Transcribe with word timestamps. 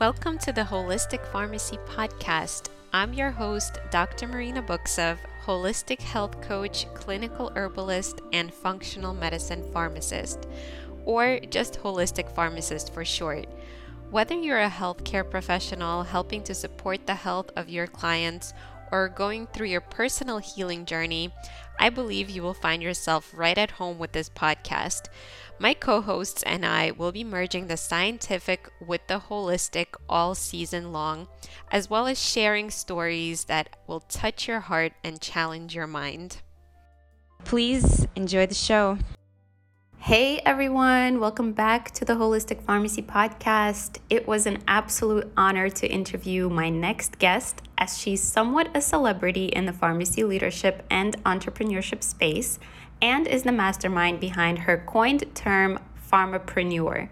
Welcome 0.00 0.38
to 0.38 0.52
the 0.54 0.62
Holistic 0.62 1.26
Pharmacy 1.26 1.76
Podcast. 1.86 2.70
I'm 2.90 3.12
your 3.12 3.30
host, 3.30 3.76
Dr. 3.90 4.28
Marina 4.28 4.62
Buksov, 4.62 5.18
holistic 5.44 6.00
health 6.00 6.40
coach, 6.40 6.86
clinical 6.94 7.52
herbalist, 7.54 8.22
and 8.32 8.50
functional 8.50 9.12
medicine 9.12 9.62
pharmacist, 9.74 10.46
or 11.04 11.38
just 11.50 11.82
holistic 11.82 12.34
pharmacist 12.34 12.94
for 12.94 13.04
short. 13.04 13.46
Whether 14.10 14.36
you're 14.36 14.62
a 14.62 14.70
healthcare 14.70 15.30
professional 15.30 16.04
helping 16.04 16.44
to 16.44 16.54
support 16.54 17.06
the 17.06 17.14
health 17.14 17.50
of 17.54 17.68
your 17.68 17.86
clients 17.86 18.54
or 18.90 19.10
going 19.10 19.48
through 19.48 19.66
your 19.66 19.82
personal 19.82 20.38
healing 20.38 20.86
journey, 20.86 21.30
I 21.78 21.90
believe 21.90 22.30
you 22.30 22.42
will 22.42 22.54
find 22.54 22.82
yourself 22.82 23.30
right 23.34 23.58
at 23.58 23.72
home 23.72 23.98
with 23.98 24.12
this 24.12 24.30
podcast. 24.30 25.08
My 25.62 25.74
co 25.74 26.00
hosts 26.00 26.42
and 26.44 26.64
I 26.64 26.90
will 26.90 27.12
be 27.12 27.22
merging 27.22 27.66
the 27.66 27.76
scientific 27.76 28.70
with 28.80 29.06
the 29.08 29.20
holistic 29.28 29.88
all 30.08 30.34
season 30.34 30.90
long, 30.90 31.28
as 31.70 31.90
well 31.90 32.06
as 32.06 32.18
sharing 32.18 32.70
stories 32.70 33.44
that 33.44 33.76
will 33.86 34.00
touch 34.00 34.48
your 34.48 34.60
heart 34.60 34.94
and 35.04 35.20
challenge 35.20 35.74
your 35.74 35.86
mind. 35.86 36.38
Please 37.44 38.06
enjoy 38.16 38.46
the 38.46 38.54
show. 38.54 38.96
Hey 39.98 40.40
everyone, 40.46 41.20
welcome 41.20 41.52
back 41.52 41.90
to 41.90 42.06
the 42.06 42.14
Holistic 42.14 42.62
Pharmacy 42.62 43.02
Podcast. 43.02 43.98
It 44.08 44.26
was 44.26 44.46
an 44.46 44.62
absolute 44.66 45.30
honor 45.36 45.68
to 45.68 45.86
interview 45.86 46.48
my 46.48 46.70
next 46.70 47.18
guest, 47.18 47.60
as 47.76 47.98
she's 47.98 48.22
somewhat 48.22 48.74
a 48.74 48.80
celebrity 48.80 49.48
in 49.48 49.66
the 49.66 49.74
pharmacy 49.74 50.24
leadership 50.24 50.86
and 50.90 51.22
entrepreneurship 51.24 52.02
space, 52.02 52.58
and 53.02 53.26
is 53.26 53.42
the 53.42 53.52
mastermind 53.52 54.20
behind 54.20 54.60
her 54.60 54.82
coined 54.86 55.24
term, 55.34 55.78
pharmapreneur. 56.10 57.08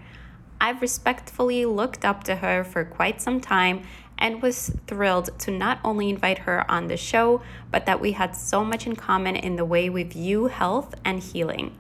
I've 0.61 0.83
respectfully 0.83 1.65
looked 1.65 2.05
up 2.05 2.25
to 2.25 2.37
her 2.37 2.65
for 2.65 2.85
quite 2.85 3.21
some 3.21 3.41
time 3.41 3.83
and 4.19 4.43
was 4.43 4.73
thrilled 4.87 5.39
to 5.39 5.51
not 5.51 5.79
only 5.85 6.11
invite 6.11 6.39
her 6.39 6.69
on 6.71 6.89
the 6.89 6.97
show, 6.97 7.41
but 7.71 7.87
that 7.87 8.01
we 8.01 8.13
had 8.13 8.35
so 8.35 8.65
much 8.65 8.87
in 8.87 8.97
common 8.97 9.37
in 9.37 9.57
the 9.57 9.65
way 9.65 9.89
we 9.89 10.03
view 10.03 10.47
health 10.47 10.95
and 11.05 11.23
healing. 11.23 11.79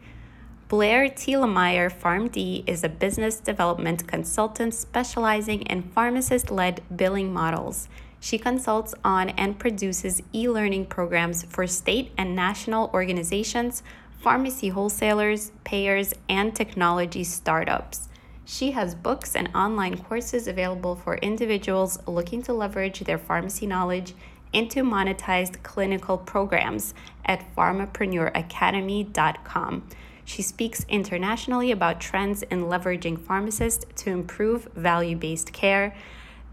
Blair 0.69 1.09
Thielemier, 1.09 1.91
PharmD, 1.91 2.63
is 2.69 2.85
a 2.85 2.89
business 2.91 3.41
development 3.41 4.07
consultant 4.07 4.75
specializing 4.75 5.63
in 5.63 5.83
pharmacist 5.83 6.51
led 6.51 6.83
billing 6.95 7.33
models. 7.33 7.89
She 8.21 8.39
consults 8.39 8.95
on 9.03 9.31
and 9.31 9.59
produces 9.59 10.23
e 10.35 10.49
learning 10.49 10.87
programs 10.87 11.45
for 11.45 11.67
state 11.67 12.13
and 12.19 12.37
national 12.37 12.91
organizations, 12.93 13.83
pharmacy 14.19 14.69
wholesalers, 14.69 15.53
payers, 15.65 16.15
and 16.29 16.55
technology 16.55 17.25
startups. 17.25 18.09
She 18.45 18.73
has 18.73 18.95
books 18.95 19.35
and 19.37 19.49
online 19.55 19.97
courses 19.99 20.49
available 20.49 20.97
for 20.97 21.17
individuals 21.19 21.99
looking 22.07 22.43
to 22.45 22.53
leverage 22.53 23.01
their 23.01 23.19
pharmacy 23.19 23.67
knowledge 23.67 24.15
into 24.53 24.83
monetized 24.83 25.63
clinical 25.63 26.17
programs 26.17 26.95
at 27.27 27.45
pharmapreneuracademy.com. 27.55 29.87
She 30.25 30.43
speaks 30.43 30.85
internationally 30.89 31.71
about 31.71 32.01
trends 32.01 32.43
in 32.43 32.65
leveraging 32.65 33.19
pharmacists 33.19 33.85
to 34.03 34.11
improve 34.11 34.69
value 34.75 35.17
based 35.17 35.53
care. 35.53 35.95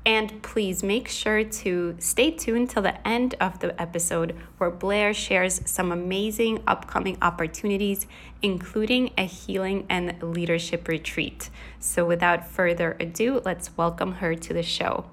And 0.06 0.44
please 0.44 0.84
make 0.84 1.08
sure 1.08 1.44
to 1.44 1.96
stay 1.98 2.30
tuned 2.30 2.70
till 2.70 2.84
the 2.84 3.08
end 3.08 3.34
of 3.42 3.60
the 3.60 3.80
episode 3.82 4.36
where 4.60 4.70
Blair 4.70 5.16
shares 5.16 5.62
some 5.66 5.92
amazing 5.92 6.62
upcoming 6.68 7.18
opportunities, 7.24 8.06
including 8.44 9.10
a 9.18 9.24
healing 9.24 9.88
and 9.90 10.22
leadership 10.22 10.88
retreat. 10.88 11.50
So, 11.80 12.06
without 12.06 12.46
further 12.46 12.96
ado, 13.00 13.42
let's 13.44 13.76
welcome 13.78 14.14
her 14.14 14.36
to 14.36 14.54
the 14.54 14.62
show. 14.62 15.06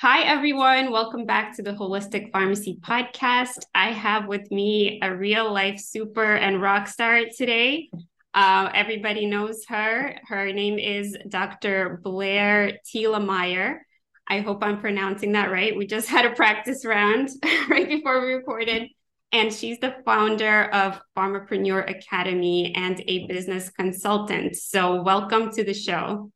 Hi, 0.00 0.22
everyone. 0.22 0.90
Welcome 0.90 1.24
back 1.24 1.54
to 1.54 1.62
the 1.62 1.74
Holistic 1.74 2.32
Pharmacy 2.32 2.80
Podcast. 2.82 3.64
I 3.76 3.92
have 3.92 4.26
with 4.26 4.50
me 4.50 4.98
a 5.00 5.14
real 5.14 5.52
life 5.52 5.78
super 5.78 6.34
and 6.34 6.60
rock 6.60 6.88
star 6.88 7.20
today. 7.38 7.90
Uh, 8.34 8.70
everybody 8.74 9.26
knows 9.26 9.64
her. 9.68 10.16
Her 10.26 10.52
name 10.52 10.80
is 10.80 11.16
Dr. 11.28 12.00
Blair 12.02 12.80
Thielemier. 12.92 13.82
I 14.28 14.40
hope 14.40 14.62
I'm 14.62 14.80
pronouncing 14.80 15.32
that 15.32 15.50
right. 15.50 15.76
We 15.76 15.86
just 15.86 16.08
had 16.08 16.24
a 16.24 16.30
practice 16.30 16.84
round 16.84 17.28
right 17.68 17.88
before 17.88 18.24
we 18.24 18.34
recorded. 18.34 18.88
And 19.32 19.52
she's 19.52 19.78
the 19.78 19.96
founder 20.04 20.64
of 20.66 21.00
Pharmapreneur 21.16 21.88
Academy 21.88 22.74
and 22.76 23.02
a 23.06 23.26
business 23.26 23.70
consultant. 23.70 24.56
So, 24.56 25.02
welcome 25.02 25.50
to 25.52 25.64
the 25.64 25.72
show. 25.72 26.30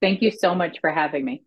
Thank 0.00 0.22
you 0.22 0.30
so 0.30 0.54
much 0.54 0.78
for 0.80 0.90
having 0.90 1.24
me. 1.24 1.42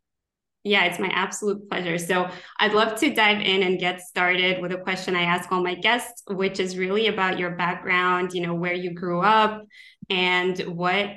Yeah, 0.63 0.85
it's 0.85 0.99
my 0.99 1.07
absolute 1.07 1.67
pleasure. 1.69 1.97
So 1.97 2.29
I'd 2.59 2.73
love 2.73 2.99
to 2.99 3.11
dive 3.11 3.41
in 3.41 3.63
and 3.63 3.79
get 3.79 3.99
started 4.01 4.61
with 4.61 4.71
a 4.71 4.77
question 4.77 5.15
I 5.15 5.23
ask 5.23 5.51
all 5.51 5.63
my 5.63 5.73
guests, 5.73 6.21
which 6.29 6.59
is 6.59 6.77
really 6.77 7.07
about 7.07 7.39
your 7.39 7.51
background, 7.51 8.33
you 8.33 8.41
know, 8.41 8.53
where 8.53 8.73
you 8.73 8.93
grew 8.93 9.21
up 9.21 9.63
and 10.09 10.59
what 10.59 11.07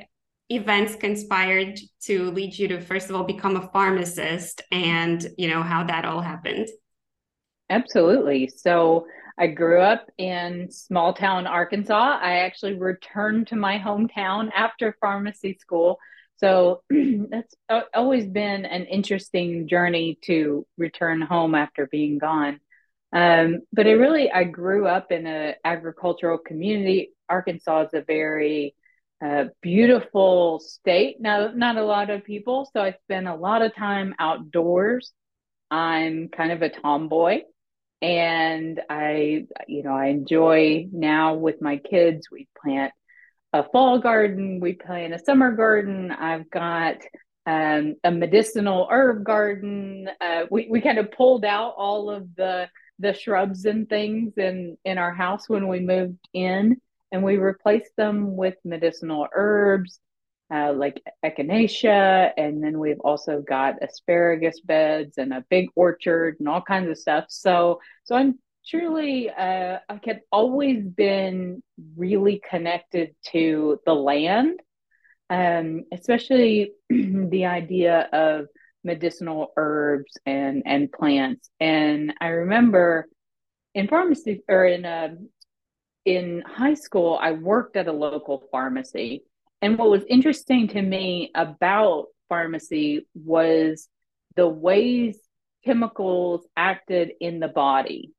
events 0.57 0.97
conspired 0.97 1.79
to 2.03 2.31
lead 2.31 2.57
you 2.57 2.69
to 2.69 2.81
first 2.81 3.11
of 3.11 3.17
all 3.17 3.25
become 3.25 3.57
a 3.57 3.69
pharmacist 3.69 4.63
and, 4.71 5.27
you 5.37 5.49
know, 5.49 5.63
how 5.63 5.85
that 5.85 6.05
all 6.05 6.21
happened. 6.21 6.69
Absolutely. 7.71 8.49
So 8.49 9.07
I 9.39 9.49
grew 9.49 9.81
up 9.81 10.07
in 10.19 10.71
small 10.71 11.13
town 11.13 11.47
Arkansas. 11.47 12.19
I 12.21 12.41
actually 12.41 12.75
returned 12.75 13.49
to 13.49 13.57
my 13.57 13.79
hometown 13.79 14.51
after 14.55 14.97
pharmacy 15.01 15.59
school 15.61 15.99
so 16.37 16.83
that's 16.91 17.55
always 17.95 18.27
been 18.27 18.65
an 18.65 18.85
interesting 18.87 19.69
journey 19.69 20.19
to 20.23 20.67
return 20.77 21.21
home 21.21 21.55
after 21.55 21.87
being 21.87 22.19
gone. 22.19 22.61
Um, 23.13 23.61
but 23.73 23.87
i 23.87 23.93
really, 23.93 24.31
I 24.31 24.45
grew 24.45 24.87
up 24.87 25.13
in 25.13 25.27
an 25.27 25.55
agricultural 25.65 26.39
community. 26.39 27.13
Arkansas 27.29 27.85
is 27.85 27.95
a 27.95 28.03
very 28.03 28.75
uh, 29.25 29.45
beautiful 29.63 30.61
state. 30.61 31.17
Now, 31.21 31.51
not 31.55 31.77
a 31.77 31.85
lot 31.85 32.11
of 32.11 32.25
people, 32.25 32.69
so 32.73 32.83
I 32.83 32.95
spend 33.05 33.27
a 33.27 33.35
lot 33.35 33.63
of 33.63 33.75
time 33.75 34.15
outdoors. 34.19 35.13
I'm 35.71 36.29
kind 36.29 36.53
of 36.53 36.63
a 36.63 36.69
tomboy, 36.69 37.43
and 38.03 38.81
I, 38.91 39.47
you 39.67 39.83
know, 39.83 39.95
I 39.95 40.07
enjoy 40.07 40.89
now 40.93 41.35
with 41.35 41.63
my 41.63 41.79
kids. 41.79 42.29
We 42.31 42.49
plant 42.63 42.93
a 43.55 43.63
fall 43.71 43.99
garden, 43.99 44.61
we 44.61 44.75
plant 44.75 45.15
a 45.15 45.19
summer 45.25 45.53
garden. 45.53 46.11
I've 46.11 46.51
got 46.51 46.97
um, 47.47 47.95
a 48.05 48.11
medicinal 48.11 48.89
herb 48.91 49.25
garden. 49.25 50.09
Uh, 50.21 50.43
we 50.51 50.67
we 50.71 50.81
kind 50.81 50.99
of 50.99 51.13
pulled 51.13 51.45
out 51.45 51.75
all 51.79 52.11
of 52.11 52.35
the 52.37 52.69
the 52.99 53.15
shrubs 53.15 53.65
and 53.65 53.89
things 53.89 54.35
in 54.37 54.77
in 54.85 54.99
our 54.99 55.15
house 55.15 55.49
when 55.49 55.69
we 55.69 55.81
moved 55.81 56.19
in, 56.35 56.77
and 57.15 57.23
we 57.23 57.37
replaced 57.37 57.93
them 57.97 58.35
with 58.35 58.57
medicinal 58.65 59.29
herbs 59.33 60.01
uh, 60.53 60.73
like 60.73 61.01
echinacea, 61.25 62.33
and 62.37 62.63
then 62.63 62.81
we've 62.81 62.99
also 63.01 63.41
got 63.41 63.77
asparagus 63.83 64.61
beds 64.61 65.17
and 65.17 65.33
a 65.33 65.45
big 65.49 65.69
orchard 65.77 66.37
and 66.41 66.49
all 66.49 66.61
kinds 66.61 66.91
of 66.91 66.99
stuff. 66.99 67.27
So 67.29 67.81
so 68.03 68.17
I'm 68.17 68.41
truly 68.67 69.31
uh, 69.31 69.79
I 69.89 70.01
have 70.07 70.21
always 70.33 70.83
been 70.85 71.63
really 71.97 72.43
connected 72.51 73.15
to 73.31 73.79
the 73.87 73.95
land, 73.95 74.59
um, 75.31 75.85
especially 75.93 76.73
the 76.91 77.47
idea 77.47 78.09
of 78.13 78.47
medicinal 78.83 79.53
herbs 79.57 80.19
and 80.27 80.65
and 80.67 80.91
plants. 80.91 81.49
And 81.61 82.13
I 82.21 82.27
remember 82.27 83.07
in 83.73 83.87
pharmacy 83.87 84.43
or 84.49 84.65
in 84.65 84.85
um, 84.85 85.29
in 86.05 86.43
high 86.47 86.75
school, 86.75 87.19
I 87.21 87.33
worked 87.33 87.77
at 87.77 87.89
a 87.89 87.93
local 87.93 88.45
pharmacy. 88.51 89.25
And 89.63 89.79
what 89.79 89.91
was 89.91 90.05
interesting 90.09 90.69
to 90.69 90.83
me 90.83 91.31
about 91.35 92.07
pharmacy 92.29 93.07
was 93.15 93.89
the 94.37 94.49
ways 94.49 95.19
chemicals 95.65 96.47
acted 96.57 97.13
in 97.21 97.41
the 97.41 97.49
body. 97.49 98.13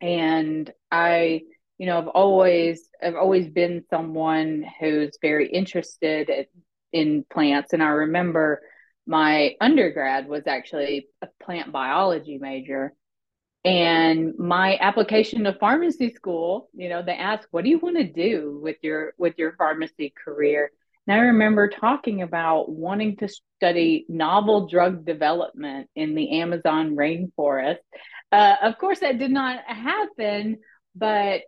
And 0.00 0.70
i 0.90 1.42
you 1.78 1.86
know 1.86 1.98
i've 1.98 2.08
always 2.08 2.88
i've 3.02 3.14
always 3.14 3.48
been 3.48 3.84
someone 3.88 4.64
who's 4.80 5.16
very 5.20 5.48
interested 5.48 6.30
in 6.92 7.24
plants. 7.30 7.72
And 7.72 7.82
i 7.82 7.88
remember 7.88 8.62
my 9.06 9.54
undergrad 9.60 10.28
was 10.28 10.46
actually 10.46 11.08
a 11.20 11.28
plant 11.42 11.72
biology 11.72 12.38
major 12.38 12.94
and 13.64 14.36
my 14.38 14.76
application 14.80 15.44
to 15.44 15.52
pharmacy 15.54 16.12
school 16.12 16.68
you 16.74 16.88
know 16.88 17.02
they 17.02 17.12
ask 17.12 17.46
what 17.52 17.62
do 17.62 17.70
you 17.70 17.78
want 17.78 17.96
to 17.96 18.04
do 18.04 18.58
with 18.62 18.76
your 18.82 19.14
with 19.18 19.34
your 19.38 19.52
pharmacy 19.52 20.12
career 20.24 20.70
and 21.06 21.16
I 21.16 21.24
remember 21.24 21.68
talking 21.68 22.22
about 22.22 22.70
wanting 22.70 23.16
to 23.16 23.28
study 23.28 24.06
novel 24.08 24.68
drug 24.68 25.04
development 25.04 25.90
in 25.96 26.14
the 26.14 26.38
Amazon 26.40 26.94
rainforest. 26.94 27.78
Uh, 28.30 28.54
of 28.62 28.78
course, 28.78 29.00
that 29.00 29.18
did 29.18 29.32
not 29.32 29.64
happen, 29.66 30.58
but 30.94 31.40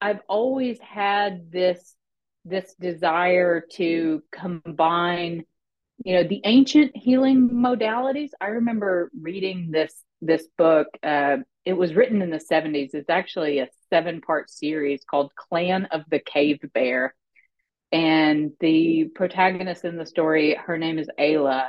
I've 0.00 0.20
always 0.28 0.78
had 0.80 1.50
this 1.50 1.94
this 2.44 2.74
desire 2.74 3.62
to 3.72 4.22
combine 4.30 5.44
you 6.04 6.14
know 6.14 6.22
the 6.22 6.40
ancient 6.44 6.96
healing 6.96 7.50
modalities 7.50 8.30
i 8.40 8.46
remember 8.46 9.10
reading 9.20 9.70
this 9.70 9.92
this 10.22 10.46
book 10.56 10.86
uh, 11.02 11.36
it 11.68 11.76
was 11.76 11.94
written 11.94 12.22
in 12.22 12.30
the 12.30 12.38
70s 12.38 12.94
it's 12.94 13.10
actually 13.10 13.58
a 13.58 13.68
seven 13.90 14.22
part 14.22 14.48
series 14.48 15.04
called 15.04 15.34
clan 15.36 15.84
of 15.90 16.00
the 16.10 16.18
cave 16.18 16.60
bear. 16.72 17.14
And 17.92 18.52
the 18.58 19.10
protagonist 19.14 19.84
in 19.84 19.98
the 19.98 20.06
story 20.06 20.54
her 20.54 20.78
name 20.78 20.98
is 20.98 21.10
ayla. 21.20 21.68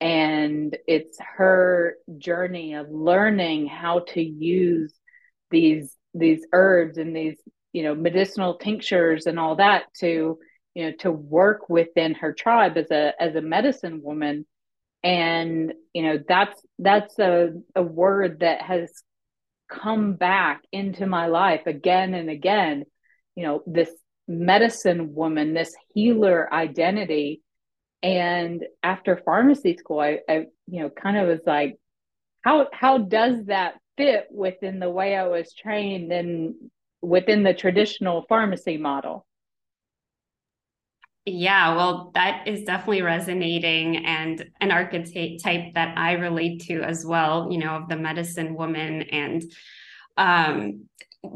And 0.00 0.78
it's 0.86 1.18
her 1.36 1.96
journey 2.18 2.74
of 2.74 2.88
learning 2.88 3.66
how 3.66 4.04
to 4.10 4.22
use 4.22 4.94
these 5.50 5.96
these 6.14 6.46
herbs 6.52 6.96
and 6.96 7.14
these 7.14 7.40
you 7.72 7.82
know 7.82 7.96
medicinal 7.96 8.58
tinctures 8.58 9.26
and 9.26 9.40
all 9.40 9.56
that 9.56 9.92
to 9.98 10.38
you 10.74 10.84
know 10.84 10.92
to 11.00 11.10
work 11.10 11.68
within 11.68 12.14
her 12.14 12.32
tribe 12.32 12.76
as 12.76 12.92
a 12.92 13.12
as 13.20 13.34
a 13.34 13.42
medicine 13.42 14.02
woman. 14.04 14.46
And 15.02 15.74
you 15.92 16.04
know 16.04 16.20
that's 16.28 16.64
that's 16.78 17.18
a, 17.18 17.54
a 17.74 17.82
word 17.82 18.38
that 18.40 18.62
has 18.62 19.02
come 19.80 20.14
back 20.14 20.62
into 20.72 21.06
my 21.06 21.26
life 21.26 21.66
again 21.66 22.14
and 22.14 22.28
again 22.30 22.84
you 23.34 23.44
know 23.44 23.62
this 23.66 23.90
medicine 24.28 25.14
woman 25.14 25.54
this 25.54 25.74
healer 25.94 26.52
identity 26.52 27.42
and 28.02 28.64
after 28.82 29.16
pharmacy 29.16 29.76
school, 29.76 30.00
I, 30.00 30.18
I, 30.28 30.46
you 30.66 30.82
know, 30.82 30.90
kind 30.90 31.16
of 31.16 31.28
was 31.28 31.40
like, 31.46 31.76
how 32.42 32.66
how 32.72 32.98
does 32.98 33.46
that 33.46 33.74
fit 33.96 34.26
within 34.30 34.80
the 34.80 34.90
way 34.90 35.14
I 35.14 35.28
was 35.28 35.54
trained 35.54 36.12
and 36.12 36.54
within 37.00 37.44
the 37.44 37.54
traditional 37.54 38.24
pharmacy 38.28 38.76
model? 38.76 39.24
Yeah, 41.24 41.76
well, 41.76 42.10
that 42.14 42.48
is 42.48 42.64
definitely 42.64 43.02
resonating 43.02 44.04
and 44.04 44.44
an 44.60 44.72
archetype 44.72 45.74
that 45.74 45.96
I 45.96 46.12
relate 46.14 46.62
to 46.62 46.82
as 46.82 47.06
well, 47.06 47.48
you 47.52 47.58
know, 47.58 47.76
of 47.76 47.88
the 47.88 47.96
medicine 47.96 48.54
woman 48.54 49.02
and 49.02 49.42
um 50.16 50.86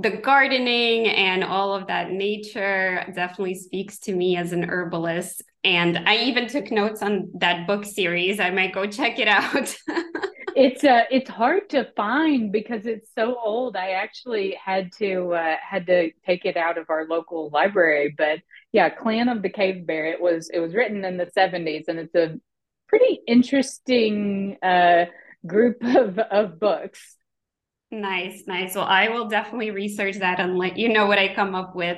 the 0.01 0.11
gardening 0.11 1.07
and 1.07 1.45
all 1.45 1.75
of 1.75 1.87
that 1.87 2.11
nature 2.11 3.05
definitely 3.15 3.55
speaks 3.55 3.99
to 4.01 4.13
me 4.15 4.37
as 4.37 4.53
an 4.53 4.65
herbalist. 4.69 5.43
And 5.63 5.99
I 6.09 6.17
even 6.19 6.49
took 6.49 6.73
notes 6.73 7.03
on 7.03 7.31
that 7.39 7.69
book 7.69 7.85
series. 7.85 8.41
I 8.41 8.51
might 8.51 8.75
go 8.75 8.87
check 8.87 9.21
it 9.21 9.29
out. 9.29 9.77
it's 10.57 10.85
uh 10.85 11.03
it's 11.11 11.29
hard 11.29 11.69
to 11.71 11.87
find 11.97 12.51
because 12.51 12.87
it's 12.87 13.11
so 13.15 13.39
old. 13.45 13.77
I 13.77 13.91
actually 13.91 14.57
had 14.63 14.91
to 14.99 15.35
uh, 15.35 15.57
had 15.61 15.87
to 15.87 16.11
take 16.25 16.47
it 16.47 16.57
out 16.57 16.79
of 16.79 16.89
our 16.89 17.07
local 17.07 17.51
library. 17.51 18.15
But 18.17 18.41
yeah, 18.73 18.89
Clan 18.89 19.29
of 19.29 19.43
the 19.43 19.51
Cave 19.51 19.87
Bear. 19.87 20.07
It 20.07 20.21
was 20.21 20.49
it 20.49 20.59
was 20.59 20.75
written 20.75 21.05
in 21.05 21.19
the 21.19 21.31
seventies, 21.35 21.85
and 21.89 21.99
it's 21.99 22.15
a 22.15 22.41
pretty 22.89 23.21
interesting 23.29 24.57
uh, 24.63 25.05
group 25.47 25.77
of 25.83 26.19
of 26.19 26.59
books. 26.59 27.16
Nice, 27.97 28.43
nice. 28.47 28.75
Well, 28.75 28.85
I 28.85 29.09
will 29.09 29.27
definitely 29.27 29.71
research 29.71 30.17
that 30.17 30.39
and 30.39 30.59
let 30.59 30.77
you 30.77 30.91
know 30.91 31.07
what 31.07 31.19
I 31.19 31.35
come 31.35 31.55
up 31.55 31.75
with. 31.75 31.97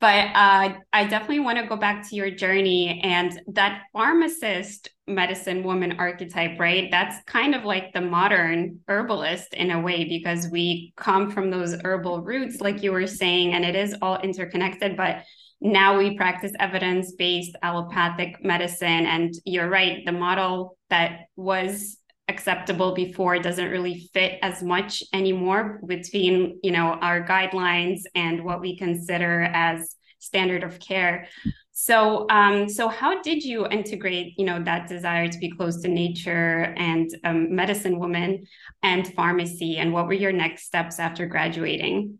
But 0.00 0.28
uh, 0.34 0.72
I 0.90 1.04
definitely 1.06 1.40
want 1.40 1.58
to 1.58 1.66
go 1.66 1.76
back 1.76 2.08
to 2.08 2.16
your 2.16 2.30
journey 2.30 3.02
and 3.04 3.38
that 3.48 3.82
pharmacist 3.92 4.88
medicine 5.06 5.62
woman 5.62 5.96
archetype, 5.98 6.58
right? 6.58 6.90
That's 6.90 7.22
kind 7.24 7.54
of 7.54 7.62
like 7.64 7.92
the 7.92 8.00
modern 8.00 8.80
herbalist 8.88 9.52
in 9.52 9.70
a 9.70 9.82
way 9.82 10.04
because 10.08 10.48
we 10.50 10.94
come 10.96 11.30
from 11.30 11.50
those 11.50 11.74
herbal 11.84 12.22
roots, 12.22 12.62
like 12.62 12.82
you 12.82 12.92
were 12.92 13.06
saying, 13.06 13.52
and 13.52 13.66
it 13.66 13.76
is 13.76 13.94
all 14.00 14.18
interconnected. 14.22 14.96
But 14.96 15.24
now 15.60 15.98
we 15.98 16.16
practice 16.16 16.52
evidence 16.58 17.12
based 17.12 17.54
allopathic 17.62 18.42
medicine. 18.42 19.04
And 19.04 19.34
you're 19.44 19.68
right, 19.68 20.06
the 20.06 20.12
model 20.12 20.78
that 20.88 21.26
was 21.36 21.98
acceptable 22.28 22.94
before 22.94 23.38
doesn't 23.38 23.70
really 23.70 24.08
fit 24.14 24.38
as 24.42 24.62
much 24.62 25.02
anymore 25.12 25.80
between 25.86 26.58
you 26.62 26.70
know 26.70 26.94
our 27.00 27.26
guidelines 27.26 28.00
and 28.14 28.42
what 28.44 28.60
we 28.60 28.76
consider 28.76 29.42
as 29.52 29.96
standard 30.18 30.62
of 30.62 30.78
care. 30.80 31.28
So 31.72 32.26
um 32.30 32.68
so 32.68 32.88
how 32.88 33.20
did 33.20 33.42
you 33.42 33.66
integrate 33.66 34.38
you 34.38 34.46
know 34.46 34.62
that 34.62 34.88
desire 34.88 35.28
to 35.28 35.38
be 35.38 35.50
close 35.50 35.82
to 35.82 35.88
nature 35.88 36.74
and 36.78 37.10
um, 37.24 37.54
medicine 37.54 37.98
woman 37.98 38.46
and 38.82 39.12
pharmacy 39.14 39.76
and 39.76 39.92
what 39.92 40.06
were 40.06 40.14
your 40.14 40.32
next 40.32 40.64
steps 40.64 40.98
after 40.98 41.26
graduating? 41.26 42.18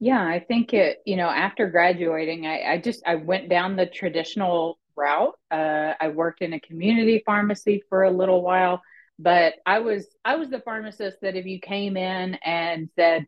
Yeah 0.00 0.26
i 0.26 0.40
think 0.40 0.74
it 0.74 0.98
you 1.06 1.16
know 1.16 1.28
after 1.28 1.68
graduating 1.68 2.46
i, 2.46 2.72
I 2.72 2.78
just 2.78 3.02
i 3.06 3.14
went 3.14 3.48
down 3.48 3.76
the 3.76 3.86
traditional 3.86 4.79
route. 5.00 5.34
Uh, 5.50 5.94
I 6.00 6.08
worked 6.08 6.42
in 6.42 6.52
a 6.52 6.60
community 6.60 7.22
pharmacy 7.24 7.82
for 7.88 8.04
a 8.04 8.10
little 8.10 8.42
while, 8.42 8.82
but 9.18 9.54
I 9.66 9.80
was 9.80 10.06
I 10.24 10.36
was 10.36 10.50
the 10.50 10.60
pharmacist 10.60 11.18
that 11.22 11.36
if 11.36 11.46
you 11.46 11.60
came 11.60 11.96
in 11.96 12.34
and 12.44 12.90
said, 12.96 13.26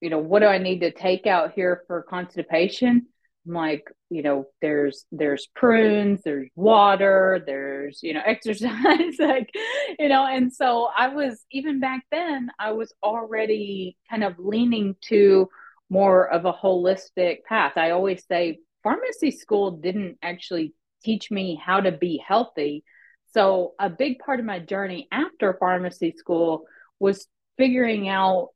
you 0.00 0.10
know, 0.10 0.18
what 0.18 0.40
do 0.40 0.46
I 0.46 0.58
need 0.58 0.80
to 0.80 0.90
take 0.90 1.26
out 1.26 1.52
here 1.52 1.82
for 1.86 2.02
constipation? 2.02 3.06
I'm 3.46 3.54
like, 3.54 3.90
you 4.10 4.22
know, 4.22 4.46
there's 4.60 5.06
there's 5.12 5.48
prunes, 5.54 6.20
there's 6.24 6.48
water, 6.56 7.42
there's 7.46 8.00
you 8.02 8.14
know 8.14 8.22
exercise, 8.26 9.18
like 9.18 9.50
you 9.98 10.08
know, 10.08 10.26
and 10.26 10.52
so 10.52 10.88
I 10.96 11.08
was 11.08 11.44
even 11.50 11.80
back 11.80 12.02
then 12.10 12.50
I 12.58 12.72
was 12.72 12.92
already 13.02 13.96
kind 14.08 14.24
of 14.24 14.38
leaning 14.38 14.96
to 15.08 15.48
more 15.88 16.28
of 16.30 16.44
a 16.44 16.52
holistic 16.52 17.44
path. 17.44 17.72
I 17.76 17.90
always 17.90 18.24
say 18.26 18.60
pharmacy 18.82 19.30
school 19.30 19.72
didn't 19.72 20.18
actually 20.22 20.74
teach 21.02 21.30
me 21.30 21.60
how 21.62 21.80
to 21.80 21.92
be 21.92 22.22
healthy. 22.26 22.84
So, 23.32 23.74
a 23.78 23.88
big 23.88 24.18
part 24.18 24.40
of 24.40 24.46
my 24.46 24.58
journey 24.58 25.08
after 25.12 25.56
pharmacy 25.58 26.14
school 26.16 26.64
was 26.98 27.26
figuring 27.56 28.08
out, 28.08 28.50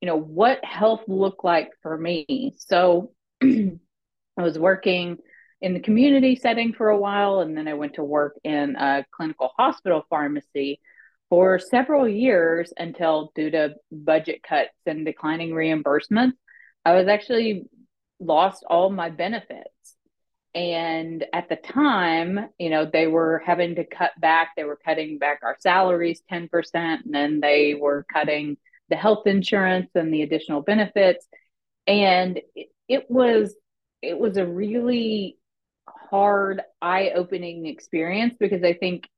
you 0.00 0.06
know, 0.06 0.18
what 0.18 0.64
health 0.64 1.02
looked 1.06 1.44
like 1.44 1.70
for 1.82 1.96
me. 1.96 2.54
So, 2.58 3.12
I 3.42 3.72
was 4.36 4.58
working 4.58 5.18
in 5.60 5.74
the 5.74 5.80
community 5.80 6.36
setting 6.36 6.72
for 6.72 6.88
a 6.88 6.98
while, 6.98 7.40
and 7.40 7.56
then 7.56 7.68
I 7.68 7.74
went 7.74 7.94
to 7.94 8.04
work 8.04 8.36
in 8.44 8.76
a 8.76 9.04
clinical 9.12 9.50
hospital 9.56 10.04
pharmacy 10.08 10.80
for 11.28 11.58
several 11.58 12.08
years 12.08 12.72
until, 12.76 13.32
due 13.34 13.50
to 13.50 13.74
budget 13.90 14.42
cuts 14.42 14.70
and 14.86 15.04
declining 15.04 15.50
reimbursements, 15.50 16.32
I 16.84 16.94
was 16.94 17.08
actually 17.08 17.64
lost 18.20 18.64
all 18.68 18.90
my 18.90 19.10
benefits. 19.10 19.96
And 20.58 21.24
at 21.32 21.48
the 21.48 21.54
time, 21.54 22.48
you 22.58 22.68
know, 22.68 22.84
they 22.84 23.06
were 23.06 23.40
having 23.46 23.76
to 23.76 23.84
cut 23.84 24.10
back, 24.20 24.54
they 24.56 24.64
were 24.64 24.80
cutting 24.84 25.16
back 25.18 25.42
our 25.44 25.56
salaries 25.60 26.20
10%, 26.28 26.48
and 26.74 27.14
then 27.14 27.38
they 27.38 27.74
were 27.74 28.04
cutting 28.12 28.56
the 28.88 28.96
health 28.96 29.28
insurance 29.28 29.88
and 29.94 30.12
the 30.12 30.22
additional 30.22 30.60
benefits. 30.60 31.24
And 31.86 32.40
it, 32.88 33.06
was 33.08 33.54
it 34.02 34.18
was 34.18 34.36
a 34.36 34.44
really 34.44 35.38
hard, 35.88 36.60
eye-opening 36.82 37.66
experience 37.66 38.34
because 38.40 38.64
I 38.64 38.72
think 38.72 39.08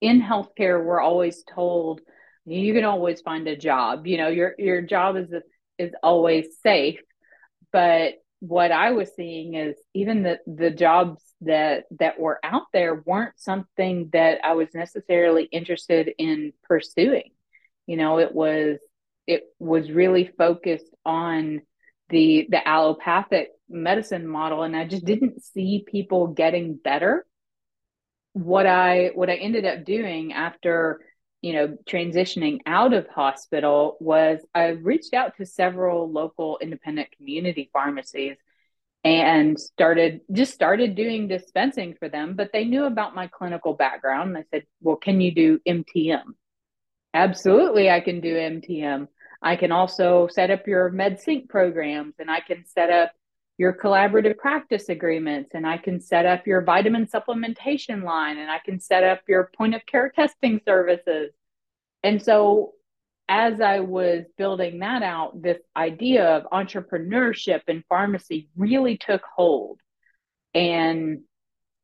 in 0.00 0.20
healthcare 0.20 0.84
we're 0.84 1.00
always 1.00 1.44
told 1.44 2.00
you 2.44 2.74
can 2.74 2.84
always 2.84 3.20
find 3.20 3.46
a 3.46 3.56
job. 3.56 4.08
You 4.08 4.16
know, 4.16 4.28
your 4.28 4.54
your 4.58 4.82
job 4.82 5.16
is 5.16 5.28
is 5.78 5.92
always 6.02 6.46
safe, 6.60 6.98
but 7.72 8.14
what 8.40 8.70
I 8.70 8.92
was 8.92 9.10
seeing 9.16 9.54
is 9.54 9.76
even 9.94 10.22
the 10.22 10.38
the 10.46 10.70
jobs 10.70 11.22
that 11.40 11.84
that 11.98 12.20
were 12.20 12.38
out 12.42 12.66
there 12.72 13.02
weren't 13.04 13.38
something 13.38 14.10
that 14.12 14.40
I 14.44 14.54
was 14.54 14.68
necessarily 14.74 15.44
interested 15.44 16.10
in 16.18 16.52
pursuing. 16.64 17.30
You 17.86 17.96
know, 17.96 18.18
it 18.18 18.32
was 18.34 18.78
it 19.26 19.44
was 19.58 19.90
really 19.90 20.30
focused 20.38 20.94
on 21.04 21.62
the 22.10 22.46
the 22.50 22.66
allopathic 22.66 23.50
medicine 23.68 24.26
model 24.26 24.62
and 24.62 24.74
I 24.74 24.86
just 24.86 25.04
didn't 25.04 25.42
see 25.42 25.84
people 25.86 26.28
getting 26.28 26.76
better. 26.76 27.26
What 28.34 28.66
I 28.66 29.10
what 29.14 29.30
I 29.30 29.34
ended 29.34 29.64
up 29.64 29.84
doing 29.84 30.32
after 30.32 31.00
you 31.42 31.52
know, 31.52 31.78
transitioning 31.88 32.60
out 32.66 32.92
of 32.92 33.08
hospital 33.08 33.96
was 34.00 34.40
I 34.54 34.68
reached 34.68 35.14
out 35.14 35.36
to 35.36 35.46
several 35.46 36.10
local 36.10 36.58
independent 36.60 37.10
community 37.16 37.70
pharmacies 37.72 38.36
and 39.04 39.58
started 39.58 40.20
just 40.32 40.52
started 40.52 40.96
doing 40.96 41.28
dispensing 41.28 41.94
for 41.98 42.08
them 42.08 42.34
but 42.34 42.50
they 42.52 42.64
knew 42.64 42.84
about 42.84 43.14
my 43.14 43.26
clinical 43.28 43.74
background. 43.74 44.30
And 44.30 44.38
i 44.38 44.44
said 44.50 44.64
well 44.80 44.96
can 44.96 45.20
you 45.20 45.32
do 45.32 45.60
mtm 45.66 46.22
absolutely 47.14 47.90
i 47.90 48.00
can 48.00 48.20
do 48.20 48.34
mtm 48.34 49.06
i 49.40 49.54
can 49.56 49.70
also 49.70 50.28
set 50.30 50.50
up 50.50 50.66
your 50.66 50.90
MedSync 50.90 51.48
programs 51.48 52.14
and 52.18 52.30
i 52.30 52.40
can 52.40 52.64
set 52.66 52.90
up 52.90 53.12
your 53.58 53.72
collaborative 53.72 54.38
practice 54.38 54.88
agreements 54.88 55.50
and 55.54 55.66
i 55.66 55.76
can 55.76 56.00
set 56.00 56.24
up 56.24 56.46
your 56.46 56.62
vitamin 56.62 57.06
supplementation 57.06 58.02
line 58.02 58.38
and 58.38 58.50
i 58.50 58.58
can 58.64 58.80
set 58.80 59.04
up 59.04 59.20
your 59.28 59.50
point 59.56 59.74
of 59.74 59.84
care 59.86 60.10
testing 60.10 60.60
services 60.64 61.30
and 62.02 62.22
so 62.22 62.74
as 63.28 63.60
I 63.60 63.80
was 63.80 64.24
building 64.38 64.78
that 64.78 65.02
out, 65.02 65.40
this 65.42 65.58
idea 65.76 66.24
of 66.24 66.50
entrepreneurship 66.50 67.60
in 67.68 67.84
pharmacy 67.88 68.48
really 68.56 68.96
took 68.96 69.22
hold. 69.22 69.80
And, 70.54 71.20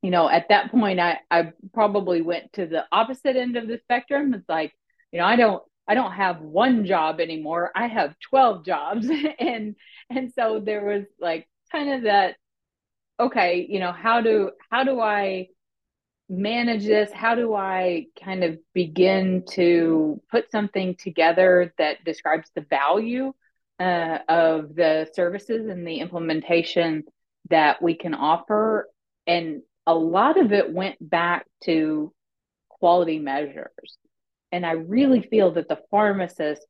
you 0.01 0.09
know, 0.09 0.27
at 0.27 0.49
that 0.49 0.71
point, 0.71 0.99
I, 0.99 1.19
I 1.29 1.53
probably 1.71 2.21
went 2.21 2.53
to 2.53 2.65
the 2.65 2.85
opposite 2.91 3.35
end 3.35 3.57
of 3.57 3.67
the 3.67 3.79
spectrum. 3.83 4.33
It's 4.33 4.49
like, 4.49 4.73
you 5.11 5.19
know, 5.19 5.25
I 5.25 5.35
don't, 5.35 5.61
I 5.87 5.93
don't 5.93 6.13
have 6.13 6.41
one 6.41 6.85
job 6.85 7.19
anymore. 7.19 7.71
I 7.75 7.87
have 7.87 8.15
12 8.31 8.65
jobs. 8.65 9.07
and, 9.39 9.75
and 10.09 10.33
so 10.33 10.59
there 10.65 10.83
was 10.83 11.03
like 11.19 11.47
kind 11.71 11.93
of 11.93 12.03
that, 12.03 12.35
okay, 13.19 13.65
you 13.69 13.79
know, 13.79 13.91
how 13.91 14.21
do, 14.21 14.51
how 14.69 14.83
do 14.83 14.99
I 14.99 15.47
manage 16.29 16.85
this? 16.85 17.11
How 17.11 17.35
do 17.35 17.53
I 17.53 18.07
kind 18.23 18.43
of 18.43 18.57
begin 18.73 19.43
to 19.51 20.21
put 20.31 20.51
something 20.51 20.95
together 20.95 21.73
that 21.77 22.03
describes 22.03 22.49
the 22.55 22.65
value 22.69 23.33
uh, 23.79 24.19
of 24.27 24.75
the 24.75 25.09
services 25.13 25.67
and 25.67 25.87
the 25.87 25.99
implementation 25.99 27.03
that 27.49 27.81
we 27.81 27.95
can 27.95 28.13
offer? 28.13 28.89
And 29.27 29.61
a 29.85 29.93
lot 29.93 30.39
of 30.39 30.51
it 30.51 30.73
went 30.73 30.97
back 30.99 31.45
to 31.65 32.11
quality 32.69 33.19
measures. 33.19 33.97
And 34.51 34.65
I 34.65 34.71
really 34.71 35.21
feel 35.21 35.51
that 35.53 35.67
the 35.67 35.81
pharmacist 35.91 36.65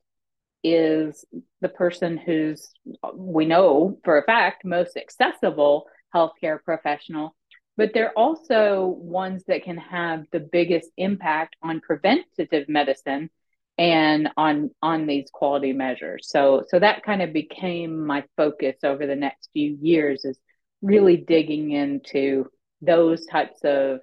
is 0.65 1.23
the 1.61 1.69
person 1.69 2.17
who's, 2.17 2.71
we 3.13 3.45
know 3.45 3.99
for 4.03 4.17
a 4.17 4.23
fact, 4.23 4.65
most 4.65 4.97
accessible 4.97 5.85
healthcare 6.13 6.61
professional, 6.63 7.35
but 7.77 7.91
they're 7.93 8.17
also 8.17 8.87
ones 8.87 9.43
that 9.47 9.63
can 9.63 9.77
have 9.77 10.23
the 10.31 10.39
biggest 10.39 10.89
impact 10.97 11.55
on 11.61 11.81
preventative 11.81 12.67
medicine 12.67 13.29
and 13.77 14.29
on 14.37 14.71
on 14.81 15.05
these 15.05 15.29
quality 15.31 15.73
measures. 15.73 16.29
So 16.29 16.63
so 16.69 16.79
that 16.79 17.03
kind 17.03 17.21
of 17.21 17.33
became 17.33 18.05
my 18.05 18.23
focus 18.37 18.77
over 18.83 19.05
the 19.05 19.15
next 19.15 19.49
few 19.53 19.77
years 19.81 20.23
is 20.25 20.39
really 20.81 21.17
digging 21.17 21.71
into 21.71 22.49
those 22.81 23.25
types 23.25 23.59
of 23.63 23.99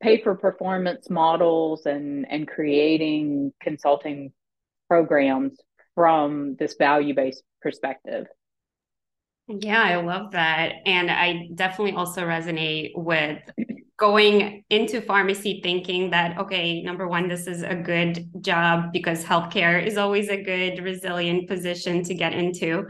pay 0.00 0.22
for 0.22 0.36
performance 0.36 1.10
models 1.10 1.86
and 1.86 2.26
and 2.30 2.46
creating 2.46 3.52
consulting 3.60 4.32
programs 4.92 5.58
from 5.94 6.54
this 6.58 6.74
value 6.78 7.14
based 7.14 7.42
perspective. 7.62 8.26
Yeah, 9.48 9.82
I 9.82 9.96
love 9.96 10.32
that. 10.32 10.74
And 10.84 11.10
I 11.10 11.48
definitely 11.54 11.94
also 11.94 12.22
resonate 12.24 12.90
with 12.94 13.38
going 13.98 14.62
into 14.68 15.00
pharmacy 15.00 15.60
thinking 15.62 16.10
that, 16.10 16.36
okay, 16.36 16.82
number 16.82 17.08
one, 17.08 17.26
this 17.26 17.46
is 17.46 17.62
a 17.62 17.74
good 17.74 18.28
job 18.42 18.92
because 18.92 19.24
healthcare 19.24 19.82
is 19.82 19.96
always 19.96 20.28
a 20.28 20.42
good, 20.42 20.84
resilient 20.84 21.48
position 21.48 22.02
to 22.04 22.14
get 22.14 22.34
into. 22.34 22.86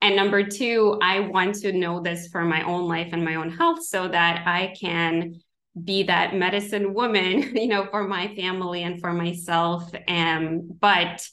And 0.00 0.16
number 0.16 0.42
two, 0.42 0.98
I 1.02 1.20
want 1.20 1.56
to 1.56 1.72
know 1.72 2.00
this 2.00 2.28
for 2.28 2.44
my 2.44 2.62
own 2.62 2.88
life 2.88 3.10
and 3.12 3.22
my 3.22 3.34
own 3.34 3.50
health 3.50 3.84
so 3.84 4.08
that 4.08 4.44
I 4.46 4.74
can 4.80 5.34
be 5.84 6.02
that 6.04 6.34
medicine 6.34 6.94
woman, 6.94 7.56
you 7.56 7.68
know, 7.68 7.86
for 7.90 8.06
my 8.06 8.34
family 8.34 8.82
and 8.82 9.00
for 9.00 9.12
myself. 9.12 9.90
And, 10.08 10.80
but 10.80 11.26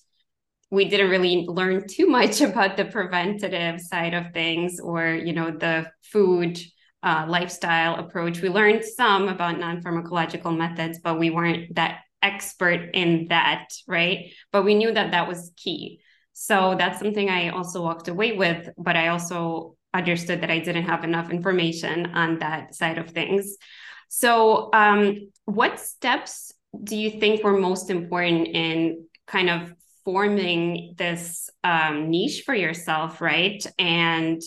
we 0.71 0.85
didn't 0.85 1.09
really 1.09 1.45
learn 1.47 1.87
too 1.87 2.07
much 2.07 2.41
about 2.49 2.77
the 2.77 2.85
preventative 2.85 3.81
side 3.81 4.13
of 4.13 4.33
things 4.33 4.79
or 4.79 5.07
you 5.07 5.33
know 5.33 5.51
the 5.51 5.91
food 6.03 6.59
uh, 7.01 7.25
lifestyle 7.29 7.95
approach. 7.95 8.41
We 8.41 8.49
learned 8.49 8.83
some 8.83 9.29
about 9.29 9.57
non-pharmacological 9.59 10.57
methods 10.57 10.99
but 10.99 11.19
we 11.19 11.29
weren't 11.29 11.75
that 11.75 11.99
expert 12.21 12.89
in 12.93 13.27
that 13.29 13.69
right? 13.87 14.31
But 14.51 14.65
we 14.65 14.75
knew 14.75 14.91
that 14.93 15.11
that 15.11 15.27
was 15.27 15.51
key. 15.55 16.01
So 16.33 16.75
that's 16.77 16.99
something 16.99 17.29
i 17.29 17.49
also 17.49 17.81
walked 17.81 18.07
away 18.07 18.31
with 18.31 18.69
but 18.77 18.95
i 18.95 19.09
also 19.09 19.75
understood 19.93 20.41
that 20.41 20.51
i 20.51 20.59
didn't 20.59 20.83
have 20.83 21.03
enough 21.03 21.31
information 21.31 22.05
on 22.13 22.39
that 22.39 22.75
side 22.75 22.97
of 22.97 23.09
things. 23.09 23.57
So 24.09 24.69
um, 24.73 25.29
what 25.45 25.79
steps 25.79 26.51
do 26.83 26.97
you 26.97 27.19
think 27.19 27.43
were 27.43 27.57
most 27.57 27.89
important 27.89 28.47
in 28.47 29.05
kind 29.27 29.49
of 29.49 29.73
forming 30.11 30.95
this 30.97 31.51
um, 31.63 32.09
niche 32.09 32.41
for 32.43 32.55
yourself, 32.55 33.21
right? 33.21 33.63
And 33.77 34.41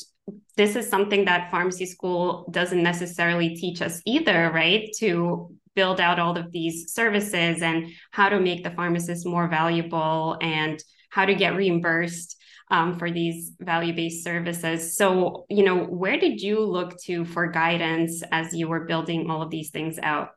this 0.57 0.75
is 0.75 0.89
something 0.89 1.25
that 1.27 1.53
pharmacy 1.53 1.87
school 1.87 2.51
doesn't 2.51 2.83
necessarily 2.83 3.55
teach 3.55 3.81
us 3.81 4.03
either, 4.05 4.51
right? 4.53 4.91
To 4.99 5.55
build 5.77 6.01
out 6.01 6.19
all 6.19 6.37
of 6.37 6.51
these 6.51 6.93
services 6.93 7.63
and 7.63 7.93
how 8.11 8.29
to 8.29 8.41
make 8.41 8.65
the 8.65 8.73
pharmacist 8.73 9.25
more 9.25 9.47
valuable 9.47 10.37
and 10.41 10.83
how 11.11 11.27
to 11.27 11.35
get 11.37 11.55
reimbursed 11.55 12.37
um, 12.73 12.99
for 12.99 13.13
these 13.13 13.53
value-based 13.61 14.25
services. 14.25 14.97
So, 14.97 15.47
you 15.49 15.63
know, 15.63 15.85
where 15.85 16.19
did 16.19 16.41
you 16.41 16.59
look 16.59 17.01
to 17.03 17.25
for 17.25 17.47
guidance 17.47 18.25
as 18.33 18.53
you 18.53 18.67
were 18.67 18.85
building 18.85 19.31
all 19.31 19.43
of 19.43 19.51
these 19.51 19.71
things 19.71 19.97
out? 20.03 20.31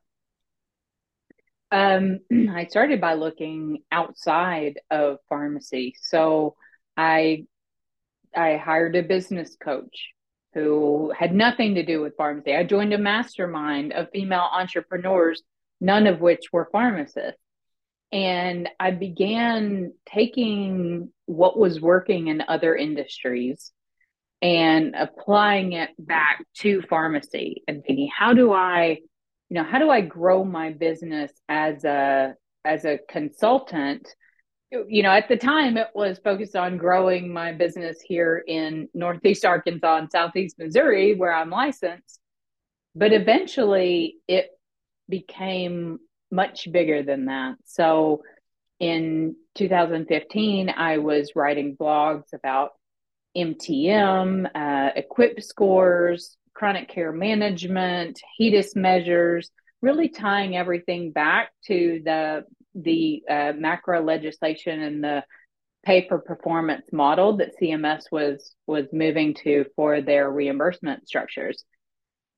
Um, 1.75 2.19
I 2.51 2.67
started 2.67 3.01
by 3.01 3.15
looking 3.15 3.79
outside 3.91 4.79
of 4.89 5.17
pharmacy. 5.27 5.95
So 6.01 6.55
I 6.95 7.45
I 8.35 8.57
hired 8.57 8.95
a 8.95 9.03
business 9.03 9.55
coach 9.61 10.09
who 10.53 11.13
had 11.17 11.33
nothing 11.33 11.75
to 11.75 11.85
do 11.85 12.01
with 12.01 12.15
pharmacy. 12.15 12.55
I 12.55 12.63
joined 12.63 12.93
a 12.93 12.97
mastermind 12.97 13.91
of 13.91 14.09
female 14.13 14.47
entrepreneurs, 14.51 15.41
none 15.81 16.07
of 16.07 16.21
which 16.21 16.51
were 16.53 16.69
pharmacists. 16.71 17.39
And 18.11 18.69
I 18.79 18.91
began 18.91 19.93
taking 20.05 21.11
what 21.25 21.59
was 21.59 21.81
working 21.81 22.27
in 22.27 22.43
other 22.47 22.73
industries 22.75 23.73
and 24.41 24.95
applying 24.95 25.73
it 25.73 25.89
back 25.99 26.45
to 26.59 26.81
pharmacy 26.83 27.63
and 27.67 27.83
thinking, 27.83 28.09
how 28.15 28.33
do 28.33 28.53
I 28.53 28.99
you 29.49 29.55
know 29.55 29.63
how 29.63 29.79
do 29.79 29.89
i 29.89 30.01
grow 30.01 30.43
my 30.43 30.71
business 30.71 31.31
as 31.49 31.83
a 31.83 32.33
as 32.63 32.83
a 32.85 32.99
consultant? 33.09 34.07
You 34.71 35.03
know 35.03 35.11
at 35.11 35.29
the 35.29 35.37
time 35.37 35.77
it 35.77 35.89
was 35.93 36.19
focused 36.23 36.55
on 36.55 36.77
growing 36.77 37.31
my 37.31 37.53
business 37.53 38.01
here 38.01 38.43
in 38.45 38.89
northeast 38.93 39.45
arkansas 39.45 39.97
and 39.97 40.11
southeast 40.11 40.57
missouri 40.59 41.15
where 41.15 41.33
i'm 41.33 41.49
licensed. 41.49 42.19
But 42.95 43.13
eventually 43.13 44.15
it 44.27 44.47
became 45.07 45.99
much 46.31 46.69
bigger 46.71 47.03
than 47.03 47.25
that. 47.25 47.55
So 47.65 48.23
in 48.79 49.35
2015 49.55 50.69
i 50.69 50.97
was 50.97 51.31
writing 51.35 51.77
blogs 51.77 52.33
about 52.33 52.71
mtm 53.37 54.45
uh, 54.53 54.91
EQuIPP 54.97 55.43
scores 55.43 56.37
chronic 56.55 56.89
care 56.89 57.11
management, 57.11 58.19
HEDIS 58.39 58.75
measures, 58.75 59.51
really 59.81 60.09
tying 60.09 60.57
everything 60.57 61.11
back 61.11 61.51
to 61.67 62.01
the 62.03 62.45
the 62.73 63.23
uh, 63.29 63.53
macro 63.55 64.03
legislation 64.03 64.81
and 64.81 65.03
the 65.03 65.23
pay 65.85 66.07
for 66.07 66.17
performance 66.17 66.87
model 66.91 67.37
that 67.37 67.57
CMS 67.61 68.03
was 68.11 68.55
was 68.65 68.87
moving 68.91 69.35
to 69.35 69.65
for 69.75 70.01
their 70.01 70.29
reimbursement 70.29 71.07
structures. 71.07 71.63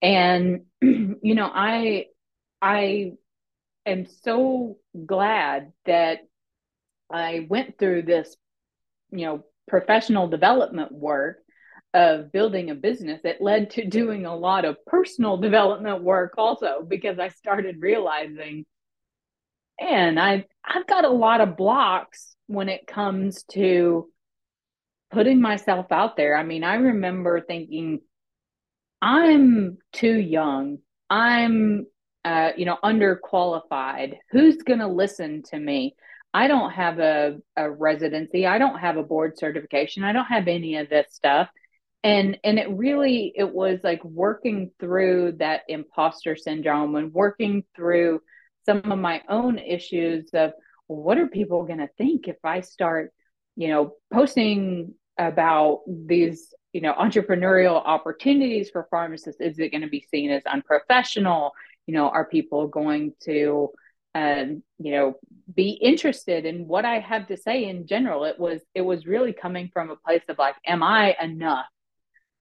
And 0.01 0.65
you 0.81 1.35
know, 1.35 1.49
I 1.51 2.07
I 2.61 3.13
am 3.85 4.07
so 4.23 4.77
glad 5.05 5.71
that 5.85 6.19
I 7.09 7.47
went 7.49 7.79
through 7.79 8.01
this, 8.01 8.35
you 9.11 9.25
know, 9.25 9.45
professional 9.67 10.27
development 10.27 10.91
work 10.91 11.37
of 11.93 12.31
building 12.31 12.69
a 12.69 12.75
business, 12.75 13.21
it 13.23 13.41
led 13.41 13.71
to 13.71 13.85
doing 13.85 14.25
a 14.25 14.35
lot 14.35 14.65
of 14.65 14.77
personal 14.85 15.37
development 15.47 16.03
work 16.03 16.33
also 16.37 16.85
because 16.87 17.19
I 17.19 17.29
started 17.29 17.77
realizing, 17.81 18.65
and 19.79 20.19
I 20.19 20.45
I've 20.65 20.87
got 20.87 21.05
a 21.05 21.09
lot 21.09 21.41
of 21.41 21.57
blocks 21.57 22.35
when 22.47 22.69
it 22.69 22.87
comes 22.87 23.43
to 23.51 24.09
putting 25.11 25.41
myself 25.41 25.87
out 25.91 26.17
there. 26.17 26.35
I 26.35 26.43
mean, 26.43 26.63
I 26.63 26.75
remember 26.75 27.41
thinking, 27.41 28.01
I'm 29.01 29.77
too 29.93 30.19
young. 30.19 30.79
I'm 31.09 31.85
uh, 32.27 32.51
you 32.57 32.65
know, 32.65 32.77
underqualified. 32.83 34.17
Who's 34.31 34.57
going 34.57 34.79
to 34.79 34.87
listen 34.87 35.43
to 35.43 35.57
me? 35.57 35.95
I 36.33 36.49
don't 36.49 36.71
have 36.71 36.99
a, 36.99 37.37
a 37.55 37.71
residency. 37.71 38.45
I 38.45 38.57
don't 38.57 38.77
have 38.77 38.97
a 38.97 39.03
board 39.03 39.37
certification. 39.37 40.03
I 40.03 40.11
don't 40.11 40.25
have 40.25 40.49
any 40.49 40.75
of 40.75 40.89
this 40.89 41.07
stuff 41.11 41.47
and 42.07 42.37
and 42.43 42.57
it 42.59 42.69
really 42.69 43.33
it 43.35 43.51
was 43.53 43.79
like 43.83 44.03
working 44.03 44.71
through 44.79 45.33
that 45.39 45.61
imposter 45.67 46.35
syndrome 46.35 46.95
and 46.95 47.13
working 47.13 47.63
through 47.75 48.21
some 48.65 48.91
of 48.91 48.99
my 48.99 49.21
own 49.29 49.59
issues 49.59 50.29
of 50.33 50.53
what 50.87 51.17
are 51.17 51.27
people 51.27 51.65
going 51.65 51.79
to 51.79 51.89
think 51.97 52.27
if 52.27 52.37
i 52.43 52.61
start 52.61 53.11
you 53.55 53.67
know 53.67 53.93
posting 54.13 54.93
about 55.17 55.81
these 55.87 56.53
you 56.73 56.81
know 56.81 56.93
entrepreneurial 56.93 57.81
opportunities 57.83 58.69
for 58.69 58.87
pharmacists? 58.91 59.41
Is 59.41 59.57
it 59.59 59.71
going 59.71 59.81
to 59.81 59.87
be 59.87 60.05
seen 60.11 60.31
as 60.31 60.43
unprofessional? 60.45 61.51
You 61.87 61.95
know 61.95 62.09
are 62.09 62.25
people 62.25 62.67
going 62.67 63.13
to 63.23 63.69
um, 64.15 64.63
you 64.77 64.91
know 64.91 65.15
be 65.53 65.71
interested 65.71 66.45
in 66.45 66.67
what 66.67 66.85
i 66.85 66.99
have 66.99 67.27
to 67.27 67.37
say 67.37 67.65
in 67.65 67.87
general? 67.87 68.25
It 68.25 68.39
was 68.39 68.61
it 68.75 68.81
was 68.81 69.07
really 69.07 69.33
coming 69.33 69.69
from 69.73 69.89
a 69.89 69.95
place 69.95 70.23
of 70.29 70.37
like 70.37 70.55
am 70.65 70.83
i 70.83 71.15
enough 71.21 71.65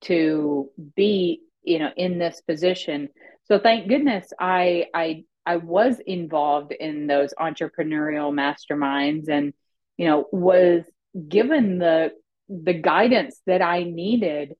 to 0.07 0.71
be 0.95 1.43
you 1.63 1.79
know 1.79 1.91
in 1.97 2.19
this 2.19 2.41
position 2.41 3.09
so 3.45 3.59
thank 3.59 3.89
goodness 3.89 4.33
I 4.39 4.87
I 4.95 5.25
I 5.45 5.57
was 5.57 6.01
involved 6.05 6.73
in 6.73 7.07
those 7.07 7.33
entrepreneurial 7.39 8.33
masterminds 8.33 9.29
and 9.29 9.53
you 9.97 10.07
know 10.07 10.27
was 10.33 10.85
given 11.29 11.79
the 11.79 12.13
the 12.49 12.75
guidance 12.75 13.41
that 13.47 13.63
I 13.63 13.83
needed 13.83 14.55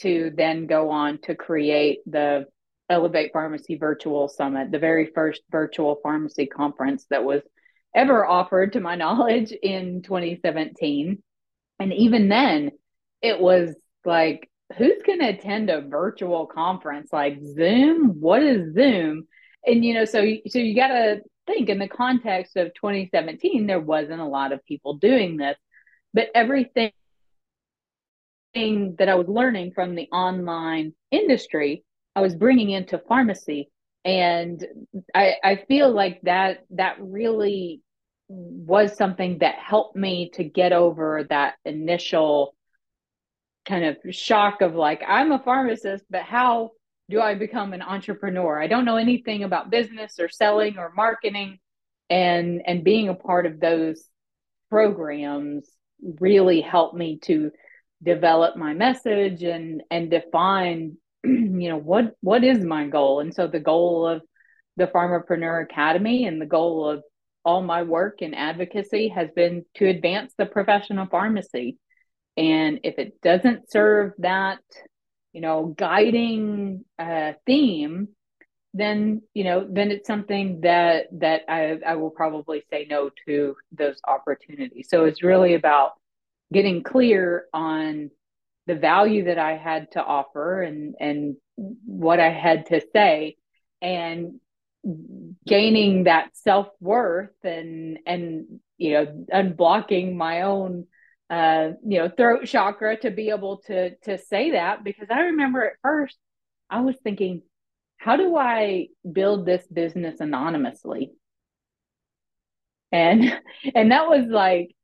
to 0.00 0.32
then 0.36 0.66
go 0.66 0.90
on 0.90 1.18
to 1.22 1.34
create 1.34 1.98
the 2.06 2.46
Elevate 2.88 3.32
Pharmacy 3.32 3.76
Virtual 3.76 4.28
Summit, 4.28 4.70
the 4.70 4.78
very 4.78 5.06
first 5.14 5.42
virtual 5.50 5.98
pharmacy 6.02 6.46
conference 6.46 7.06
that 7.10 7.24
was 7.24 7.42
ever 7.94 8.26
offered 8.26 8.74
to 8.74 8.80
my 8.80 8.94
knowledge 9.02 9.52
in 9.52 10.02
2017. 10.02 11.22
And 11.78 11.92
even 11.92 12.28
then, 12.28 12.72
it 13.22 13.40
was 13.40 13.74
like, 14.04 14.48
who's 14.76 15.02
going 15.06 15.20
to 15.20 15.28
attend 15.28 15.70
a 15.70 15.80
virtual 15.80 16.46
conference 16.46 17.12
like 17.12 17.40
Zoom? 17.42 18.20
What 18.20 18.42
is 18.42 18.74
Zoom? 18.74 19.26
And 19.66 19.84
you 19.84 19.94
know, 19.94 20.04
so 20.04 20.20
so 20.48 20.58
you 20.58 20.74
got 20.74 20.88
to 20.88 21.20
think 21.46 21.68
in 21.68 21.78
the 21.78 21.88
context 21.88 22.56
of 22.56 22.74
2017, 22.74 23.66
there 23.66 23.80
wasn't 23.80 24.20
a 24.20 24.26
lot 24.26 24.52
of 24.52 24.64
people 24.64 24.94
doing 24.94 25.36
this, 25.36 25.56
but 26.14 26.28
everything 26.34 26.92
that 28.54 29.08
I 29.08 29.14
was 29.14 29.28
learning 29.28 29.72
from 29.72 29.94
the 29.94 30.08
online 30.12 30.94
industry, 31.10 31.84
I 32.14 32.20
was 32.20 32.34
bringing 32.34 32.70
into 32.70 32.98
pharmacy. 32.98 33.70
And 34.04 34.64
I, 35.14 35.36
I 35.42 35.64
feel 35.68 35.90
like 35.90 36.20
that 36.22 36.64
that 36.70 36.96
really 36.98 37.82
was 38.28 38.96
something 38.96 39.38
that 39.38 39.56
helped 39.56 39.96
me 39.96 40.30
to 40.34 40.44
get 40.44 40.72
over 40.72 41.24
that 41.30 41.54
initial 41.64 42.54
kind 43.66 43.84
of 43.84 44.14
shock 44.14 44.60
of 44.60 44.74
like, 44.74 45.02
I'm 45.06 45.32
a 45.32 45.38
pharmacist, 45.38 46.04
but 46.10 46.22
how 46.22 46.70
do 47.10 47.20
I 47.20 47.34
become 47.34 47.72
an 47.72 47.82
entrepreneur? 47.82 48.60
I 48.60 48.66
don't 48.66 48.84
know 48.84 48.96
anything 48.96 49.44
about 49.44 49.70
business 49.70 50.18
or 50.18 50.28
selling 50.28 50.78
or 50.78 50.92
marketing. 50.96 51.58
And 52.10 52.62
and 52.66 52.84
being 52.84 53.08
a 53.08 53.14
part 53.14 53.46
of 53.46 53.58
those 53.60 54.04
programs 54.70 55.68
really 56.20 56.60
helped 56.60 56.94
me 56.94 57.18
to 57.24 57.50
develop 58.02 58.56
my 58.56 58.74
message 58.74 59.42
and 59.42 59.82
and 59.90 60.10
define 60.10 60.96
you 61.24 61.68
know 61.68 61.76
what 61.76 62.16
what 62.20 62.42
is 62.42 62.64
my 62.64 62.86
goal 62.86 63.20
and 63.20 63.32
so 63.32 63.46
the 63.46 63.60
goal 63.60 64.06
of 64.06 64.22
the 64.76 64.86
pharmapreneur 64.86 65.62
academy 65.62 66.26
and 66.26 66.40
the 66.40 66.46
goal 66.46 66.88
of 66.88 67.02
all 67.44 67.62
my 67.62 67.82
work 67.82 68.22
in 68.22 68.34
advocacy 68.34 69.08
has 69.08 69.28
been 69.34 69.64
to 69.74 69.86
advance 69.86 70.32
the 70.36 70.46
profession 70.46 70.98
of 70.98 71.10
pharmacy 71.10 71.76
and 72.36 72.80
if 72.84 72.98
it 72.98 73.20
doesn't 73.20 73.70
serve 73.70 74.12
that 74.18 74.60
you 75.32 75.40
know 75.40 75.74
guiding 75.76 76.84
uh, 76.98 77.32
theme 77.46 78.08
then 78.74 79.22
you 79.34 79.44
know 79.44 79.66
then 79.68 79.90
it's 79.90 80.06
something 80.06 80.60
that 80.62 81.06
that 81.12 81.42
I, 81.48 81.78
I 81.86 81.94
will 81.96 82.10
probably 82.10 82.64
say 82.70 82.86
no 82.88 83.10
to 83.26 83.54
those 83.70 83.96
opportunities. 84.06 84.88
So 84.88 85.04
it's 85.04 85.22
really 85.22 85.54
about 85.54 85.92
getting 86.52 86.82
clear 86.82 87.46
on 87.52 88.10
the 88.66 88.74
value 88.74 89.24
that 89.24 89.38
I 89.38 89.56
had 89.56 89.92
to 89.92 90.02
offer 90.02 90.62
and 90.62 90.94
and 90.98 91.36
what 91.56 92.18
I 92.18 92.30
had 92.30 92.66
to 92.66 92.80
say 92.92 93.36
and 93.82 94.40
gaining 95.46 96.04
that 96.04 96.30
self-worth 96.36 97.30
and 97.44 97.98
and 98.06 98.60
you 98.78 98.92
know 98.92 99.26
unblocking 99.32 100.14
my 100.14 100.42
own 100.42 100.86
uh 101.32 101.72
you 101.86 101.98
know 101.98 102.08
throat 102.08 102.46
chakra 102.46 102.96
to 102.96 103.10
be 103.10 103.30
able 103.30 103.58
to 103.66 103.96
to 104.04 104.18
say 104.18 104.52
that 104.52 104.84
because 104.84 105.08
I 105.10 105.20
remember 105.22 105.64
at 105.64 105.74
first 105.82 106.18
I 106.70 106.82
was 106.82 106.96
thinking 107.02 107.42
how 107.96 108.16
do 108.16 108.36
I 108.36 108.88
build 109.10 109.46
this 109.46 109.66
business 109.66 110.20
anonymously 110.20 111.12
and 112.92 113.40
and 113.74 113.92
that 113.92 114.08
was 114.08 114.26
like 114.26 114.76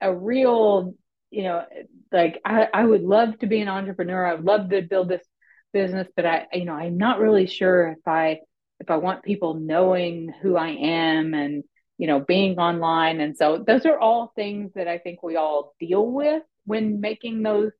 a 0.00 0.14
real 0.14 0.94
you 1.30 1.42
know, 1.42 1.64
like 2.12 2.40
I, 2.44 2.68
I 2.72 2.84
would 2.84 3.02
love 3.02 3.38
to 3.40 3.46
be 3.46 3.60
an 3.60 3.68
entrepreneur. 3.68 4.26
I 4.26 4.34
would 4.34 4.44
love 4.44 4.70
to 4.70 4.82
build 4.82 5.08
this 5.08 5.26
business, 5.72 6.08
but 6.16 6.24
I, 6.24 6.46
you 6.52 6.64
know, 6.64 6.72
I'm 6.72 6.96
not 6.96 7.20
really 7.20 7.46
sure 7.46 7.88
if 7.88 8.06
I, 8.06 8.40
if 8.80 8.90
I 8.90 8.96
want 8.96 9.24
people 9.24 9.54
knowing 9.54 10.32
who 10.40 10.56
I 10.56 10.68
am 10.68 11.34
and, 11.34 11.64
you 11.98 12.06
know, 12.06 12.20
being 12.20 12.58
online. 12.58 13.20
And 13.20 13.36
so 13.36 13.62
those 13.66 13.86
are 13.86 13.98
all 13.98 14.32
things 14.36 14.72
that 14.74 14.88
I 14.88 14.98
think 14.98 15.22
we 15.22 15.36
all 15.36 15.74
deal 15.80 16.06
with 16.06 16.42
when 16.64 17.00
making 17.00 17.42
those 17.42 17.72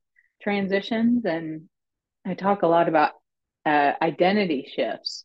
transitions. 0.43 1.25
And 1.25 1.69
I 2.25 2.35
talk 2.35 2.63
a 2.63 2.67
lot 2.67 2.89
about 2.89 3.13
uh, 3.65 3.93
identity 4.01 4.71
shifts. 4.75 5.25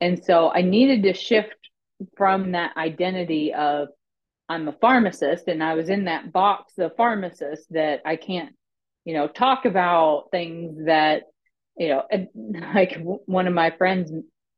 And 0.00 0.22
so 0.24 0.50
I 0.50 0.62
needed 0.62 1.04
to 1.04 1.14
shift 1.14 1.54
from 2.16 2.52
that 2.52 2.76
identity 2.76 3.54
of 3.54 3.88
I'm 4.48 4.68
a 4.68 4.72
pharmacist 4.72 5.48
and 5.48 5.62
I 5.62 5.74
was 5.74 5.88
in 5.88 6.04
that 6.04 6.32
box 6.32 6.74
of 6.78 6.96
pharmacist 6.96 7.72
that 7.72 8.02
I 8.04 8.16
can't, 8.16 8.54
you 9.04 9.14
know, 9.14 9.26
talk 9.26 9.64
about 9.64 10.28
things 10.30 10.86
that, 10.86 11.24
you 11.76 11.88
know, 11.88 12.02
like 12.74 12.98
one 13.02 13.46
of 13.46 13.54
my 13.54 13.70
friends, 13.70 14.12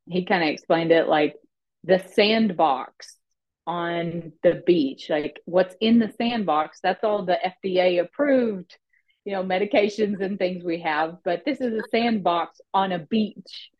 he 0.07 0.24
kind 0.24 0.42
of 0.42 0.50
explained 0.50 0.92
it 0.92 1.09
like 1.09 1.37
the 1.85 2.04
sandbox 2.14 3.16
on 3.68 4.33
the 4.42 4.62
beach. 4.66 5.11
Like 5.11 5.40
what's 5.44 5.76
in 5.81 5.98
the 5.98 6.11
sandbox, 6.16 6.81
that's 6.83 7.04
all 7.04 7.24
the 7.26 7.38
FDA 7.62 8.00
approved, 8.00 8.74
you 9.24 9.33
know, 9.33 9.44
medications 9.44 10.22
and 10.22 10.38
things 10.38 10.64
we 10.64 10.81
have. 10.81 11.18
But 11.22 11.44
this 11.44 11.61
is 11.61 11.74
a 11.74 11.88
sandbox 11.90 12.61
on 12.72 12.92
a 12.92 12.98
beach. 12.98 13.70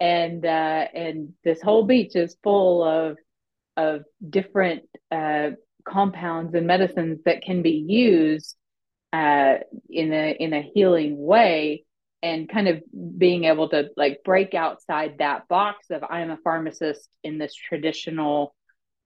And 0.00 0.44
uh, 0.44 0.86
and 0.94 1.34
this 1.44 1.62
whole 1.62 1.84
beach 1.84 2.16
is 2.16 2.36
full 2.42 2.82
of 2.82 3.18
of 3.76 4.04
different 4.28 4.84
uh, 5.10 5.50
compounds 5.86 6.54
and 6.54 6.66
medicines 6.66 7.20
that 7.26 7.42
can 7.42 7.62
be 7.62 7.84
used 7.86 8.56
uh, 9.12 9.56
in 9.88 10.12
a 10.12 10.36
in 10.38 10.52
a 10.54 10.62
healing 10.74 11.16
way 11.18 11.84
and 12.22 12.48
kind 12.48 12.68
of 12.68 12.82
being 13.18 13.44
able 13.44 13.68
to 13.68 13.90
like 13.96 14.20
break 14.24 14.54
outside 14.54 15.16
that 15.18 15.46
box 15.48 15.86
of 15.90 16.02
I'm 16.08 16.30
a 16.30 16.38
pharmacist 16.38 17.08
in 17.22 17.38
this 17.38 17.54
traditional 17.54 18.54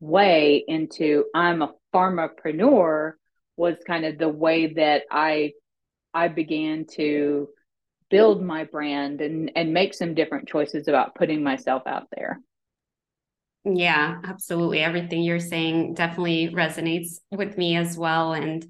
way 0.00 0.64
into 0.66 1.26
I'm 1.34 1.62
a 1.62 1.74
pharmapreneur 1.94 3.12
was 3.56 3.76
kind 3.86 4.04
of 4.06 4.18
the 4.18 4.28
way 4.28 4.74
that 4.74 5.04
I 5.10 5.52
I 6.14 6.28
began 6.28 6.86
to 6.92 7.48
build 8.10 8.42
my 8.42 8.64
brand 8.64 9.20
and 9.20 9.52
and 9.56 9.74
make 9.74 9.94
some 9.94 10.14
different 10.14 10.48
choices 10.48 10.88
about 10.88 11.14
putting 11.14 11.42
myself 11.42 11.84
out 11.86 12.08
there. 12.16 12.40
Yeah, 13.64 14.22
absolutely. 14.24 14.78
Everything 14.80 15.22
you're 15.22 15.38
saying 15.38 15.92
definitely 15.92 16.48
resonates 16.48 17.18
with 17.30 17.58
me 17.58 17.76
as 17.76 17.94
well. 17.94 18.32
And 18.32 18.62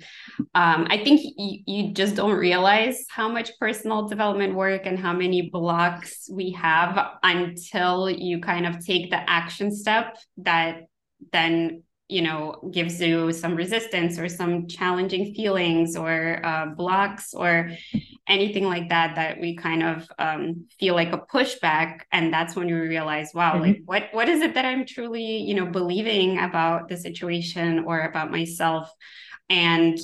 um, 0.52 0.88
I 0.90 1.04
think 1.04 1.20
y- 1.38 1.60
you 1.64 1.92
just 1.92 2.16
don't 2.16 2.36
realize 2.36 3.04
how 3.08 3.28
much 3.28 3.52
personal 3.60 4.08
development 4.08 4.56
work 4.56 4.86
and 4.86 4.98
how 4.98 5.12
many 5.12 5.48
blocks 5.48 6.28
we 6.28 6.50
have 6.52 6.98
until 7.22 8.10
you 8.10 8.40
kind 8.40 8.66
of 8.66 8.84
take 8.84 9.10
the 9.10 9.30
action 9.30 9.70
step 9.70 10.16
that 10.38 10.82
then 11.32 11.82
you 12.10 12.22
know 12.22 12.56
gives 12.72 13.00
you 13.00 13.32
some 13.32 13.54
resistance 13.54 14.18
or 14.18 14.28
some 14.28 14.66
challenging 14.66 15.32
feelings 15.32 15.96
or 15.96 16.44
uh, 16.44 16.66
blocks 16.66 17.32
or 17.32 17.70
anything 18.26 18.64
like 18.64 18.88
that 18.88 19.16
that 19.16 19.40
we 19.40 19.56
kind 19.56 19.82
of 19.82 20.08
um, 20.18 20.66
feel 20.78 20.94
like 20.94 21.12
a 21.12 21.18
pushback. 21.18 22.00
And 22.12 22.32
that's 22.32 22.54
when 22.56 22.68
you 22.68 22.80
realize 22.80 23.30
wow 23.34 23.54
mm-hmm. 23.54 23.62
like 23.62 23.82
what 23.84 24.08
what 24.12 24.28
is 24.28 24.42
it 24.42 24.54
that 24.54 24.64
i'm 24.64 24.86
truly 24.86 25.38
you 25.38 25.54
know 25.54 25.66
believing 25.66 26.38
about 26.38 26.88
the 26.88 26.96
situation 26.96 27.84
or 27.86 28.00
about 28.00 28.30
myself? 28.30 28.92
And 29.48 29.98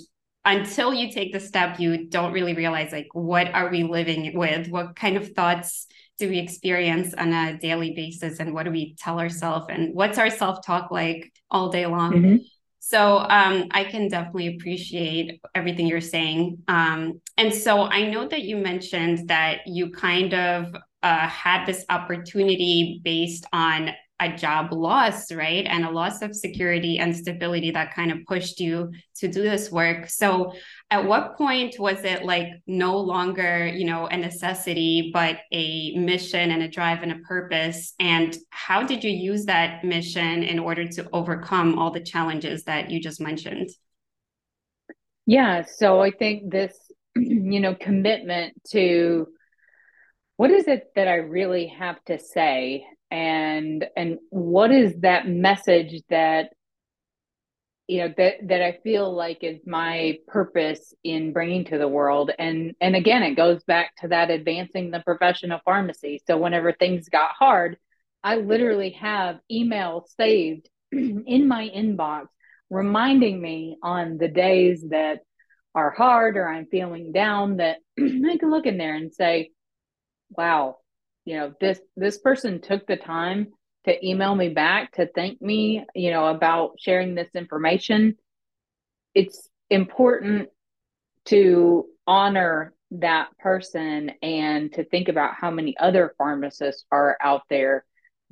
until 0.44 0.94
you 0.94 1.10
take 1.10 1.32
the 1.32 1.40
step 1.40 1.80
you 1.80 2.06
don't 2.08 2.32
really 2.32 2.54
realize 2.54 2.92
like 2.92 3.08
what 3.12 3.52
are 3.52 3.68
we 3.68 3.82
living 3.82 4.36
with? 4.36 4.68
What 4.68 4.94
kind 4.94 5.16
of 5.16 5.32
thoughts 5.32 5.88
do 6.18 6.28
we 6.28 6.38
experience 6.38 7.14
on 7.14 7.32
a 7.32 7.58
daily 7.58 7.92
basis 7.92 8.40
and 8.40 8.52
what 8.54 8.64
do 8.64 8.70
we 8.70 8.94
tell 8.94 9.18
ourselves 9.20 9.66
and 9.68 9.94
what's 9.94 10.18
our 10.18 10.30
self-talk 10.30 10.90
like 10.90 11.32
all 11.50 11.68
day 11.70 11.86
long 11.86 12.12
mm-hmm. 12.12 12.36
so 12.80 13.18
um, 13.18 13.66
i 13.70 13.84
can 13.84 14.08
definitely 14.08 14.56
appreciate 14.56 15.40
everything 15.54 15.86
you're 15.86 16.00
saying 16.00 16.58
um, 16.68 17.20
and 17.36 17.52
so 17.54 17.82
i 17.82 18.08
know 18.08 18.26
that 18.26 18.42
you 18.42 18.56
mentioned 18.56 19.28
that 19.28 19.66
you 19.66 19.90
kind 19.90 20.34
of 20.34 20.74
uh, 21.02 21.28
had 21.28 21.64
this 21.66 21.84
opportunity 21.88 23.00
based 23.04 23.46
on 23.52 23.90
a 24.18 24.34
job 24.34 24.72
loss, 24.72 25.30
right? 25.30 25.66
And 25.66 25.84
a 25.84 25.90
loss 25.90 26.22
of 26.22 26.34
security 26.34 26.98
and 26.98 27.14
stability 27.14 27.70
that 27.72 27.94
kind 27.94 28.10
of 28.10 28.24
pushed 28.26 28.60
you 28.60 28.90
to 29.16 29.28
do 29.28 29.42
this 29.42 29.70
work. 29.70 30.08
So, 30.08 30.54
at 30.90 31.04
what 31.04 31.36
point 31.36 31.78
was 31.78 32.02
it 32.04 32.24
like 32.24 32.48
no 32.66 32.96
longer, 32.98 33.66
you 33.66 33.84
know, 33.84 34.06
a 34.06 34.16
necessity, 34.16 35.10
but 35.12 35.38
a 35.52 35.96
mission 35.98 36.50
and 36.50 36.62
a 36.62 36.68
drive 36.68 37.02
and 37.02 37.12
a 37.12 37.18
purpose? 37.26 37.94
And 38.00 38.36
how 38.50 38.84
did 38.84 39.04
you 39.04 39.10
use 39.10 39.44
that 39.46 39.84
mission 39.84 40.42
in 40.42 40.58
order 40.58 40.86
to 40.88 41.08
overcome 41.12 41.78
all 41.78 41.90
the 41.90 42.00
challenges 42.00 42.64
that 42.64 42.90
you 42.90 43.00
just 43.00 43.20
mentioned? 43.20 43.68
Yeah. 45.26 45.64
So, 45.64 46.00
I 46.00 46.10
think 46.10 46.50
this, 46.50 46.74
you 47.16 47.60
know, 47.60 47.74
commitment 47.74 48.54
to 48.70 49.28
what 50.36 50.50
is 50.50 50.68
it 50.68 50.92
that 50.94 51.08
I 51.08 51.16
really 51.16 51.66
have 51.66 52.02
to 52.04 52.18
say 52.18 52.86
and 53.10 53.86
and 53.96 54.18
what 54.30 54.70
is 54.72 54.94
that 55.00 55.28
message 55.28 56.02
that 56.10 56.50
you 57.86 58.00
know 58.00 58.14
that 58.16 58.48
that 58.48 58.62
I 58.62 58.78
feel 58.82 59.14
like 59.14 59.44
is 59.44 59.60
my 59.66 60.18
purpose 60.26 60.92
in 61.04 61.32
bringing 61.32 61.64
to 61.66 61.78
the 61.78 61.88
world? 61.88 62.30
And 62.38 62.74
and 62.80 62.96
again 62.96 63.22
it 63.22 63.36
goes 63.36 63.62
back 63.64 63.94
to 64.00 64.08
that 64.08 64.30
advancing 64.30 64.90
the 64.90 65.00
profession 65.00 65.52
of 65.52 65.60
pharmacy. 65.64 66.20
So 66.26 66.36
whenever 66.38 66.72
things 66.72 67.08
got 67.08 67.30
hard 67.38 67.76
I 68.26 68.36
literally 68.38 68.90
have 69.00 69.38
emails 69.50 70.08
saved 70.16 70.68
in 70.92 71.46
my 71.46 71.70
inbox 71.74 72.26
reminding 72.70 73.40
me 73.40 73.76
on 73.84 74.18
the 74.18 74.26
days 74.26 74.84
that 74.90 75.20
are 75.76 75.92
hard 75.92 76.36
or 76.36 76.48
I'm 76.48 76.66
feeling 76.66 77.12
down 77.12 77.58
that 77.58 77.76
I 77.98 78.36
can 78.38 78.50
look 78.50 78.66
in 78.66 78.78
there 78.78 78.96
and 78.96 79.14
say 79.14 79.50
wow 80.30 80.78
you 81.26 81.36
know 81.36 81.52
this 81.60 81.78
this 81.96 82.16
person 82.16 82.62
took 82.62 82.86
the 82.86 82.96
time 82.96 83.48
to 83.84 84.06
email 84.06 84.34
me 84.34 84.48
back 84.48 84.92
to 84.92 85.06
thank 85.14 85.42
me 85.42 85.84
you 85.94 86.10
know 86.10 86.26
about 86.28 86.76
sharing 86.78 87.14
this 87.14 87.28
information. 87.34 88.16
It's 89.14 89.48
important 89.68 90.48
to 91.26 91.86
honor 92.06 92.72
that 92.92 93.36
person 93.38 94.12
and 94.22 94.72
to 94.72 94.84
think 94.84 95.08
about 95.08 95.34
how 95.34 95.50
many 95.50 95.76
other 95.76 96.14
pharmacists 96.16 96.84
are 96.92 97.16
out 97.20 97.42
there 97.50 97.84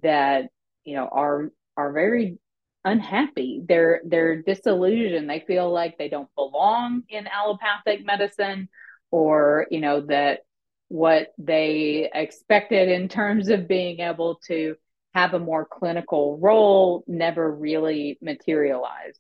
that 0.02 0.46
you 0.84 0.94
know 0.94 1.08
are 1.10 1.50
are 1.76 1.92
very 1.92 2.38
unhappy. 2.84 3.60
They're 3.66 4.02
they're 4.06 4.42
disillusioned. 4.42 5.28
They 5.28 5.40
feel 5.46 5.70
like 5.72 5.98
they 5.98 6.08
don't 6.08 6.32
belong 6.36 7.02
in 7.08 7.26
allopathic 7.26 8.04
medicine 8.04 8.68
or 9.10 9.66
you 9.70 9.80
know 9.80 10.02
that 10.02 10.40
what 10.94 11.34
they 11.38 12.08
expected 12.14 12.88
in 12.88 13.08
terms 13.08 13.48
of 13.48 13.66
being 13.66 13.98
able 13.98 14.36
to 14.46 14.76
have 15.12 15.34
a 15.34 15.40
more 15.40 15.66
clinical 15.66 16.38
role 16.38 17.02
never 17.08 17.52
really 17.52 18.16
materialized. 18.22 19.18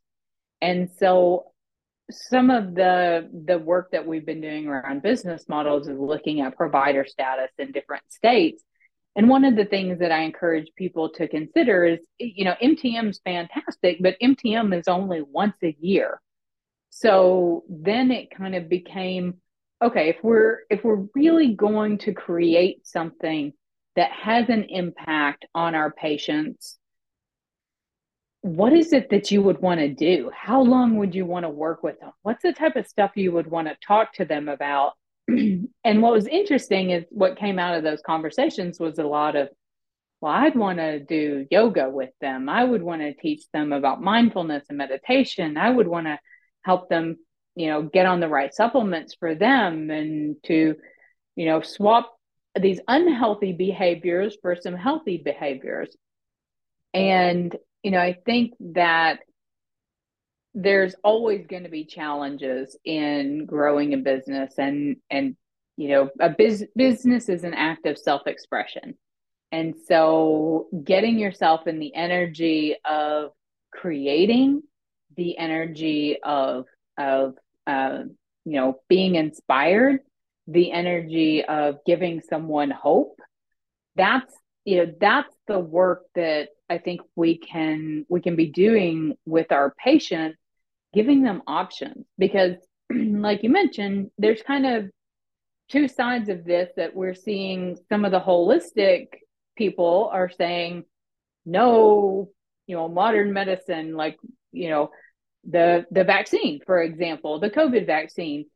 And 0.62 0.88
so 1.00 1.46
some 2.12 2.50
of 2.50 2.76
the 2.76 3.28
the 3.46 3.58
work 3.58 3.90
that 3.90 4.06
we've 4.06 4.24
been 4.24 4.40
doing 4.40 4.68
around 4.68 5.02
business 5.02 5.48
models 5.48 5.88
is 5.88 5.98
looking 5.98 6.42
at 6.42 6.56
provider 6.56 7.04
status 7.04 7.50
in 7.58 7.72
different 7.72 8.04
states. 8.08 8.62
And 9.16 9.28
one 9.28 9.44
of 9.44 9.56
the 9.56 9.64
things 9.64 9.98
that 9.98 10.12
I 10.12 10.20
encourage 10.20 10.68
people 10.76 11.08
to 11.14 11.26
consider 11.26 11.84
is, 11.84 11.98
you 12.20 12.44
know, 12.44 12.54
MTM 12.62 13.08
is 13.08 13.20
fantastic, 13.24 13.98
but 14.00 14.16
MTM 14.22 14.78
is 14.78 14.86
only 14.86 15.22
once 15.22 15.56
a 15.64 15.76
year. 15.80 16.20
So 16.90 17.64
then 17.68 18.12
it 18.12 18.30
kind 18.30 18.54
of 18.54 18.68
became 18.68 19.38
okay, 19.84 20.08
if 20.08 20.16
we're 20.22 20.60
if 20.70 20.82
we're 20.82 21.06
really 21.14 21.54
going 21.54 21.98
to 21.98 22.12
create 22.12 22.86
something 22.86 23.52
that 23.96 24.10
has 24.10 24.48
an 24.48 24.64
impact 24.64 25.44
on 25.54 25.74
our 25.74 25.92
patients, 25.92 26.78
what 28.40 28.72
is 28.72 28.92
it 28.92 29.10
that 29.10 29.30
you 29.30 29.42
would 29.42 29.60
want 29.60 29.80
to 29.80 29.88
do? 29.88 30.30
How 30.34 30.60
long 30.62 30.96
would 30.96 31.14
you 31.14 31.24
want 31.24 31.44
to 31.44 31.50
work 31.50 31.82
with 31.82 32.00
them? 32.00 32.12
What's 32.22 32.42
the 32.42 32.52
type 32.52 32.76
of 32.76 32.86
stuff 32.86 33.12
you 33.14 33.32
would 33.32 33.46
want 33.46 33.68
to 33.68 33.76
talk 33.86 34.12
to 34.14 34.24
them 34.24 34.48
about? 34.48 34.92
and 35.28 35.68
what 35.84 36.12
was 36.12 36.26
interesting 36.26 36.90
is 36.90 37.04
what 37.10 37.38
came 37.38 37.58
out 37.58 37.76
of 37.76 37.84
those 37.84 38.02
conversations 38.02 38.78
was 38.78 38.98
a 38.98 39.04
lot 39.04 39.36
of, 39.36 39.48
well, 40.20 40.32
I'd 40.32 40.56
want 40.56 40.78
to 40.78 41.00
do 41.00 41.46
yoga 41.50 41.88
with 41.88 42.10
them. 42.20 42.48
I 42.48 42.64
would 42.64 42.82
want 42.82 43.02
to 43.02 43.14
teach 43.14 43.44
them 43.52 43.72
about 43.72 44.02
mindfulness 44.02 44.64
and 44.68 44.78
meditation. 44.78 45.56
I 45.56 45.70
would 45.70 45.88
want 45.88 46.06
to 46.06 46.18
help 46.64 46.88
them 46.88 47.16
you 47.54 47.68
know 47.68 47.82
get 47.82 48.06
on 48.06 48.20
the 48.20 48.28
right 48.28 48.54
supplements 48.54 49.14
for 49.14 49.34
them 49.34 49.90
and 49.90 50.36
to 50.44 50.76
you 51.36 51.46
know 51.46 51.60
swap 51.60 52.12
these 52.60 52.80
unhealthy 52.86 53.52
behaviors 53.52 54.36
for 54.40 54.54
some 54.54 54.74
healthy 54.74 55.18
behaviors. 55.18 55.96
And 56.92 57.54
you 57.82 57.90
know 57.90 57.98
i 58.00 58.16
think 58.24 58.54
that 58.60 59.20
there's 60.54 60.94
always 61.02 61.46
going 61.46 61.64
to 61.64 61.68
be 61.68 61.84
challenges 61.84 62.76
in 62.84 63.44
growing 63.44 63.92
a 63.92 63.98
business 63.98 64.54
and 64.56 64.96
and 65.10 65.36
you 65.76 65.88
know 65.88 66.10
a 66.20 66.30
biz- 66.30 66.68
business 66.76 67.28
is 67.28 67.44
an 67.44 67.54
act 67.54 67.86
of 67.86 67.98
self-expression. 67.98 68.96
And 69.52 69.74
so 69.86 70.66
getting 70.82 71.18
yourself 71.18 71.66
in 71.68 71.78
the 71.78 71.94
energy 71.94 72.76
of 72.84 73.30
creating 73.72 74.62
the 75.16 75.36
energy 75.38 76.18
of 76.22 76.66
of 76.98 77.34
uh, 77.66 78.02
you 78.44 78.52
know, 78.52 78.80
being 78.88 79.14
inspired, 79.14 80.00
the 80.46 80.72
energy 80.72 81.44
of 81.44 81.78
giving 81.86 82.20
someone 82.20 82.70
hope. 82.70 83.18
That's 83.96 84.32
you 84.64 84.78
know 84.78 84.92
that's 84.98 85.34
the 85.46 85.58
work 85.58 86.02
that 86.14 86.48
I 86.68 86.78
think 86.78 87.02
we 87.16 87.36
can 87.38 88.06
we 88.08 88.20
can 88.20 88.36
be 88.36 88.46
doing 88.46 89.16
with 89.26 89.52
our 89.52 89.74
patients, 89.82 90.38
giving 90.92 91.22
them 91.22 91.42
options 91.46 92.06
because, 92.18 92.56
like 92.90 93.42
you 93.42 93.50
mentioned, 93.50 94.10
there's 94.18 94.42
kind 94.42 94.66
of 94.66 94.90
two 95.70 95.88
sides 95.88 96.28
of 96.28 96.44
this 96.44 96.70
that 96.76 96.94
we're 96.94 97.14
seeing. 97.14 97.76
Some 97.88 98.04
of 98.04 98.12
the 98.12 98.20
holistic 98.20 99.08
people 99.56 100.10
are 100.12 100.30
saying, 100.30 100.84
no, 101.46 102.30
you 102.66 102.76
know, 102.76 102.88
modern 102.88 103.32
medicine, 103.32 103.94
like 103.94 104.18
you 104.52 104.70
know, 104.70 104.90
the 105.48 105.84
the 105.90 106.04
vaccine 106.04 106.60
for 106.64 106.82
example 106.82 107.38
the 107.38 107.50
covid 107.50 107.86
vaccine 107.86 108.46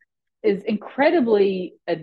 is 0.42 0.62
incredibly 0.64 1.74
a 1.88 1.92
uh, 1.92 1.96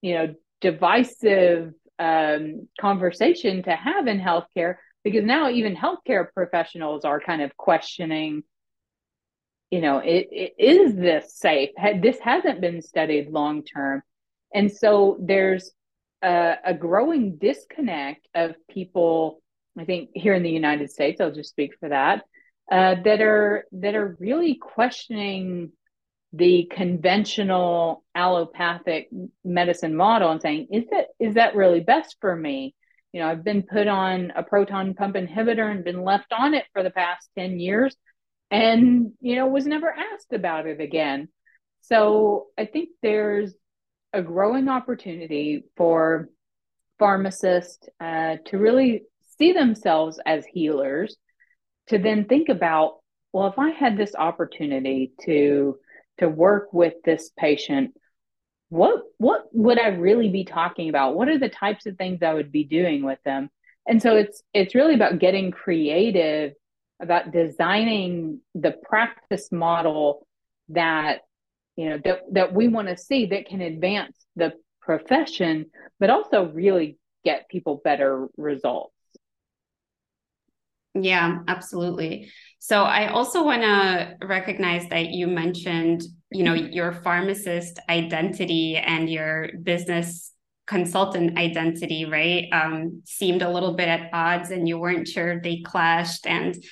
you 0.00 0.14
know 0.14 0.34
divisive 0.60 1.72
um, 1.98 2.68
conversation 2.80 3.62
to 3.62 3.74
have 3.74 4.06
in 4.06 4.20
healthcare 4.20 4.76
because 5.04 5.24
now 5.24 5.50
even 5.50 5.76
healthcare 5.76 6.26
professionals 6.32 7.04
are 7.04 7.20
kind 7.20 7.42
of 7.42 7.56
questioning 7.56 8.42
you 9.70 9.80
know 9.80 9.98
it, 9.98 10.28
it 10.30 10.54
is 10.58 10.94
this 10.94 11.34
safe? 11.34 11.70
This 12.00 12.18
hasn't 12.18 12.60
been 12.60 12.82
studied 12.82 13.30
long 13.30 13.64
term. 13.64 14.02
And 14.54 14.70
so 14.70 15.16
there's 15.18 15.72
a, 16.22 16.56
a 16.64 16.74
growing 16.74 17.36
disconnect 17.36 18.26
of 18.34 18.54
people 18.70 19.42
i 19.78 19.84
think 19.84 20.10
here 20.14 20.34
in 20.34 20.42
the 20.42 20.50
united 20.50 20.90
states 20.90 21.20
i'll 21.20 21.32
just 21.32 21.50
speak 21.50 21.72
for 21.78 21.88
that 21.88 22.22
uh, 22.70 22.96
that 23.04 23.20
are 23.20 23.64
that 23.72 23.94
are 23.94 24.16
really 24.18 24.54
questioning 24.54 25.72
the 26.32 26.70
conventional 26.70 28.02
allopathic 28.14 29.08
medicine 29.44 29.94
model 29.94 30.30
and 30.30 30.40
saying, 30.40 30.68
is 30.70 30.84
that 30.90 31.06
is 31.20 31.34
that 31.34 31.54
really 31.54 31.80
best 31.80 32.16
for 32.20 32.34
me? 32.34 32.74
You 33.12 33.20
know, 33.20 33.28
I've 33.28 33.44
been 33.44 33.62
put 33.62 33.88
on 33.88 34.32
a 34.34 34.42
proton 34.42 34.94
pump 34.94 35.16
inhibitor 35.16 35.70
and 35.70 35.84
been 35.84 36.02
left 36.02 36.32
on 36.32 36.54
it 36.54 36.64
for 36.72 36.82
the 36.82 36.90
past 36.90 37.28
10 37.36 37.60
years 37.60 37.94
and, 38.50 39.12
you 39.20 39.36
know, 39.36 39.46
was 39.46 39.66
never 39.66 39.90
asked 39.90 40.32
about 40.32 40.66
it 40.66 40.80
again. 40.80 41.28
So 41.82 42.46
I 42.56 42.64
think 42.64 42.90
there's 43.02 43.52
a 44.14 44.22
growing 44.22 44.68
opportunity 44.68 45.64
for 45.76 46.30
pharmacists 46.98 47.86
uh, 48.00 48.36
to 48.46 48.58
really 48.58 49.02
see 49.38 49.52
themselves 49.52 50.20
as 50.24 50.46
healers 50.46 51.16
to 51.92 51.98
then 51.98 52.24
think 52.24 52.48
about 52.48 52.98
well 53.32 53.46
if 53.46 53.58
i 53.58 53.70
had 53.70 53.96
this 53.96 54.14
opportunity 54.14 55.12
to 55.24 55.78
to 56.18 56.28
work 56.28 56.72
with 56.72 56.94
this 57.04 57.30
patient 57.38 57.94
what 58.72 59.02
what 59.18 59.44
would 59.52 59.78
i 59.78 59.88
really 59.88 60.30
be 60.30 60.44
talking 60.44 60.88
about? 60.88 61.14
What 61.14 61.28
are 61.28 61.38
the 61.38 61.50
types 61.50 61.84
of 61.84 61.98
things 61.98 62.22
i 62.22 62.32
would 62.32 62.50
be 62.50 62.64
doing 62.64 63.04
with 63.04 63.18
them? 63.22 63.50
And 63.86 64.00
so 64.00 64.16
it's 64.16 64.42
it's 64.54 64.74
really 64.74 64.94
about 64.94 65.18
getting 65.18 65.50
creative 65.50 66.54
about 66.98 67.32
designing 67.32 68.40
the 68.54 68.70
practice 68.70 69.52
model 69.52 70.26
that 70.70 71.20
you 71.76 71.90
know 71.90 71.98
that 72.02 72.22
that 72.32 72.54
we 72.54 72.68
want 72.68 72.88
to 72.88 72.96
see 72.96 73.26
that 73.26 73.46
can 73.46 73.60
advance 73.60 74.16
the 74.36 74.54
profession 74.80 75.66
but 76.00 76.08
also 76.08 76.46
really 76.46 76.96
get 77.26 77.50
people 77.50 77.82
better 77.84 78.26
results 78.38 78.94
yeah, 80.94 81.38
absolutely. 81.48 82.30
So 82.58 82.82
I 82.82 83.08
also 83.08 83.42
want 83.42 83.62
to 83.62 84.16
recognize 84.22 84.88
that 84.90 85.08
you 85.08 85.26
mentioned, 85.26 86.02
you 86.30 86.44
know, 86.44 86.54
your 86.54 86.92
pharmacist 86.92 87.78
identity 87.88 88.76
and 88.76 89.10
your 89.10 89.48
business 89.62 90.32
consultant 90.66 91.38
identity, 91.38 92.04
right? 92.04 92.48
Um, 92.52 93.02
seemed 93.04 93.42
a 93.42 93.50
little 93.50 93.74
bit 93.74 93.88
at 93.88 94.10
odds 94.12 94.50
and 94.50 94.68
you 94.68 94.78
weren't 94.78 95.08
sure 95.08 95.40
they 95.40 95.62
clashed. 95.64 96.26
And, 96.26 96.62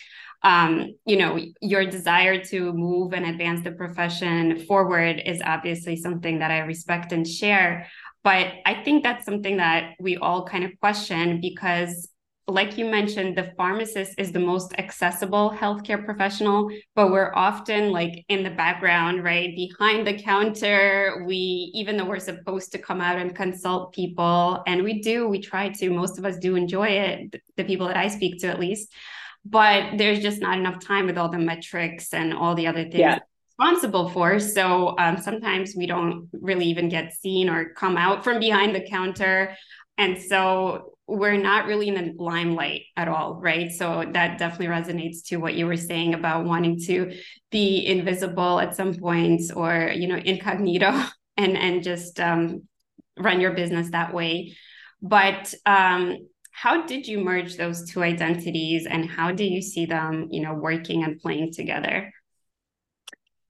um, 0.42 0.94
you 1.06 1.16
know, 1.16 1.38
your 1.60 1.86
desire 1.86 2.42
to 2.44 2.72
move 2.72 3.12
and 3.14 3.26
advance 3.26 3.62
the 3.62 3.72
profession 3.72 4.64
forward 4.66 5.22
is 5.24 5.42
obviously 5.44 5.96
something 5.96 6.38
that 6.38 6.50
I 6.50 6.58
respect 6.60 7.12
and 7.12 7.26
share. 7.26 7.88
But 8.22 8.52
I 8.66 8.82
think 8.84 9.02
that's 9.02 9.24
something 9.24 9.56
that 9.56 9.94
we 9.98 10.18
all 10.18 10.46
kind 10.46 10.64
of 10.64 10.78
question 10.78 11.40
because 11.40 12.09
like 12.50 12.76
you 12.76 12.84
mentioned, 12.84 13.36
the 13.36 13.52
pharmacist 13.56 14.14
is 14.18 14.32
the 14.32 14.40
most 14.40 14.72
accessible 14.78 15.50
healthcare 15.50 16.04
professional, 16.04 16.70
but 16.94 17.10
we're 17.10 17.32
often 17.34 17.90
like 17.90 18.24
in 18.28 18.42
the 18.42 18.50
background, 18.50 19.24
right? 19.24 19.54
Behind 19.54 20.06
the 20.06 20.18
counter. 20.18 21.24
We, 21.26 21.70
even 21.74 21.96
though 21.96 22.04
we're 22.04 22.18
supposed 22.18 22.72
to 22.72 22.78
come 22.78 23.00
out 23.00 23.18
and 23.18 23.34
consult 23.34 23.92
people, 23.92 24.62
and 24.66 24.82
we 24.82 25.00
do, 25.00 25.28
we 25.28 25.40
try 25.40 25.68
to, 25.70 25.90
most 25.90 26.18
of 26.18 26.24
us 26.24 26.38
do 26.38 26.56
enjoy 26.56 26.88
it, 26.88 27.40
the 27.56 27.64
people 27.64 27.86
that 27.88 27.96
I 27.96 28.08
speak 28.08 28.40
to 28.40 28.48
at 28.48 28.60
least, 28.60 28.92
but 29.44 29.96
there's 29.96 30.20
just 30.20 30.40
not 30.40 30.58
enough 30.58 30.84
time 30.84 31.06
with 31.06 31.18
all 31.18 31.28
the 31.28 31.38
metrics 31.38 32.12
and 32.12 32.34
all 32.34 32.54
the 32.54 32.66
other 32.66 32.82
things. 32.82 32.98
Yeah. 32.98 33.18
Responsible 33.58 34.08
for. 34.08 34.40
So 34.40 34.96
um, 34.98 35.18
sometimes 35.18 35.74
we 35.76 35.86
don't 35.86 36.28
really 36.32 36.64
even 36.66 36.88
get 36.88 37.12
seen 37.12 37.50
or 37.50 37.74
come 37.74 37.96
out 37.96 38.24
from 38.24 38.40
behind 38.40 38.74
the 38.74 38.80
counter. 38.80 39.54
And 39.98 40.18
so 40.18 40.94
we're 41.10 41.36
not 41.36 41.66
really 41.66 41.88
in 41.88 41.94
the 41.94 42.22
limelight 42.22 42.82
at 42.96 43.08
all, 43.08 43.40
right? 43.40 43.70
So 43.72 44.04
that 44.12 44.38
definitely 44.38 44.66
resonates 44.66 45.24
to 45.26 45.36
what 45.36 45.54
you 45.54 45.66
were 45.66 45.76
saying 45.76 46.14
about 46.14 46.44
wanting 46.44 46.78
to 46.86 47.12
be 47.50 47.84
invisible 47.86 48.60
at 48.60 48.76
some 48.76 48.94
points 48.94 49.50
or, 49.50 49.92
you 49.94 50.06
know, 50.06 50.16
incognito 50.16 50.92
and 51.36 51.56
and 51.56 51.82
just 51.82 52.20
um, 52.20 52.62
run 53.18 53.40
your 53.40 53.52
business 53.52 53.90
that 53.90 54.14
way. 54.14 54.56
But 55.02 55.52
um, 55.66 56.28
how 56.52 56.86
did 56.86 57.08
you 57.08 57.18
merge 57.20 57.56
those 57.56 57.90
two 57.90 58.02
identities 58.02 58.86
and 58.86 59.08
how 59.08 59.32
do 59.32 59.44
you 59.44 59.62
see 59.62 59.86
them, 59.86 60.28
you 60.30 60.42
know, 60.42 60.54
working 60.54 61.02
and 61.02 61.18
playing 61.18 61.52
together? 61.52 62.12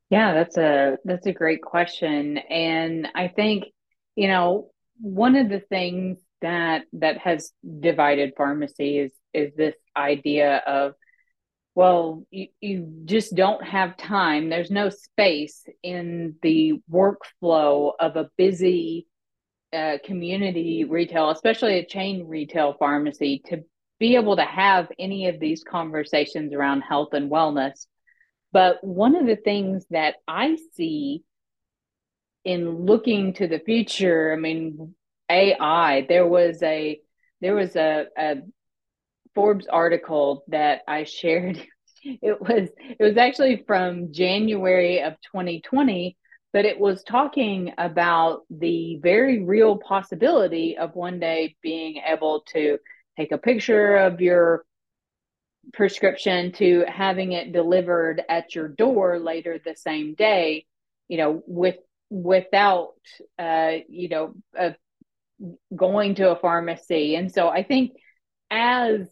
Yeah, 0.09 0.33
that's 0.35 0.57
a 0.57 0.97
that's 1.05 1.27
a 1.27 1.33
great 1.33 1.63
question. 1.63 2.39
And 2.39 3.09
I 3.15 3.29
think, 3.29 3.65
you 4.17 4.29
know, 4.29 4.71
one 5.01 5.37
of 5.37 5.49
the 5.49 5.61
things 5.61 6.19
that 6.41 6.85
that 6.95 7.19
has 7.19 7.53
divided 7.81 8.33
pharmacy 8.37 8.99
is 8.99 9.13
is 9.33 9.55
this 9.55 9.75
idea 9.97 10.59
of 10.67 10.95
well 11.75 12.25
you, 12.31 12.49
you 12.61 12.93
just 13.05 13.35
don't 13.35 13.65
have 13.65 13.97
time. 13.97 14.49
There's 14.49 14.71
no 14.71 14.89
space 14.89 15.65
in 15.83 16.37
the 16.43 16.81
workflow 16.91 17.93
of 17.99 18.17
a 18.17 18.31
busy 18.37 19.07
uh, 19.73 19.99
community 20.05 20.85
retail 20.85 21.31
especially 21.31 21.79
a 21.79 21.87
chain 21.87 22.27
retail 22.27 22.75
pharmacy 22.79 23.41
to 23.47 23.63
be 24.01 24.17
able 24.17 24.35
to 24.35 24.43
have 24.43 24.89
any 24.99 25.29
of 25.29 25.39
these 25.39 25.63
conversations 25.63 26.53
around 26.53 26.81
health 26.81 27.13
and 27.13 27.31
wellness. 27.31 27.87
But 28.51 28.83
one 28.83 29.15
of 29.15 29.27
the 29.27 29.37
things 29.37 29.87
that 29.91 30.17
i 30.27 30.57
see 30.75 31.23
in 32.45 32.87
looking 32.87 33.35
to 33.35 33.47
the 33.47 33.61
future 33.61 34.33
i 34.33 34.37
mean 34.37 34.95
AI, 35.31 36.07
there 36.09 36.27
was 36.27 36.63
a 36.63 37.01
there 37.41 37.55
was 37.55 37.77
a, 37.77 38.07
a 38.19 38.37
Forbes 39.35 39.67
article 39.67 40.45
that 40.49 40.83
I 40.87 41.05
shared. 41.05 41.63
It 42.03 42.41
was 42.41 42.71
it 42.99 43.03
was 43.03 43.19
actually 43.19 43.63
from 43.67 44.11
January 44.11 45.03
of 45.03 45.21
2020, 45.21 46.17
but 46.51 46.65
it 46.65 46.81
was 46.81 47.05
talking 47.05 47.75
about 47.77 48.45
the 48.49 48.99
very 49.03 49.45
real 49.45 49.77
possibility 49.77 50.79
of 50.79 50.95
one 50.95 51.21
day 51.21 51.57
being 51.61 52.01
able 52.07 52.41
to 52.55 52.79
take 53.19 53.33
a 53.33 53.37
picture 53.39 53.97
of 53.97 54.23
your 54.23 54.65
prescription 55.73 56.53
to 56.53 56.85
having 56.89 57.33
it 57.33 57.53
delivered 57.53 58.23
at 58.29 58.55
your 58.55 58.69
door 58.69 59.19
later 59.19 59.59
the 59.63 59.77
same 59.77 60.15
day, 60.15 60.65
you 61.09 61.19
know, 61.19 61.43
with 61.47 61.77
without 62.09 62.95
uh, 63.39 63.73
you 63.89 64.09
know, 64.09 64.35
a 64.57 64.75
going 65.75 66.15
to 66.17 66.31
a 66.31 66.37
pharmacy. 66.37 67.17
And 67.17 67.33
so 67.33 67.49
I 67.49 67.63
think 67.63 67.93
as 68.51 69.09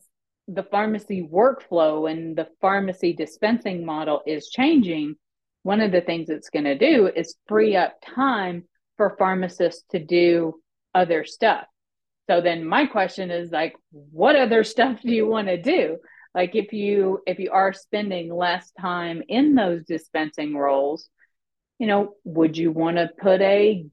the 0.47 0.63
pharmacy 0.63 1.27
workflow 1.31 2.11
and 2.11 2.37
the 2.37 2.49
pharmacy 2.61 3.13
dispensing 3.13 3.85
model 3.85 4.23
is 4.27 4.49
changing, 4.49 5.17
one 5.63 5.81
of 5.81 5.93
the 5.93 6.01
things 6.01 6.31
it's 6.31 6.51
going 6.51 6.65
to 6.65 6.79
do 6.79 7.11
is 7.15 7.37
free 7.47 7.77
up 7.77 7.95
time 8.03 8.65
for 8.97 9.17
pharmacists 9.19 9.85
to 9.91 9.99
do 9.99 10.61
other 10.95 11.25
stuff. 11.25 11.67
So 12.29 12.41
then 12.41 12.65
my 12.65 12.87
question 12.87 13.31
is 13.31 13.51
like 13.51 13.75
what 13.91 14.37
other 14.37 14.65
stuff 14.65 15.01
do 15.03 15.11
you 15.11 15.27
want 15.27 15.49
to 15.49 15.61
do? 15.61 15.99
Like 16.35 16.55
if 16.55 16.73
you 16.73 17.21
if 17.27 17.39
you 17.39 17.51
are 17.53 17.73
spending 17.73 18.35
less 18.35 18.71
time 18.79 19.23
in 19.29 19.55
those 19.55 19.85
dispensing 19.85 20.57
roles, 20.57 21.09
you 21.79 21.87
know, 21.87 22.15
would 22.25 22.57
you 22.57 22.71
want 22.71 22.97
to 22.97 23.11
put 23.19 23.41
a 23.41 23.87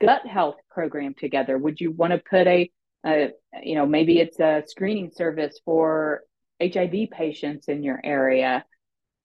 gut 0.00 0.26
health 0.26 0.56
program 0.70 1.14
together? 1.14 1.58
Would 1.58 1.80
you 1.80 1.92
want 1.92 2.12
to 2.12 2.18
put 2.18 2.46
a, 2.46 2.70
a, 3.04 3.30
you 3.62 3.74
know, 3.74 3.86
maybe 3.86 4.18
it's 4.18 4.38
a 4.40 4.62
screening 4.66 5.10
service 5.10 5.60
for 5.64 6.22
HIV 6.62 7.10
patients 7.10 7.68
in 7.68 7.82
your 7.82 8.00
area? 8.02 8.64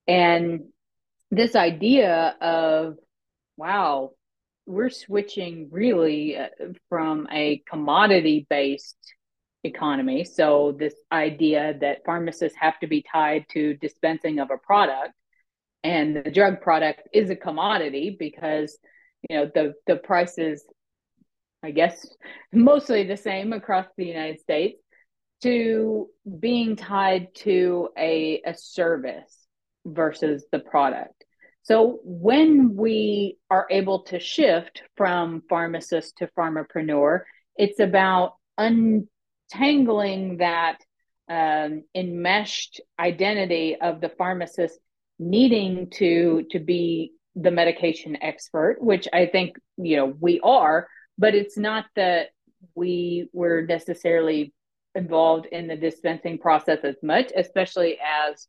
And 0.06 0.64
this 1.30 1.56
idea 1.56 2.36
of, 2.40 2.96
wow, 3.56 4.10
we're 4.66 4.90
switching 4.90 5.68
really 5.70 6.36
uh, 6.36 6.48
from 6.88 7.26
a 7.30 7.62
commodity 7.68 8.46
based 8.48 8.96
economy. 9.62 10.24
So, 10.24 10.74
this 10.78 10.94
idea 11.10 11.74
that 11.80 12.04
pharmacists 12.04 12.58
have 12.58 12.78
to 12.80 12.86
be 12.86 13.04
tied 13.10 13.46
to 13.50 13.74
dispensing 13.74 14.38
of 14.38 14.50
a 14.50 14.58
product, 14.58 15.12
and 15.82 16.16
the 16.16 16.30
drug 16.30 16.60
product 16.60 17.08
is 17.12 17.30
a 17.30 17.36
commodity 17.36 18.16
because 18.18 18.78
you 19.28 19.36
know 19.36 19.50
the 19.54 19.74
the 19.86 19.96
prices 19.96 20.64
i 21.62 21.70
guess 21.70 22.06
mostly 22.52 23.04
the 23.04 23.16
same 23.16 23.52
across 23.52 23.86
the 23.96 24.06
united 24.06 24.40
states 24.40 24.78
to 25.44 26.08
being 26.40 26.74
tied 26.74 27.34
to 27.34 27.90
a, 27.98 28.40
a 28.46 28.54
service 28.54 29.46
versus 29.84 30.46
the 30.50 30.58
product. 30.58 31.24
So 31.64 32.00
when 32.02 32.76
we 32.76 33.36
are 33.50 33.66
able 33.70 34.04
to 34.04 34.18
shift 34.18 34.82
from 34.96 35.42
pharmacist 35.48 36.16
to 36.18 36.28
pharmapreneur 36.28 37.20
it's 37.56 37.78
about 37.78 38.34
untangling 38.58 40.38
that 40.38 40.78
um, 41.28 41.84
enmeshed 41.94 42.80
identity 42.98 43.76
of 43.80 44.00
the 44.00 44.08
pharmacist 44.08 44.78
needing 45.18 45.88
to 45.90 46.44
to 46.50 46.58
be 46.58 47.12
the 47.36 47.50
medication 47.50 48.16
expert, 48.22 48.76
which 48.80 49.08
I 49.12 49.26
think, 49.26 49.56
you 49.76 49.96
know, 49.96 50.14
we 50.20 50.40
are, 50.40 50.88
but 51.18 51.34
it's 51.34 51.58
not 51.58 51.86
that 51.96 52.28
we 52.74 53.28
were 53.32 53.62
necessarily 53.62 54.52
involved 54.94 55.46
in 55.46 55.66
the 55.66 55.76
dispensing 55.76 56.38
process 56.38 56.78
as 56.84 56.96
much, 57.02 57.32
especially 57.36 57.98
as 57.98 58.46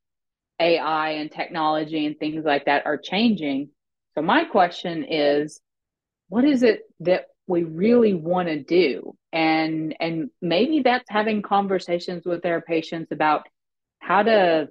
AI 0.59 1.11
and 1.11 1.31
technology 1.31 2.05
and 2.05 2.17
things 2.17 2.45
like 2.45 2.65
that 2.65 2.85
are 2.85 2.97
changing. 2.97 3.69
So 4.13 4.21
my 4.21 4.45
question 4.45 5.03
is, 5.03 5.59
what 6.29 6.45
is 6.45 6.63
it 6.63 6.81
that 7.01 7.25
we 7.47 7.63
really 7.63 8.13
want 8.13 8.47
to 8.47 8.63
do? 8.63 9.15
And 9.33 9.95
and 9.99 10.29
maybe 10.41 10.81
that's 10.81 11.09
having 11.09 11.41
conversations 11.41 12.25
with 12.25 12.41
their 12.41 12.61
patients 12.61 13.11
about 13.11 13.47
how 13.99 14.23
to 14.23 14.69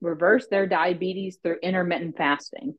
reverse 0.00 0.46
their 0.48 0.66
diabetes 0.66 1.38
through 1.42 1.58
intermittent 1.62 2.16
fasting 2.16 2.74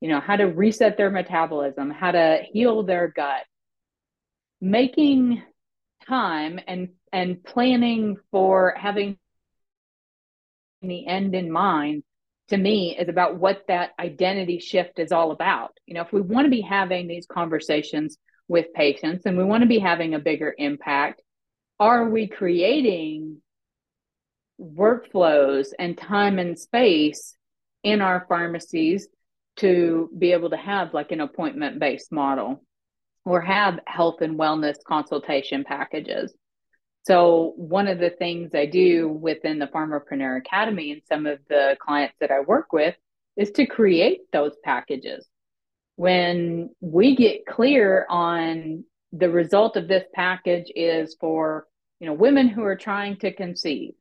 you 0.00 0.08
know, 0.08 0.20
how 0.20 0.36
to 0.36 0.44
reset 0.44 0.96
their 0.96 1.10
metabolism, 1.10 1.90
how 1.90 2.12
to 2.12 2.40
heal 2.52 2.82
their 2.82 3.08
gut. 3.08 3.42
Making 4.60 5.42
time 6.06 6.58
and 6.66 6.90
and 7.12 7.42
planning 7.42 8.16
for 8.30 8.74
having 8.76 9.18
the 10.82 11.06
end 11.06 11.34
in 11.34 11.50
mind 11.50 12.02
to 12.48 12.56
me 12.56 12.96
is 12.98 13.08
about 13.08 13.36
what 13.36 13.62
that 13.68 13.90
identity 13.98 14.58
shift 14.58 14.98
is 14.98 15.12
all 15.12 15.30
about. 15.30 15.72
You 15.86 15.94
know, 15.94 16.02
if 16.02 16.12
we 16.12 16.20
want 16.20 16.46
to 16.46 16.50
be 16.50 16.62
having 16.62 17.06
these 17.06 17.26
conversations 17.26 18.16
with 18.48 18.72
patients 18.74 19.26
and 19.26 19.36
we 19.36 19.44
want 19.44 19.62
to 19.62 19.68
be 19.68 19.78
having 19.78 20.14
a 20.14 20.18
bigger 20.18 20.54
impact, 20.56 21.22
are 21.78 22.08
we 22.08 22.26
creating 22.26 23.40
workflows 24.60 25.68
and 25.78 25.96
time 25.96 26.38
and 26.38 26.58
space 26.58 27.36
in 27.82 28.02
our 28.02 28.26
pharmacies 28.28 29.08
to 29.60 30.10
be 30.18 30.32
able 30.32 30.50
to 30.50 30.56
have 30.56 30.94
like 30.94 31.12
an 31.12 31.20
appointment 31.20 31.78
based 31.78 32.12
model 32.12 32.62
or 33.24 33.40
have 33.40 33.80
health 33.86 34.22
and 34.22 34.38
wellness 34.38 34.76
consultation 34.86 35.64
packages. 35.64 36.34
So, 37.06 37.54
one 37.56 37.88
of 37.88 37.98
the 37.98 38.10
things 38.10 38.50
I 38.54 38.66
do 38.66 39.08
within 39.08 39.58
the 39.58 39.66
Pharmapreneur 39.68 40.38
Academy 40.38 40.92
and 40.92 41.02
some 41.08 41.26
of 41.26 41.38
the 41.48 41.76
clients 41.80 42.14
that 42.20 42.30
I 42.30 42.40
work 42.40 42.72
with 42.72 42.94
is 43.36 43.50
to 43.52 43.66
create 43.66 44.20
those 44.32 44.52
packages. 44.64 45.26
When 45.96 46.70
we 46.80 47.16
get 47.16 47.46
clear 47.46 48.06
on 48.08 48.84
the 49.12 49.30
result 49.30 49.76
of 49.76 49.88
this 49.88 50.04
package 50.14 50.70
is 50.74 51.16
for 51.18 51.66
you 52.00 52.06
know 52.06 52.12
women 52.12 52.48
who 52.48 52.64
are 52.64 52.76
trying 52.76 53.16
to 53.18 53.32
conceive 53.32 53.92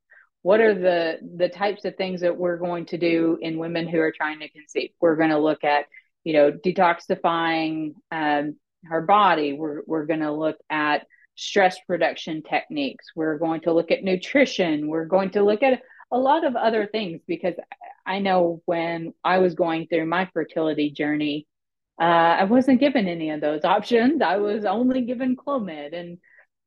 what 0.41 0.62
are 0.62 0.73
the 0.73 1.17
the 1.38 1.49
types 1.49 1.86
of 1.86 1.95
things 1.95 2.21
that 2.21 2.38
we're 2.38 2.58
going 2.58 2.86
to 2.86 2.97
do 2.97 3.38
in 3.41 3.58
women 3.58 3.88
who 3.88 3.99
are 3.99 4.12
trying 4.12 4.39
to 4.39 4.49
conceive 4.49 4.91
we're 4.99 5.15
going 5.15 5.30
to 5.30 5.39
look 5.39 5.63
at 5.63 5.86
you 6.23 6.34
know 6.34 6.52
detoxifying 6.52 7.93
um, 8.12 8.56
her 8.86 9.02
body 9.02 9.54
we're, 9.54 9.82
we're 9.86 10.06
going 10.06 10.21
to 10.21 10.32
look 10.32 10.58
at 10.69 11.06
stress 11.39 11.78
reduction 11.88 12.43
techniques. 12.43 13.06
We're 13.15 13.38
going 13.38 13.62
to 13.62 13.71
look 13.71 13.91
at 13.91 14.04
nutrition. 14.04 14.88
We're 14.88 15.06
going 15.06 15.32
to 15.32 15.43
look 15.43 15.63
at 15.63 15.82
a 16.12 16.17
lot 16.17 16.43
of 16.43 16.56
other 16.56 16.86
things 16.86 17.21
because 17.28 17.54
I 18.06 18.19
know 18.19 18.62
when 18.65 19.13
I 19.23 19.38
was 19.38 19.56
going 19.56 19.88
through 19.88 20.06
my 20.06 20.30
fertility 20.34 20.91
journey, 20.91 21.47
uh, 21.99 22.04
I 22.04 22.43
wasn't 22.43 22.82
given 22.82 23.08
any 23.08 23.30
of 23.30 23.41
those 23.41 23.63
options. 23.63 24.21
I 24.21 24.38
was 24.38 24.65
only 24.65 25.02
given 25.02 25.38
Clomid, 25.38 25.93
and 25.93 26.17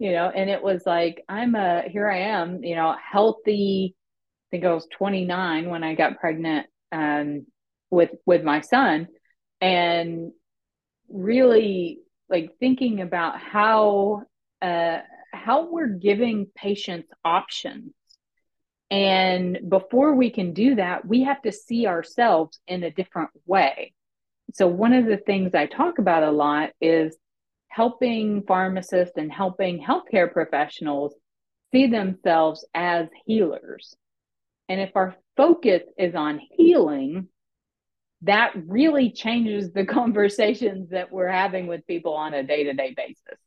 you 0.02 0.10
know, 0.10 0.32
and 0.34 0.50
it 0.50 0.60
was 0.60 0.82
like 0.84 1.24
I'm 1.28 1.54
a 1.54 1.84
here 1.88 2.10
I 2.10 2.22
am, 2.22 2.64
you 2.64 2.74
know, 2.74 2.96
healthy. 3.00 3.94
I 3.94 4.46
think 4.50 4.64
I 4.64 4.74
was 4.74 4.88
29 4.98 5.70
when 5.70 5.84
I 5.84 5.94
got 5.94 6.18
pregnant 6.18 6.66
um, 6.90 7.46
with 7.88 8.10
with 8.26 8.42
my 8.42 8.62
son, 8.62 9.06
and 9.60 10.32
really 11.08 12.00
like 12.28 12.50
thinking 12.58 13.00
about 13.00 13.38
how 13.38 14.24
uh, 14.60 14.98
how 15.32 15.70
we're 15.70 15.86
giving 15.86 16.48
patients 16.52 17.08
options. 17.24 17.92
And 18.90 19.60
before 19.68 20.16
we 20.16 20.30
can 20.30 20.52
do 20.52 20.74
that, 20.74 21.06
we 21.06 21.22
have 21.22 21.40
to 21.42 21.52
see 21.52 21.86
ourselves 21.86 22.58
in 22.66 22.82
a 22.82 22.90
different 22.90 23.30
way. 23.46 23.94
So, 24.52 24.66
one 24.66 24.94
of 24.94 25.06
the 25.06 25.18
things 25.18 25.54
I 25.54 25.66
talk 25.66 25.98
about 25.98 26.24
a 26.24 26.32
lot 26.32 26.70
is 26.80 27.16
helping 27.72 28.42
pharmacists 28.42 29.16
and 29.16 29.32
helping 29.32 29.82
healthcare 29.82 30.30
professionals 30.30 31.14
see 31.72 31.86
themselves 31.86 32.66
as 32.74 33.06
healers. 33.24 33.96
And 34.68 34.78
if 34.78 34.90
our 34.94 35.16
focus 35.38 35.82
is 35.96 36.14
on 36.14 36.38
healing, 36.50 37.28
that 38.22 38.52
really 38.66 39.10
changes 39.10 39.72
the 39.72 39.86
conversations 40.00 40.90
that 40.90 41.10
we're 41.10 41.28
having 41.28 41.66
with 41.66 41.86
people 41.86 42.12
on 42.12 42.34
a 42.34 42.42
day 42.42 42.64
to 42.64 42.74
day 42.74 42.92
basis. 42.94 43.38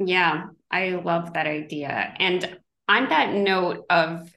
Yeah, 0.00 0.46
I 0.70 0.90
love 0.90 1.34
that 1.34 1.46
idea. 1.46 2.14
And 2.18 2.58
on 2.88 3.08
that 3.08 3.34
note 3.34 3.84
of 3.88 4.28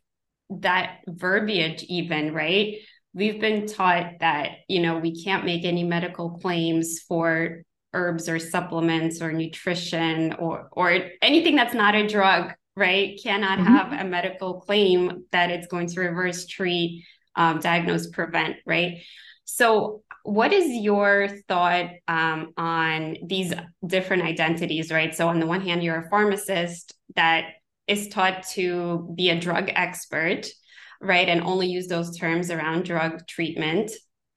that 0.51 0.99
verbiage, 1.07 1.83
even, 1.83 2.33
right? 2.33 2.75
We've 3.13 3.41
been 3.41 3.65
taught 3.65 4.19
that, 4.19 4.57
you 4.67 4.81
know, 4.81 4.99
we 4.99 5.23
can't 5.23 5.45
make 5.45 5.65
any 5.65 5.83
medical 5.83 6.31
claims 6.31 6.99
for 7.07 7.63
herbs 7.93 8.29
or 8.29 8.39
supplements 8.39 9.21
or 9.21 9.31
nutrition 9.31 10.33
or 10.33 10.69
or 10.71 10.97
anything 11.21 11.55
that's 11.55 11.73
not 11.73 11.95
a 11.95 12.07
drug, 12.07 12.53
right? 12.75 13.19
Cannot 13.23 13.59
mm-hmm. 13.59 13.75
have 13.75 14.05
a 14.05 14.07
medical 14.07 14.61
claim 14.61 15.25
that 15.31 15.51
it's 15.51 15.67
going 15.67 15.87
to 15.87 15.99
reverse 15.99 16.45
treat, 16.45 17.05
um, 17.35 17.59
diagnose, 17.59 18.09
prevent, 18.09 18.57
right? 18.65 18.99
So 19.45 20.03
what 20.23 20.53
is 20.53 20.67
your 20.69 21.27
thought 21.47 21.89
um, 22.07 22.53
on 22.57 23.17
these 23.25 23.53
different 23.85 24.23
identities, 24.23 24.91
right? 24.91 25.15
So, 25.15 25.27
on 25.27 25.39
the 25.39 25.47
one 25.47 25.61
hand, 25.61 25.83
you're 25.83 26.05
a 26.05 26.09
pharmacist 26.09 26.93
that 27.15 27.45
is 27.87 28.07
taught 28.07 28.43
to 28.53 29.11
be 29.15 29.29
a 29.29 29.39
drug 29.39 29.71
expert, 29.75 30.45
right? 31.01 31.27
And 31.27 31.41
only 31.41 31.67
use 31.67 31.87
those 31.87 32.17
terms 32.17 32.51
around 32.51 32.85
drug 32.85 33.27
treatment 33.27 33.91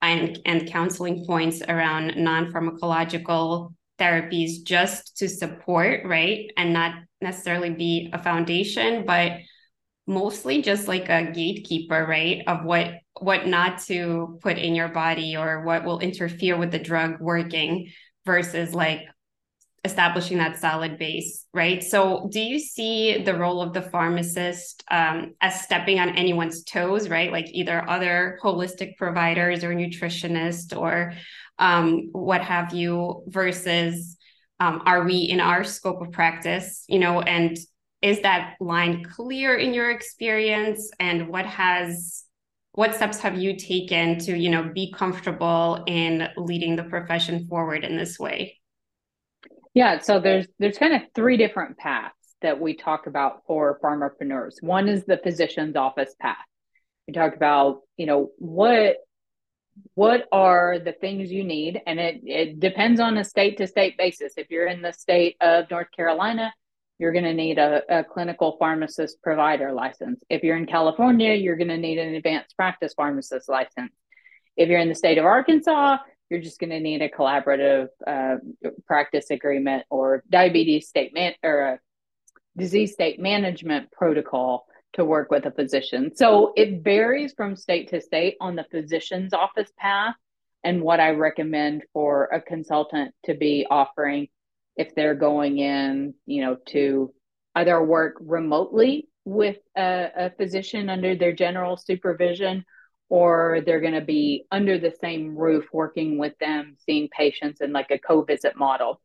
and, 0.05 0.39
and 0.45 0.69
counseling 0.69 1.25
points 1.25 1.61
around 1.67 2.15
non 2.17 2.51
pharmacological 2.51 3.73
therapies 3.99 4.63
just 4.63 5.17
to 5.17 5.29
support, 5.29 6.05
right? 6.05 6.51
And 6.57 6.73
not 6.73 6.95
necessarily 7.21 7.71
be 7.71 8.09
a 8.13 8.21
foundation, 8.21 9.05
but 9.05 9.33
mostly 10.07 10.61
just 10.61 10.87
like 10.87 11.09
a 11.09 11.31
gatekeeper, 11.31 12.05
right? 12.05 12.43
Of 12.47 12.63
what 12.63 12.93
what 13.21 13.47
not 13.47 13.81
to 13.83 14.39
put 14.41 14.57
in 14.57 14.75
your 14.75 14.89
body 14.89 15.37
or 15.37 15.63
what 15.63 15.85
will 15.85 15.99
interfere 15.99 16.57
with 16.57 16.71
the 16.71 16.79
drug 16.79 17.21
working 17.21 17.89
versus 18.25 18.73
like 18.73 19.01
establishing 19.85 20.39
that 20.39 20.57
solid 20.57 20.97
base, 20.97 21.45
right? 21.53 21.81
So, 21.81 22.27
do 22.31 22.41
you 22.41 22.59
see 22.59 23.23
the 23.23 23.37
role 23.37 23.61
of 23.61 23.71
the 23.71 23.83
pharmacist 23.83 24.83
um, 24.91 25.35
as 25.39 25.61
stepping 25.61 25.99
on 25.99 26.09
anyone's 26.09 26.63
toes, 26.63 27.07
right? 27.07 27.31
Like 27.31 27.45
either 27.51 27.87
other 27.87 28.39
holistic 28.43 28.97
providers 28.97 29.63
or 29.63 29.73
nutritionists 29.73 30.75
or 30.75 31.13
um, 31.59 32.09
what 32.11 32.41
have 32.41 32.73
you, 32.73 33.23
versus 33.27 34.17
um, 34.59 34.81
are 34.85 35.05
we 35.05 35.19
in 35.19 35.39
our 35.39 35.63
scope 35.63 36.01
of 36.01 36.11
practice, 36.11 36.83
you 36.89 36.99
know, 36.99 37.21
and 37.21 37.57
is 38.01 38.21
that 38.21 38.55
line 38.59 39.03
clear 39.03 39.55
in 39.55 39.73
your 39.73 39.91
experience? 39.91 40.91
And 40.99 41.29
what 41.29 41.45
has 41.45 42.23
what 42.73 42.93
steps 42.93 43.19
have 43.19 43.37
you 43.37 43.55
taken 43.55 44.19
to 44.19 44.37
you 44.37 44.49
know 44.49 44.63
be 44.73 44.91
comfortable 44.91 45.83
in 45.87 46.27
leading 46.35 46.75
the 46.75 46.83
profession 46.83 47.47
forward 47.47 47.85
in 47.85 47.95
this 47.95 48.19
way 48.19 48.59
yeah 49.75 49.99
so 49.99 50.19
there's 50.19 50.47
there's 50.57 50.79
kind 50.79 50.95
of 50.95 51.01
three 51.13 51.37
different 51.37 51.77
paths 51.77 52.15
that 52.41 52.59
we 52.59 52.75
talk 52.75 53.05
about 53.05 53.43
for 53.45 53.79
pharmapreneurs 53.83 54.55
one 54.61 54.87
is 54.87 55.05
the 55.05 55.17
physician's 55.17 55.75
office 55.75 56.15
path. 56.19 56.37
We 57.07 57.13
talk 57.13 57.35
about 57.35 57.81
you 57.97 58.07
know 58.07 58.31
what 58.37 58.97
what 59.93 60.25
are 60.31 60.79
the 60.79 60.93
things 60.93 61.29
you 61.29 61.43
need? 61.43 61.81
And 61.85 61.99
it, 61.99 62.21
it 62.23 62.59
depends 62.61 63.01
on 63.01 63.17
a 63.17 63.25
state 63.25 63.57
to 63.57 63.67
state 63.67 63.97
basis. 63.97 64.33
If 64.37 64.49
you're 64.49 64.67
in 64.67 64.81
the 64.81 64.93
state 64.93 65.35
of 65.41 65.69
north 65.69 65.87
carolina 65.95 66.51
you're 66.97 67.11
going 67.11 67.25
to 67.25 67.33
need 67.33 67.57
a, 67.57 67.81
a, 67.89 68.03
clinical 68.03 68.55
pharmacist 68.57 69.21
provider 69.21 69.73
license. 69.73 70.21
If 70.29 70.43
you're 70.43 70.55
in 70.55 70.65
California, 70.65 71.33
you're 71.33 71.57
going 71.57 71.67
to 71.67 71.77
need 71.77 71.97
an 71.97 72.15
advanced 72.15 72.55
practice 72.55 72.93
pharmacist 72.95 73.49
license. 73.49 73.91
If 74.55 74.69
you're 74.69 74.79
in 74.79 74.89
the 74.89 74.95
state 74.95 75.17
of 75.17 75.25
Arkansas, 75.25 75.97
you're 76.29 76.41
just 76.41 76.59
going 76.59 76.71
to 76.71 76.79
need 76.79 77.01
a 77.01 77.09
collaborative 77.09 77.87
uh, 78.05 78.35
practice 78.85 79.29
agreement 79.29 79.85
or 79.89 80.23
diabetes 80.29 80.87
state 80.87 81.13
man- 81.13 81.35
or 81.43 81.59
a 81.61 81.79
disease 82.57 82.93
state 82.93 83.19
management 83.19 83.91
protocol 83.91 84.65
to 84.93 85.05
work 85.05 85.29
with 85.29 85.45
a 85.45 85.51
physician. 85.51 86.15
So 86.15 86.53
it 86.55 86.81
varies 86.83 87.33
from 87.35 87.55
state 87.55 87.89
to 87.89 88.01
state 88.01 88.37
on 88.39 88.55
the 88.55 88.65
physician's 88.71 89.33
office 89.33 89.71
path 89.77 90.15
and 90.63 90.81
what 90.81 90.99
I 90.99 91.11
recommend 91.11 91.83
for 91.93 92.25
a 92.25 92.41
consultant 92.41 93.13
to 93.25 93.35
be 93.35 93.67
offering 93.69 94.29
if 94.77 94.95
they're 94.95 95.15
going 95.15 95.59
in, 95.59 96.15
you 96.25 96.41
know, 96.41 96.57
to 96.69 97.13
either 97.55 97.81
work 97.83 98.15
remotely 98.19 99.07
with 99.25 99.57
a, 99.77 100.09
a 100.15 100.29
physician 100.31 100.89
under 100.89 101.15
their 101.15 101.33
general 101.33 101.77
supervision 101.77 102.65
or 103.09 103.61
they're 103.65 103.81
going 103.81 103.93
to 103.93 104.01
be 104.01 104.45
under 104.51 104.77
the 104.77 104.93
same 105.01 105.37
roof 105.37 105.65
working 105.71 106.17
with 106.17 106.37
them 106.39 106.75
seeing 106.85 107.07
patients 107.09 107.61
in 107.61 107.71
like 107.71 107.91
a 107.91 107.99
co-visit 107.99 108.57
model. 108.57 108.99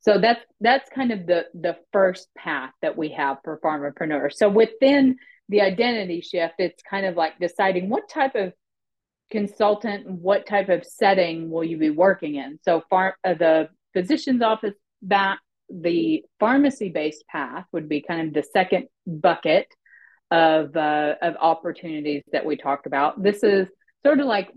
So 0.00 0.18
that's 0.18 0.40
that's 0.60 0.90
kind 0.90 1.12
of 1.12 1.26
the 1.26 1.46
the 1.54 1.76
first 1.92 2.28
path 2.36 2.72
that 2.82 2.96
we 2.96 3.10
have 3.10 3.38
for 3.44 3.60
pharmapreneurs 3.60 4.32
so 4.32 4.48
within 4.48 5.16
the 5.48 5.60
identity 5.60 6.20
shift 6.20 6.54
it's 6.58 6.82
kind 6.82 7.06
of 7.06 7.16
like 7.16 7.38
deciding 7.38 7.88
what 7.88 8.08
type 8.08 8.34
of 8.34 8.52
consultant 9.30 10.08
what 10.08 10.46
type 10.46 10.68
of 10.68 10.84
setting 10.84 11.50
will 11.50 11.64
you 11.64 11.78
be 11.78 11.90
working 11.90 12.34
in. 12.34 12.58
So 12.62 12.82
far 12.90 13.16
uh, 13.24 13.34
the 13.34 13.68
physician's 13.92 14.42
office 14.42 14.74
that 15.02 15.38
the 15.70 16.22
pharmacy 16.38 16.90
based 16.90 17.24
path 17.28 17.64
would 17.72 17.88
be 17.88 18.02
kind 18.02 18.28
of 18.28 18.34
the 18.34 18.42
second 18.42 18.88
bucket 19.06 19.66
of 20.32 20.74
uh, 20.74 21.14
of 21.20 21.36
opportunities 21.40 22.24
that 22.32 22.44
we 22.44 22.56
talked 22.56 22.86
about. 22.86 23.22
This 23.22 23.44
is 23.44 23.68
sort 24.04 24.18
of 24.18 24.26
like 24.26 24.50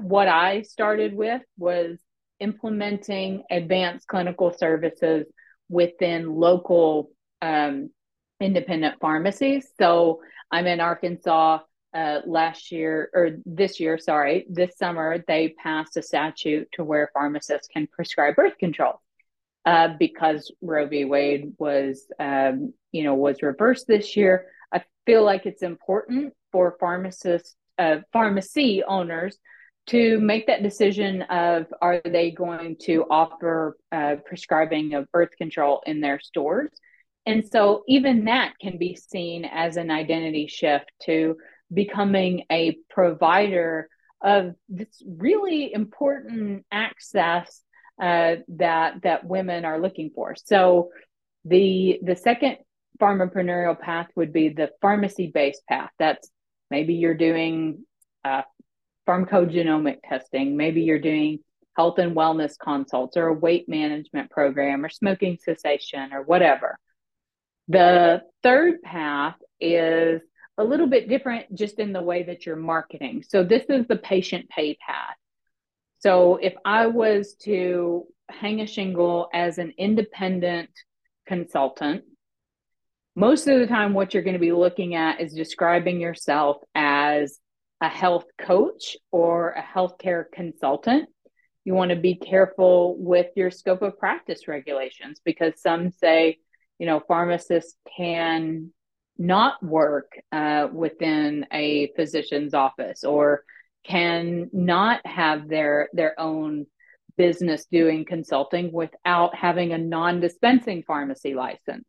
what 0.00 0.26
I 0.26 0.62
started 0.62 1.14
with 1.14 1.42
was 1.58 1.98
implementing 2.40 3.44
advanced 3.50 4.08
clinical 4.08 4.52
services 4.52 5.26
within 5.68 6.34
local 6.34 7.10
um, 7.42 7.90
independent 8.40 8.98
pharmacies. 9.00 9.68
So 9.78 10.22
I'm 10.50 10.66
in 10.66 10.80
Arkansas. 10.80 11.60
Uh, 11.94 12.20
last 12.26 12.70
year 12.70 13.08
or 13.14 13.30
this 13.46 13.80
year, 13.80 13.96
sorry, 13.96 14.44
this 14.50 14.76
summer, 14.76 15.24
they 15.26 15.54
passed 15.60 15.96
a 15.96 16.02
statute 16.02 16.68
to 16.70 16.84
where 16.84 17.10
pharmacists 17.14 17.66
can 17.66 17.86
prescribe 17.86 18.36
birth 18.36 18.58
control 18.58 19.00
uh, 19.64 19.88
because 19.98 20.52
Roe 20.60 20.86
v. 20.86 21.04
Wade 21.04 21.52
was, 21.58 22.06
um, 22.18 22.72
you 22.92 23.04
know, 23.04 23.14
was 23.14 23.42
reversed 23.42 23.86
this 23.86 24.16
year. 24.16 24.46
I 24.72 24.82
feel 25.06 25.24
like 25.24 25.46
it's 25.46 25.62
important 25.62 26.34
for 26.52 26.76
pharmacists, 26.80 27.54
uh, 27.78 27.98
pharmacy 28.12 28.82
owners, 28.86 29.38
to 29.88 30.20
make 30.20 30.46
that 30.46 30.62
decision 30.62 31.22
of 31.22 31.66
are 31.80 32.00
they 32.04 32.30
going 32.30 32.76
to 32.82 33.04
offer 33.08 33.76
uh, 33.90 34.16
prescribing 34.26 34.94
of 34.94 35.10
birth 35.12 35.30
control 35.38 35.82
in 35.86 36.00
their 36.00 36.20
stores, 36.20 36.70
and 37.26 37.46
so 37.46 37.84
even 37.88 38.24
that 38.24 38.54
can 38.60 38.78
be 38.78 38.96
seen 38.96 39.44
as 39.44 39.76
an 39.76 39.90
identity 39.90 40.46
shift 40.46 40.90
to 41.04 41.36
becoming 41.72 42.44
a 42.50 42.78
provider 42.88 43.88
of 44.22 44.54
this 44.68 45.02
really 45.06 45.72
important 45.72 46.64
access 46.72 47.62
uh, 48.00 48.36
that 48.48 49.02
that 49.02 49.24
women 49.24 49.64
are 49.64 49.80
looking 49.80 50.10
for. 50.14 50.34
So 50.36 50.90
the 51.44 51.98
the 52.02 52.16
second 52.16 52.58
pharmapreneurial 53.00 53.78
path 53.78 54.08
would 54.16 54.32
be 54.32 54.48
the 54.48 54.70
pharmacy 54.80 55.30
based 55.32 55.66
path. 55.66 55.90
That's 55.98 56.30
maybe 56.70 56.94
you're 56.94 57.14
doing 57.14 57.84
uh, 58.24 58.42
pharmacogenomic 59.08 59.98
testing, 60.04 60.56
maybe 60.56 60.82
you're 60.82 60.98
doing 60.98 61.40
health 61.76 61.98
and 61.98 62.14
wellness 62.14 62.58
consults 62.58 63.16
or 63.16 63.28
a 63.28 63.32
weight 63.32 63.68
management 63.68 64.30
program 64.30 64.84
or 64.84 64.88
smoking 64.88 65.38
cessation 65.42 66.12
or 66.12 66.22
whatever. 66.22 66.76
The 67.68 68.22
third 68.42 68.82
path 68.82 69.36
is 69.60 70.20
a 70.58 70.64
little 70.64 70.88
bit 70.88 71.08
different 71.08 71.54
just 71.54 71.78
in 71.78 71.92
the 71.92 72.02
way 72.02 72.24
that 72.24 72.44
you're 72.44 72.56
marketing. 72.56 73.24
So, 73.26 73.44
this 73.44 73.64
is 73.68 73.86
the 73.86 73.96
patient 73.96 74.48
pay 74.48 74.76
path. 74.84 75.16
So, 76.00 76.36
if 76.36 76.54
I 76.64 76.86
was 76.86 77.34
to 77.42 78.06
hang 78.30 78.60
a 78.60 78.66
shingle 78.66 79.28
as 79.32 79.58
an 79.58 79.72
independent 79.78 80.70
consultant, 81.26 82.04
most 83.16 83.48
of 83.48 83.58
the 83.58 83.66
time, 83.66 83.94
what 83.94 84.14
you're 84.14 84.22
going 84.22 84.34
to 84.34 84.38
be 84.38 84.52
looking 84.52 84.94
at 84.94 85.20
is 85.20 85.34
describing 85.34 86.00
yourself 86.00 86.58
as 86.74 87.40
a 87.80 87.88
health 87.88 88.26
coach 88.40 88.96
or 89.10 89.50
a 89.50 89.62
healthcare 89.62 90.24
consultant. 90.32 91.08
You 91.64 91.74
want 91.74 91.90
to 91.90 91.96
be 91.96 92.14
careful 92.14 92.96
with 92.96 93.26
your 93.34 93.50
scope 93.50 93.82
of 93.82 93.98
practice 93.98 94.46
regulations 94.48 95.20
because 95.24 95.60
some 95.60 95.90
say, 95.90 96.38
you 96.78 96.86
know, 96.86 97.02
pharmacists 97.06 97.74
can 97.96 98.72
not 99.18 99.62
work 99.62 100.12
uh, 100.30 100.68
within 100.72 101.44
a 101.52 101.90
physician's 101.96 102.54
office 102.54 103.02
or 103.02 103.42
can 103.88 104.50
not 104.52 105.04
have 105.06 105.48
their 105.48 105.88
their 105.92 106.18
own 106.20 106.66
business 107.16 107.66
doing 107.70 108.04
consulting 108.04 108.70
without 108.72 109.34
having 109.34 109.72
a 109.72 109.78
non-dispensing 109.78 110.84
pharmacy 110.86 111.34
license. 111.34 111.84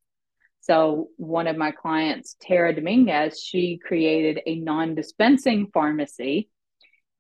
So 0.62 1.10
one 1.18 1.48
of 1.48 1.56
my 1.56 1.72
clients, 1.72 2.36
Tara 2.42 2.74
Dominguez, 2.74 3.40
she 3.42 3.78
created 3.78 4.42
a 4.46 4.56
non-dispensing 4.56 5.68
pharmacy 5.74 6.50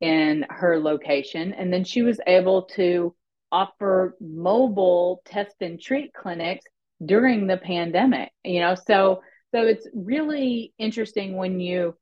in 0.01 0.45
her 0.49 0.79
location, 0.79 1.53
and 1.53 1.71
then 1.71 1.83
she 1.83 2.01
was 2.01 2.19
able 2.25 2.63
to 2.63 3.15
offer 3.51 4.15
mobile 4.19 5.21
test 5.25 5.55
and 5.61 5.81
treat 5.81 6.13
clinics 6.13 6.65
during 7.03 7.47
the 7.47 7.57
pandemic. 7.57 8.31
You 8.43 8.61
know, 8.61 8.75
so 8.75 9.21
so 9.53 9.61
it's 9.63 9.87
really 9.93 10.73
interesting 10.77 11.35
when 11.35 11.59
you 11.59 11.95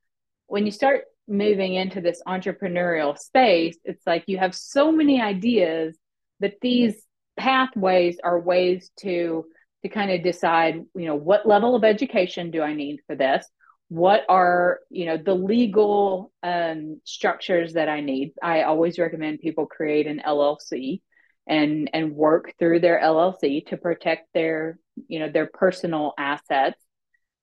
when 0.47 0.65
you 0.65 0.71
start 0.71 1.05
moving 1.27 1.73
into 1.73 2.01
this 2.01 2.21
entrepreneurial 2.27 3.17
space, 3.17 3.77
it's 3.83 4.05
like 4.05 4.23
you 4.27 4.37
have 4.37 4.55
so 4.55 4.91
many 4.91 5.21
ideas 5.21 5.97
that 6.39 6.55
these 6.61 6.95
pathways 7.37 8.17
are 8.23 8.39
ways 8.39 8.91
to 9.01 9.45
to 9.83 9.89
kind 9.89 10.11
of 10.11 10.23
decide, 10.23 10.83
you 10.95 11.05
know, 11.05 11.15
what 11.15 11.47
level 11.47 11.75
of 11.75 11.83
education 11.83 12.49
do 12.49 12.61
I 12.61 12.73
need 12.73 12.99
for 13.05 13.15
this? 13.15 13.45
What 13.89 14.23
are, 14.27 14.79
you 14.89 15.05
know, 15.05 15.17
the 15.17 15.35
legal 15.35 16.31
um, 16.41 16.99
structures 17.05 17.73
that 17.73 17.87
I 17.87 18.01
need? 18.01 18.33
I 18.41 18.63
always 18.63 18.97
recommend 18.99 19.39
people 19.39 19.65
create 19.65 20.07
an 20.07 20.21
LLC 20.25 21.01
and 21.47 21.89
and 21.93 22.13
work 22.13 22.53
through 22.59 22.79
their 22.79 22.99
LLC 22.99 23.65
to 23.67 23.77
protect 23.77 24.27
their, 24.33 24.79
you 25.07 25.19
know, 25.19 25.29
their 25.29 25.45
personal 25.45 26.13
assets 26.17 26.81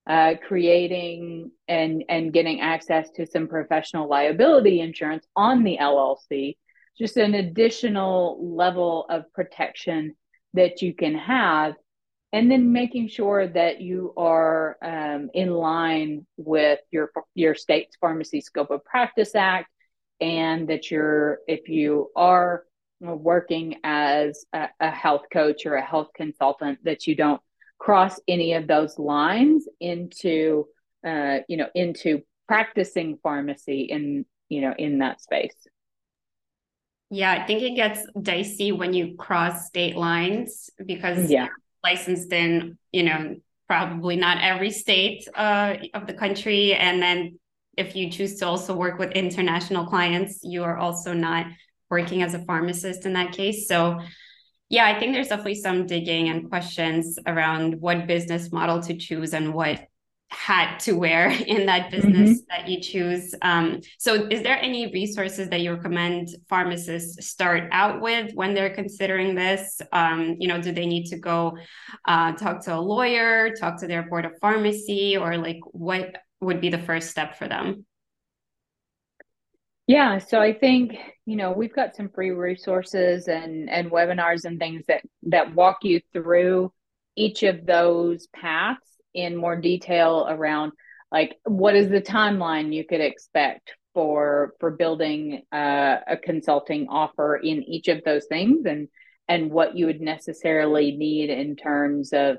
uh, 0.07 0.35
creating 0.47 1.51
and 1.67 2.05
and 2.09 2.33
getting 2.33 2.61
access 2.61 3.11
to 3.13 3.27
some 3.27 3.49
professional 3.49 4.09
liability 4.09 4.81
insurance 4.81 5.27
on 5.35 5.65
the 5.65 5.79
LLC, 5.81 6.57
just 6.99 7.17
an 7.17 7.35
additional 7.35 8.55
level 8.57 9.07
of 9.09 9.33
protection 9.33 10.15
that 10.53 10.83
you 10.83 10.95
can 10.95 11.15
have, 11.15 11.75
and 12.33 12.51
then 12.51 12.73
making 12.73 13.09
sure 13.09 13.49
that 13.49 13.81
you 13.81 14.13
are 14.17 14.77
um, 14.83 15.31
in 15.33 15.51
line 15.51 16.27
with 16.37 16.81
your 16.91 17.11
your 17.35 17.55
state's 17.55 17.97
Pharmacy 17.97 18.43
Scope 18.43 18.71
of 18.71 18.85
Practice 18.85 19.35
Act, 19.35 19.71
and 20.21 20.69
that 20.69 20.91
you're 20.91 21.39
if 21.49 21.69
you 21.69 22.11
are 22.15 22.65
working 23.01 23.77
as 23.85 24.45
a, 24.53 24.69
a 24.81 24.91
health 24.91 25.25
coach 25.33 25.67
or 25.67 25.77
a 25.77 25.85
health 25.85 26.09
consultant 26.15 26.79
that 26.85 27.07
you 27.07 27.15
don't 27.15 27.41
cross 27.85 28.19
any 28.27 28.55
of 28.55 28.67
those 28.67 28.99
lines 28.99 29.69
into 29.79 30.65
uh, 31.07 31.39
you 31.49 31.59
know 31.59 31.69
into 31.75 32.23
practicing 32.49 33.19
pharmacy 33.23 33.83
in 33.83 34.25
you 34.49 34.63
know 34.63 34.75
in 34.79 34.99
that 34.99 35.21
space. 35.21 35.55
Yeah 37.11 37.33
i 37.33 37.47
think 37.47 37.63
it 37.63 37.77
gets 37.77 38.01
dicey 38.21 38.73
when 38.73 38.95
you 38.95 39.15
cross 39.17 39.67
state 39.67 39.97
lines 39.97 40.71
because 40.85 41.31
yeah. 41.31 41.49
licensed 41.83 42.33
in 42.33 42.79
you 42.93 43.03
know 43.03 43.37
probably 43.69 44.17
not 44.17 44.39
every 44.43 44.71
state 44.71 45.27
uh, 45.35 45.75
of 45.95 46.07
the 46.07 46.13
country. 46.13 46.75
And 46.75 47.01
then 47.03 47.39
if 47.77 47.97
you 47.97 48.11
choose 48.11 48.37
to 48.37 48.47
also 48.47 48.75
work 48.75 48.99
with 48.99 49.11
international 49.13 49.87
clients 49.87 50.41
you 50.43 50.63
are 50.63 50.77
also 50.77 51.13
not 51.13 51.47
working 51.91 52.23
as 52.23 52.35
a 52.35 52.45
pharmacist 52.45 53.05
in 53.07 53.13
that 53.15 53.33
case. 53.33 53.69
So 53.69 54.01
yeah, 54.69 54.87
I 54.87 54.99
think 54.99 55.13
there's 55.13 55.29
definitely 55.29 55.57
some 55.57 55.87
digging 55.87 56.29
and 56.29 56.49
questions 56.49 57.19
around 57.27 57.81
what 57.81 58.07
business 58.07 58.51
model 58.51 58.81
to 58.83 58.97
choose 58.97 59.35
and 59.35 59.53
what 59.55 59.87
hat 60.31 60.81
to 60.81 60.93
wear 60.93 61.29
in 61.47 61.67
that 61.67 61.91
business 61.91 62.31
mm-hmm. 62.31 62.45
that 62.49 62.69
you 62.69 62.81
choose. 62.81 63.35
Um, 63.43 63.81
so, 63.99 64.27
is 64.31 64.43
there 64.43 64.59
any 64.59 64.91
resources 64.93 65.49
that 65.51 65.61
you 65.61 65.73
recommend 65.73 66.29
pharmacists 66.49 67.27
start 67.27 67.69
out 67.73 68.01
with 68.01 68.33
when 68.35 68.55
they're 68.55 68.75
considering 68.75 69.35
this? 69.35 69.81
Um, 69.93 70.37
you 70.39 70.49
know, 70.49 70.61
do 70.61 70.73
they 70.73 70.87
need 70.87 71.07
to 71.07 71.19
go 71.19 71.57
uh, 72.07 72.33
talk 72.33 72.65
to 72.65 72.75
a 72.75 72.81
lawyer, 72.81 73.55
talk 73.55 73.79
to 73.81 73.87
their 73.87 74.03
board 74.03 74.25
of 74.25 74.33
pharmacy, 74.41 75.17
or 75.17 75.37
like 75.37 75.61
what 75.67 76.17
would 76.41 76.61
be 76.61 76.71
the 76.71 76.79
first 76.79 77.11
step 77.11 77.39
for 77.39 77.49
them? 77.49 77.87
Yeah, 79.87 80.19
so 80.19 80.41
I 80.41 80.55
think, 80.55 80.95
you 81.27 81.37
know, 81.37 81.53
we've 81.53 81.75
got 81.75 81.95
some 81.95 82.09
free 82.09 82.31
resources 82.31 83.29
and 83.29 83.69
and 83.69 83.91
webinars 83.91 84.45
and 84.45 84.59
things 84.59 84.85
that 84.89 85.03
that 85.25 85.55
walk 85.55 85.79
you 85.83 86.01
through 86.13 86.73
each 87.17 87.43
of 87.43 87.67
those 87.67 88.27
paths 88.29 88.99
in 89.13 89.37
more 89.37 89.57
detail 89.57 90.27
around 90.29 90.73
like 91.13 91.37
what 91.45 91.77
is 91.77 91.89
the 91.89 92.01
timeline 92.03 92.75
you 92.75 92.85
could 92.85 93.01
expect 93.01 93.73
for 93.95 94.55
for 94.59 94.71
building 94.73 95.43
uh, 95.53 95.97
a 96.09 96.17
consulting 96.17 96.89
offer 96.89 97.37
in 97.37 97.63
each 97.63 97.89
of 97.89 98.03
those 98.05 98.25
things 98.27 98.67
and 98.67 98.89
and 99.29 99.51
what 99.51 99.77
you 99.77 99.87
would 99.87 100.01
necessarily 100.01 100.97
need 100.97 101.31
in 101.31 101.57
terms 101.57 102.13
of 102.13 102.39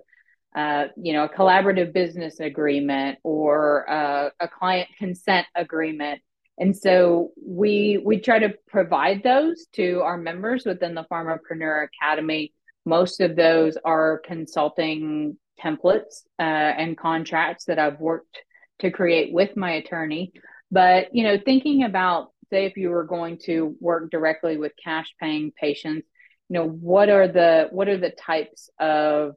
uh, 0.55 0.85
you 0.97 1.13
know 1.13 1.23
a 1.25 1.29
collaborative 1.29 1.93
business 1.93 2.39
agreement 2.39 3.19
or 3.23 3.89
uh, 3.89 4.29
a 4.39 4.47
client 4.47 4.89
consent 4.97 5.47
agreement 5.55 6.21
and 6.57 6.75
so 6.75 7.31
we 7.45 8.01
we 8.03 8.19
try 8.19 8.39
to 8.39 8.53
provide 8.67 9.23
those 9.23 9.65
to 9.73 10.01
our 10.01 10.17
members 10.17 10.65
within 10.65 10.95
the 10.95 11.05
Pharmapreneur 11.11 11.87
Academy. 11.87 12.53
Most 12.85 13.19
of 13.19 13.35
those 13.35 13.77
are 13.83 14.19
consulting 14.19 15.37
templates 15.61 16.23
uh, 16.39 16.43
and 16.43 16.97
contracts 16.97 17.65
that 17.65 17.79
I've 17.79 17.99
worked 17.99 18.37
to 18.79 18.91
create 18.91 19.33
with 19.33 19.57
my 19.57 19.71
attorney. 19.71 20.33
But 20.71 21.13
you 21.13 21.23
know, 21.23 21.37
thinking 21.43 21.83
about 21.83 22.31
say 22.49 22.65
if 22.65 22.77
you 22.77 22.89
were 22.89 23.03
going 23.03 23.39
to 23.45 23.75
work 23.79 24.09
directly 24.11 24.57
with 24.57 24.71
cash 24.81 25.13
paying 25.19 25.51
patients, 25.51 26.07
you 26.49 26.53
know, 26.53 26.67
what 26.67 27.09
are 27.09 27.27
the 27.27 27.67
what 27.71 27.89
are 27.89 27.97
the 27.97 28.11
types 28.11 28.69
of 28.79 29.35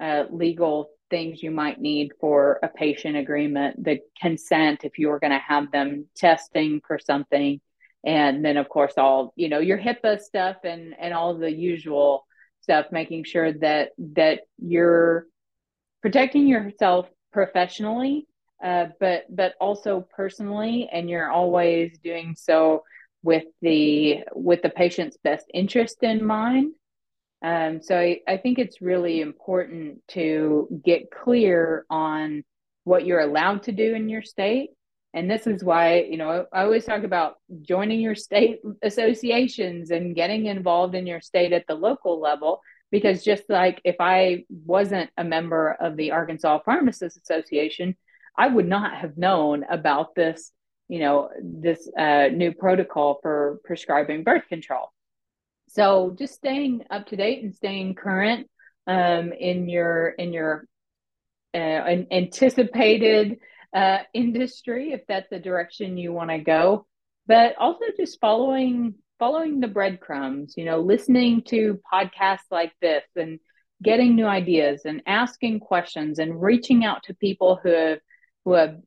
uh, 0.00 0.24
legal 0.30 0.90
things 1.10 1.42
you 1.42 1.50
might 1.50 1.80
need 1.80 2.12
for 2.20 2.58
a 2.62 2.68
patient 2.68 3.16
agreement, 3.16 3.82
the 3.82 4.00
consent 4.20 4.84
if 4.84 4.98
you 4.98 5.08
were 5.08 5.20
going 5.20 5.32
to 5.32 5.38
have 5.38 5.70
them 5.70 6.06
testing 6.16 6.80
for 6.86 6.98
something, 6.98 7.60
and 8.04 8.44
then 8.44 8.56
of 8.56 8.68
course 8.68 8.94
all 8.96 9.32
you 9.36 9.48
know 9.48 9.58
your 9.58 9.78
HIPAA 9.78 10.20
stuff 10.20 10.56
and 10.64 10.94
and 10.98 11.14
all 11.14 11.36
the 11.36 11.50
usual 11.50 12.26
stuff, 12.60 12.86
making 12.90 13.24
sure 13.24 13.52
that 13.52 13.90
that 13.98 14.40
you're 14.58 15.26
protecting 16.02 16.46
yourself 16.46 17.08
professionally, 17.32 18.26
uh, 18.62 18.86
but 19.00 19.24
but 19.28 19.54
also 19.60 20.06
personally, 20.14 20.88
and 20.92 21.08
you're 21.10 21.30
always 21.30 21.98
doing 22.02 22.34
so 22.36 22.82
with 23.22 23.44
the 23.62 24.20
with 24.34 24.62
the 24.62 24.70
patient's 24.70 25.16
best 25.22 25.46
interest 25.52 26.02
in 26.02 26.24
mind 26.24 26.72
um, 27.42 27.80
so 27.82 27.98
I, 27.98 28.20
I 28.26 28.36
think 28.38 28.58
it's 28.58 28.80
really 28.80 29.20
important 29.20 30.00
to 30.08 30.80
get 30.84 31.10
clear 31.10 31.84
on 31.90 32.44
what 32.84 33.04
you're 33.04 33.20
allowed 33.20 33.64
to 33.64 33.72
do 33.72 33.94
in 33.94 34.08
your 34.08 34.22
state. 34.22 34.70
And 35.12 35.30
this 35.30 35.46
is 35.46 35.64
why, 35.64 36.02
you 36.02 36.16
know, 36.16 36.46
I 36.52 36.62
always 36.62 36.84
talk 36.84 37.02
about 37.02 37.36
joining 37.62 38.00
your 38.00 38.14
state 38.14 38.60
associations 38.82 39.90
and 39.90 40.14
getting 40.14 40.46
involved 40.46 40.94
in 40.94 41.06
your 41.06 41.20
state 41.20 41.52
at 41.52 41.66
the 41.66 41.74
local 41.74 42.20
level. 42.20 42.60
Because 42.90 43.24
just 43.24 43.44
like 43.48 43.80
if 43.84 43.96
I 43.98 44.44
wasn't 44.48 45.10
a 45.16 45.24
member 45.24 45.76
of 45.80 45.96
the 45.96 46.12
Arkansas 46.12 46.60
Pharmacists 46.64 47.18
Association, 47.18 47.96
I 48.38 48.46
would 48.48 48.68
not 48.68 48.94
have 48.94 49.16
known 49.16 49.64
about 49.68 50.14
this, 50.14 50.52
you 50.88 51.00
know, 51.00 51.30
this 51.42 51.88
uh, 51.98 52.28
new 52.28 52.52
protocol 52.52 53.18
for 53.22 53.60
prescribing 53.64 54.22
birth 54.22 54.46
control. 54.48 54.90
So 55.76 56.16
just 56.18 56.32
staying 56.32 56.84
up 56.90 57.06
to 57.08 57.16
date 57.16 57.42
and 57.42 57.54
staying 57.54 57.96
current 57.96 58.48
um, 58.86 59.34
in 59.34 59.68
your 59.68 60.08
in 60.08 60.32
your 60.32 60.66
uh, 61.52 61.58
anticipated 62.10 63.36
uh, 63.74 63.98
industry, 64.14 64.92
if 64.92 65.02
that's 65.06 65.28
the 65.28 65.38
direction 65.38 65.98
you 65.98 66.14
want 66.14 66.30
to 66.30 66.38
go, 66.38 66.86
but 67.26 67.56
also 67.58 67.84
just 67.94 68.18
following 68.22 68.94
following 69.18 69.60
the 69.60 69.68
breadcrumbs, 69.68 70.54
you 70.56 70.64
know, 70.64 70.80
listening 70.80 71.42
to 71.48 71.78
podcasts 71.92 72.50
like 72.50 72.72
this 72.80 73.04
and 73.14 73.38
getting 73.82 74.16
new 74.16 74.26
ideas 74.26 74.82
and 74.86 75.02
asking 75.06 75.60
questions 75.60 76.18
and 76.18 76.40
reaching 76.40 76.86
out 76.86 77.02
to 77.02 77.14
people 77.14 77.60
who 77.62 77.68
have 77.68 77.98
who 78.46 78.54
have 78.54 78.78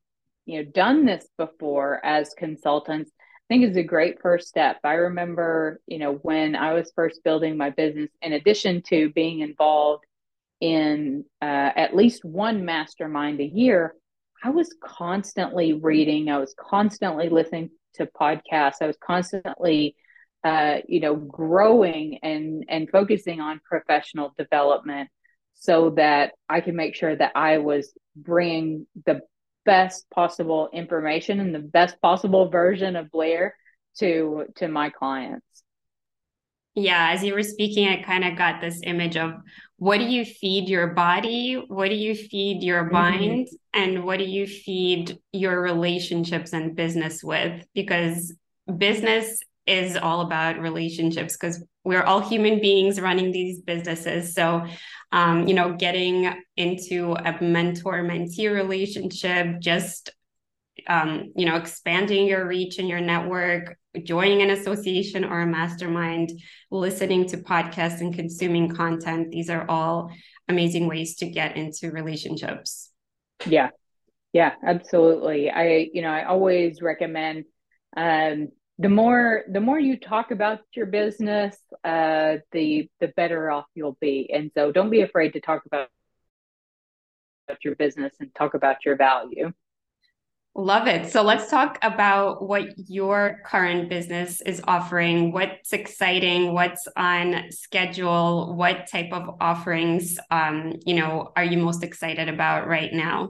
you 0.47 0.63
know 0.63 0.71
done 0.71 1.05
this 1.05 1.27
before 1.37 2.03
as 2.03 2.33
consultants 2.35 3.11
think 3.49 3.65
is 3.65 3.75
a 3.75 3.83
great 3.83 4.21
first 4.21 4.47
step. 4.47 4.77
I 4.83 4.93
remember, 4.93 5.81
you 5.87 5.97
know, 5.97 6.13
when 6.13 6.55
I 6.55 6.73
was 6.73 6.91
first 6.95 7.23
building 7.23 7.57
my 7.57 7.71
business, 7.71 8.09
in 8.21 8.33
addition 8.33 8.83
to 8.89 9.09
being 9.09 9.41
involved 9.41 10.05
in 10.61 11.25
uh, 11.41 11.71
at 11.75 11.95
least 11.95 12.23
one 12.23 12.63
mastermind 12.63 13.41
a 13.41 13.45
year, 13.45 13.95
I 14.43 14.51
was 14.51 14.73
constantly 14.81 15.73
reading. 15.73 16.29
I 16.29 16.37
was 16.37 16.53
constantly 16.57 17.27
listening 17.29 17.71
to 17.95 18.05
podcasts. 18.05 18.81
I 18.81 18.87
was 18.87 18.97
constantly, 19.03 19.95
uh, 20.43 20.77
you 20.87 20.99
know, 20.99 21.15
growing 21.15 22.19
and 22.21 22.65
and 22.69 22.89
focusing 22.89 23.41
on 23.41 23.59
professional 23.65 24.33
development 24.37 25.09
so 25.55 25.89
that 25.97 26.33
I 26.47 26.61
can 26.61 26.75
make 26.75 26.95
sure 26.95 27.15
that 27.15 27.33
I 27.35 27.57
was 27.57 27.93
bringing 28.15 28.87
the 29.05 29.21
best 29.69 30.09
possible 30.09 30.67
information 30.73 31.39
and 31.39 31.53
the 31.53 31.59
best 31.59 32.01
possible 32.01 32.49
version 32.49 32.95
of 32.95 33.11
Blair 33.11 33.55
to 33.99 34.45
to 34.55 34.67
my 34.67 34.89
clients. 34.89 35.45
Yeah, 36.73 37.11
as 37.11 37.23
you 37.23 37.33
were 37.33 37.43
speaking, 37.43 37.87
I 37.87 38.01
kind 38.01 38.23
of 38.23 38.35
got 38.35 38.61
this 38.61 38.81
image 38.83 39.15
of 39.15 39.33
what 39.77 39.97
do 39.97 40.05
you 40.05 40.25
feed 40.25 40.69
your 40.69 40.87
body? 40.87 41.63
What 41.67 41.89
do 41.89 41.95
you 41.95 42.15
feed 42.15 42.63
your 42.63 42.83
mm-hmm. 42.83 42.93
mind? 42.93 43.47
Mm-hmm. 43.47 43.81
And 43.81 44.05
what 44.05 44.17
do 44.17 44.25
you 44.25 44.47
feed 44.47 45.19
your 45.31 45.61
relationships 45.61 46.53
and 46.53 46.75
business 46.75 47.23
with? 47.23 47.63
Because 47.75 48.33
business 48.77 49.39
is 49.69 49.95
all 49.95 50.21
about 50.21 50.59
relationships 50.59 51.37
because 51.37 51.63
we're 51.83 52.03
all 52.03 52.19
human 52.19 52.59
beings 52.59 52.99
running 52.99 53.31
these 53.31 53.61
businesses. 53.61 54.33
So, 54.33 54.65
um, 55.11 55.47
you 55.47 55.53
know, 55.53 55.73
getting 55.73 56.33
into 56.57 57.13
a 57.13 57.41
mentor 57.41 58.03
mentee 58.03 58.53
relationship, 58.53 59.59
just, 59.59 60.09
um, 60.87 61.31
you 61.35 61.45
know, 61.45 61.55
expanding 61.55 62.27
your 62.27 62.47
reach 62.47 62.79
and 62.79 62.89
your 62.89 63.01
network, 63.01 63.77
joining 64.03 64.41
an 64.41 64.49
association 64.49 65.23
or 65.23 65.41
a 65.41 65.47
mastermind, 65.47 66.31
listening 66.71 67.27
to 67.27 67.37
podcasts 67.37 68.01
and 68.01 68.13
consuming 68.13 68.75
content. 68.75 69.31
These 69.31 69.49
are 69.49 69.65
all 69.69 70.11
amazing 70.47 70.87
ways 70.87 71.15
to 71.17 71.29
get 71.29 71.57
into 71.57 71.91
relationships. 71.91 72.91
Yeah. 73.45 73.69
Yeah, 74.31 74.53
absolutely. 74.63 75.49
I, 75.49 75.89
you 75.91 76.03
know, 76.03 76.11
I 76.11 76.25
always 76.25 76.81
recommend 76.83 77.45
um, 77.97 78.49
the 78.79 78.89
more 78.89 79.43
the 79.51 79.59
more 79.59 79.77
you 79.77 79.99
talk 79.99 80.31
about 80.31 80.61
your 80.73 80.85
business, 80.85 81.55
uh, 81.83 82.37
the 82.53 82.89
the 83.01 83.09
better 83.09 83.51
off 83.51 83.65
you'll 83.75 83.97
be. 83.99 84.31
And 84.33 84.51
so, 84.55 84.71
don't 84.71 84.89
be 84.89 85.01
afraid 85.01 85.33
to 85.33 85.41
talk 85.41 85.65
about 85.65 85.89
your 87.63 87.75
business 87.75 88.13
and 88.19 88.33
talk 88.33 88.53
about 88.53 88.85
your 88.85 88.95
value. 88.95 89.51
Love 90.55 90.87
it. 90.87 91.11
So 91.11 91.21
let's 91.21 91.49
talk 91.49 91.77
about 91.81 92.47
what 92.47 92.65
your 92.89 93.39
current 93.45 93.87
business 93.87 94.41
is 94.41 94.61
offering. 94.67 95.31
What's 95.31 95.73
exciting? 95.73 96.53
What's 96.53 96.87
on 96.97 97.51
schedule? 97.51 98.55
What 98.55 98.87
type 98.87 99.13
of 99.13 99.37
offerings, 99.39 100.19
um, 100.31 100.73
you 100.85 100.95
know, 100.95 101.31
are 101.35 101.43
you 101.43 101.59
most 101.59 101.83
excited 101.83 102.27
about 102.27 102.67
right 102.67 102.91
now? 102.91 103.29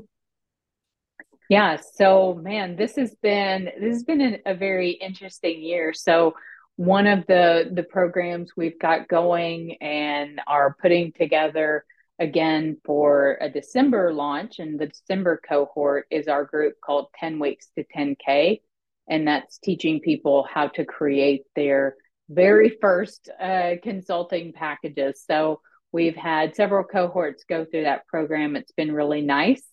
Yeah. 1.50 1.78
So, 1.96 2.36
man, 2.36 2.76
this 2.76 2.96
has 2.96 3.16
been 3.24 3.66
this 3.80 3.96
has 3.96 4.04
been 4.04 4.40
a 4.46 4.54
very 4.54 4.92
interesting 4.92 5.62
year. 5.62 5.94
So, 5.94 6.36
one 6.76 7.08
of 7.08 7.26
the 7.28 7.70
the 7.74 7.84
programs 7.84 8.52
we've 8.56 8.80
got 8.80 9.08
going 9.08 9.78
and 9.82 10.40
are 10.48 10.76
putting 10.80 11.12
together 11.12 11.86
again 12.20 12.78
for 12.86 13.38
a 13.42 13.50
December 13.50 14.14
launch 14.14 14.60
and 14.60 14.80
the 14.80 14.88
December 14.88 15.42
cohort 15.48 16.06
is 16.12 16.28
our 16.28 16.46
group 16.46 16.76
called 16.86 17.08
10 17.20 17.40
weeks 17.40 17.70
to 17.78 17.86
10k 17.96 18.62
and 19.10 19.28
that's 19.28 19.58
teaching 19.58 20.02
people 20.02 20.46
how 20.54 20.68
to 20.68 20.86
create 20.86 21.44
their 21.56 21.96
very 22.30 22.78
first 22.82 23.30
uh, 23.42 23.72
consulting 23.82 24.54
packages. 24.54 25.24
So, 25.28 25.62
we've 25.92 26.16
had 26.16 26.56
several 26.56 26.84
cohorts 26.84 27.44
go 27.46 27.66
through 27.66 27.84
that 27.84 28.06
program. 28.08 28.56
It's 28.56 28.72
been 28.72 28.92
really 28.92 29.22
nice. 29.22 29.64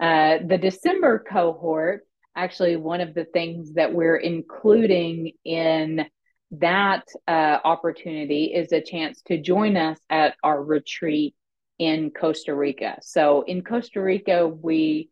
Uh, 0.00 0.38
the 0.46 0.58
December 0.58 1.24
cohort, 1.28 2.06
actually, 2.36 2.76
one 2.76 3.00
of 3.00 3.14
the 3.14 3.24
things 3.24 3.74
that 3.74 3.92
we're 3.92 4.16
including 4.16 5.32
in 5.44 6.06
that 6.52 7.04
uh, 7.26 7.58
opportunity 7.64 8.44
is 8.54 8.72
a 8.72 8.80
chance 8.80 9.20
to 9.22 9.40
join 9.40 9.76
us 9.76 9.98
at 10.08 10.34
our 10.42 10.62
retreat 10.62 11.34
in 11.78 12.10
Costa 12.10 12.54
Rica. 12.54 12.98
So, 13.02 13.42
in 13.42 13.62
Costa 13.62 14.00
Rica, 14.00 14.46
we 14.46 15.10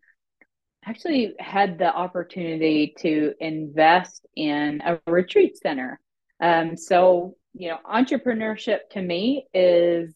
actually 0.84 1.34
had 1.38 1.78
the 1.78 1.92
opportunity 1.92 2.94
to 2.98 3.34
invest 3.40 4.24
in 4.36 4.80
a 4.84 5.00
retreat 5.10 5.58
center. 5.58 6.00
Um, 6.40 6.76
so, 6.76 7.34
you 7.54 7.68
know, 7.68 7.78
entrepreneurship 7.84 8.80
to 8.92 9.02
me 9.02 9.46
is 9.52 10.14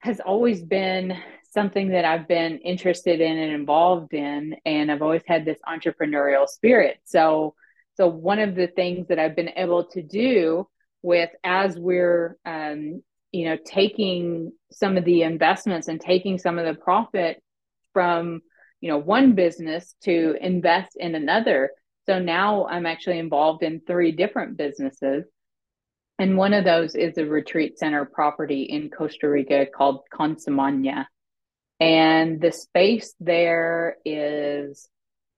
has 0.00 0.20
always 0.20 0.62
been 0.62 1.16
something 1.52 1.88
that 1.88 2.04
I've 2.04 2.26
been 2.26 2.58
interested 2.58 3.20
in 3.20 3.38
and 3.38 3.52
involved 3.52 4.14
in, 4.14 4.56
and 4.64 4.90
I've 4.90 5.02
always 5.02 5.22
had 5.26 5.44
this 5.44 5.58
entrepreneurial 5.68 6.48
spirit. 6.48 6.98
So, 7.04 7.54
so 7.94 8.06
one 8.06 8.38
of 8.38 8.54
the 8.54 8.68
things 8.68 9.08
that 9.08 9.18
I've 9.18 9.36
been 9.36 9.52
able 9.56 9.84
to 9.90 10.02
do 10.02 10.66
with 11.02 11.30
as 11.44 11.78
we're, 11.78 12.38
um, 12.46 13.02
you 13.32 13.44
know, 13.46 13.58
taking 13.64 14.52
some 14.70 14.96
of 14.96 15.04
the 15.04 15.22
investments 15.22 15.88
and 15.88 16.00
taking 16.00 16.38
some 16.38 16.58
of 16.58 16.64
the 16.64 16.74
profit 16.74 17.42
from, 17.92 18.40
you 18.80 18.90
know, 18.90 18.98
one 18.98 19.34
business 19.34 19.94
to 20.04 20.36
invest 20.40 20.96
in 20.96 21.14
another. 21.14 21.70
So 22.06 22.18
now 22.18 22.66
I'm 22.66 22.86
actually 22.86 23.18
involved 23.18 23.62
in 23.62 23.80
three 23.86 24.12
different 24.12 24.56
businesses. 24.56 25.24
And 26.18 26.36
one 26.36 26.54
of 26.54 26.64
those 26.64 26.94
is 26.94 27.18
a 27.18 27.26
retreat 27.26 27.78
center 27.78 28.04
property 28.04 28.62
in 28.62 28.90
Costa 28.90 29.28
Rica 29.28 29.66
called 29.66 30.00
Consumanya. 30.12 31.06
And 31.82 32.40
the 32.40 32.52
space 32.52 33.12
there 33.18 33.96
is 34.04 34.88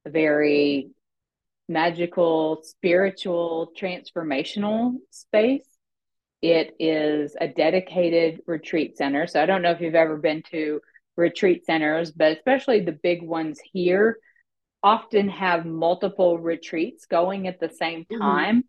a 0.04 0.10
very 0.10 0.90
magical, 1.70 2.60
spiritual, 2.62 3.72
transformational 3.74 4.96
space. 5.08 5.64
It 6.42 6.76
is 6.78 7.34
a 7.40 7.48
dedicated 7.48 8.42
retreat 8.46 8.98
center. 8.98 9.26
So 9.26 9.42
I 9.42 9.46
don't 9.46 9.62
know 9.62 9.70
if 9.70 9.80
you've 9.80 9.94
ever 9.94 10.18
been 10.18 10.42
to 10.50 10.82
retreat 11.16 11.64
centers, 11.64 12.12
but 12.12 12.36
especially 12.36 12.80
the 12.80 12.92
big 12.92 13.22
ones 13.22 13.58
here 13.72 14.18
often 14.82 15.30
have 15.30 15.64
multiple 15.64 16.38
retreats 16.38 17.06
going 17.06 17.48
at 17.48 17.58
the 17.58 17.70
same 17.70 18.00
mm-hmm. 18.00 18.20
time. 18.20 18.56
Mm-hmm 18.56 18.68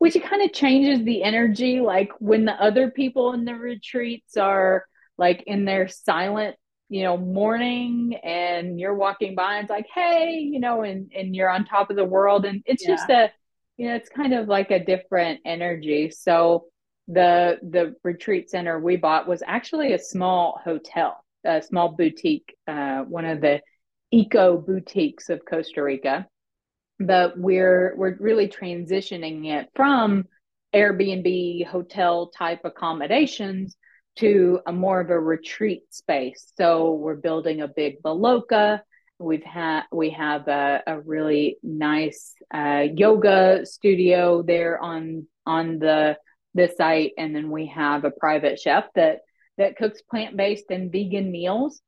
which 0.00 0.16
kind 0.22 0.42
of 0.42 0.52
changes 0.52 1.04
the 1.04 1.24
energy 1.24 1.80
like 1.80 2.12
when 2.20 2.44
the 2.44 2.52
other 2.52 2.88
people 2.88 3.32
in 3.32 3.44
the 3.44 3.52
retreats 3.52 4.36
are 4.36 4.86
like 5.16 5.42
in 5.48 5.64
their 5.64 5.88
silent 5.88 6.54
you 6.88 7.02
know, 7.02 7.16
morning 7.16 8.16
and 8.22 8.80
you're 8.80 8.94
walking 8.94 9.34
by 9.34 9.56
and 9.56 9.64
it's 9.64 9.70
like, 9.70 9.86
hey, 9.94 10.38
you 10.40 10.58
know, 10.58 10.82
and, 10.82 11.12
and 11.14 11.36
you're 11.36 11.50
on 11.50 11.64
top 11.64 11.90
of 11.90 11.96
the 11.96 12.04
world. 12.04 12.44
And 12.44 12.62
it's 12.64 12.82
yeah. 12.82 12.96
just 12.96 13.10
a, 13.10 13.30
you 13.76 13.88
know, 13.88 13.94
it's 13.94 14.08
kind 14.08 14.32
of 14.32 14.48
like 14.48 14.70
a 14.70 14.84
different 14.84 15.40
energy. 15.44 16.10
So 16.10 16.66
the 17.06 17.58
the 17.62 17.94
retreat 18.04 18.50
center 18.50 18.78
we 18.78 18.96
bought 18.96 19.26
was 19.26 19.42
actually 19.46 19.92
a 19.92 19.98
small 19.98 20.60
hotel, 20.62 21.16
a 21.44 21.62
small 21.62 21.90
boutique, 21.90 22.54
uh, 22.66 23.00
one 23.02 23.24
of 23.24 23.40
the 23.40 23.60
eco 24.10 24.58
boutiques 24.58 25.30
of 25.30 25.40
Costa 25.48 25.82
Rica. 25.82 26.26
But 27.00 27.38
we're 27.38 27.94
we're 27.96 28.16
really 28.18 28.48
transitioning 28.48 29.46
it 29.46 29.68
from 29.74 30.24
Airbnb 30.74 31.66
hotel 31.66 32.28
type 32.28 32.60
accommodations 32.64 33.76
to 34.18 34.60
a 34.66 34.72
more 34.72 35.00
of 35.00 35.10
a 35.10 35.18
retreat 35.18 35.82
space. 35.90 36.52
So 36.56 36.92
we're 36.92 37.16
building 37.16 37.60
a 37.60 37.68
big 37.68 38.02
baloka. 38.02 38.80
We've 39.18 39.44
had 39.44 39.82
we 39.92 40.10
have 40.10 40.46
a, 40.48 40.82
a 40.86 41.00
really 41.00 41.58
nice 41.62 42.34
uh, 42.52 42.84
yoga 42.94 43.66
studio 43.66 44.42
there 44.42 44.78
on 44.80 45.26
on 45.46 45.78
the 45.78 46.16
the 46.54 46.70
site, 46.76 47.12
and 47.18 47.34
then 47.34 47.50
we 47.50 47.66
have 47.66 48.04
a 48.04 48.10
private 48.10 48.58
chef 48.58 48.84
that 48.94 49.20
that 49.56 49.76
cooks 49.76 50.02
plant 50.02 50.36
based 50.36 50.70
and 50.70 50.92
vegan 50.92 51.30
meals. 51.30 51.80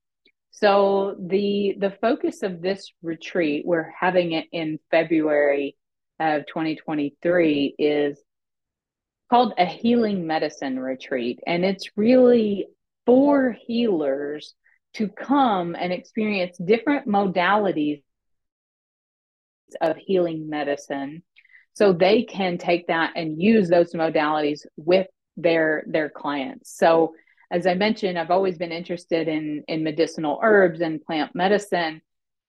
So 0.50 1.16
the 1.18 1.76
the 1.78 1.96
focus 2.00 2.42
of 2.42 2.60
this 2.60 2.92
retreat, 3.02 3.64
we're 3.64 3.92
having 3.98 4.32
it 4.32 4.46
in 4.52 4.78
February 4.90 5.76
of 6.18 6.46
2023, 6.46 7.76
is 7.78 8.20
called 9.30 9.54
a 9.56 9.64
healing 9.64 10.26
medicine 10.26 10.78
retreat. 10.78 11.40
And 11.46 11.64
it's 11.64 11.96
really 11.96 12.66
for 13.06 13.52
healers 13.52 14.54
to 14.94 15.08
come 15.08 15.76
and 15.78 15.92
experience 15.92 16.58
different 16.58 17.06
modalities 17.06 18.02
of 19.80 19.96
healing 19.96 20.50
medicine 20.50 21.22
so 21.74 21.92
they 21.92 22.24
can 22.24 22.58
take 22.58 22.88
that 22.88 23.12
and 23.14 23.40
use 23.40 23.68
those 23.68 23.92
modalities 23.92 24.66
with 24.76 25.06
their 25.36 25.84
their 25.86 26.10
clients 26.10 26.76
so 26.76 27.14
as 27.52 27.68
i 27.68 27.74
mentioned 27.74 28.18
i've 28.18 28.32
always 28.32 28.58
been 28.58 28.72
interested 28.72 29.28
in 29.28 29.62
in 29.68 29.84
medicinal 29.84 30.40
herbs 30.42 30.80
and 30.80 31.04
plant 31.04 31.32
medicine 31.36 32.02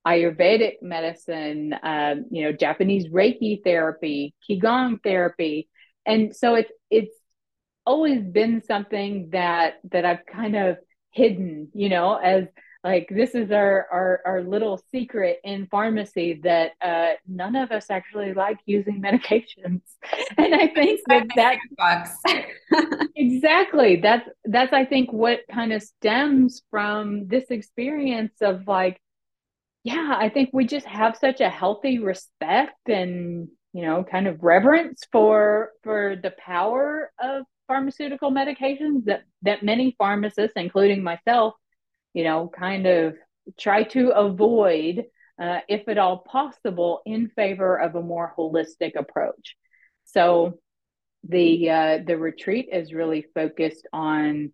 ayurvedic 0.07 0.81
medicine 0.81 1.75
um, 1.83 2.25
you 2.31 2.43
know 2.43 2.51
japanese 2.51 3.07
reiki 3.09 3.63
therapy 3.63 4.33
qigong 4.49 5.01
therapy 5.03 5.69
and 6.05 6.35
so 6.35 6.55
it's 6.55 6.71
it's 6.89 7.15
always 7.85 8.23
been 8.23 8.61
something 8.61 9.29
that 9.31 9.75
that 9.91 10.05
i've 10.05 10.25
kind 10.25 10.55
of 10.55 10.77
hidden 11.11 11.69
you 11.73 11.89
know 11.89 12.15
as 12.15 12.45
like 12.83 13.07
this 13.11 13.35
is 13.35 13.51
our 13.51 13.87
our, 13.91 14.21
our 14.25 14.43
little 14.43 14.81
secret 14.91 15.39
in 15.43 15.67
pharmacy 15.67 16.39
that 16.43 16.71
uh, 16.81 17.13
none 17.27 17.55
of 17.55 17.71
us 17.71 17.89
actually 17.89 18.33
like 18.33 18.57
using 18.65 19.01
medications. 19.05 19.81
And 20.37 20.55
i 20.55 20.67
think 20.67 21.01
that 21.07 21.27
that 21.35 21.57
exactly. 23.15 23.97
That's 23.97 24.27
that's 24.45 24.73
i 24.73 24.85
think 24.85 25.11
what 25.13 25.41
kind 25.51 25.73
of 25.73 25.81
stems 25.83 26.63
from 26.71 27.27
this 27.27 27.45
experience 27.49 28.33
of 28.41 28.67
like 28.67 28.99
yeah 29.83 30.15
i 30.17 30.29
think 30.29 30.49
we 30.53 30.65
just 30.65 30.85
have 30.85 31.17
such 31.17 31.41
a 31.41 31.49
healthy 31.49 31.99
respect 31.99 32.87
and 32.87 33.47
you 33.73 33.83
know 33.83 34.03
kind 34.03 34.27
of 34.27 34.43
reverence 34.43 35.03
for 35.11 35.71
for 35.83 36.15
the 36.21 36.31
power 36.31 37.11
of 37.21 37.43
pharmaceutical 37.67 38.31
medications 38.31 39.05
that 39.05 39.23
that 39.41 39.63
many 39.63 39.95
pharmacists 39.97 40.53
including 40.55 41.01
myself 41.01 41.53
you 42.13 42.23
know, 42.23 42.49
kind 42.57 42.87
of 42.87 43.15
try 43.59 43.83
to 43.83 44.09
avoid, 44.11 45.05
uh, 45.41 45.59
if 45.67 45.87
at 45.87 45.97
all 45.97 46.19
possible, 46.19 47.01
in 47.05 47.29
favor 47.29 47.79
of 47.79 47.95
a 47.95 48.01
more 48.01 48.33
holistic 48.37 48.95
approach. 48.95 49.55
So 50.05 50.59
the 51.27 51.69
uh, 51.69 51.99
the 52.05 52.17
retreat 52.17 52.69
is 52.71 52.93
really 52.93 53.25
focused 53.33 53.87
on 53.93 54.51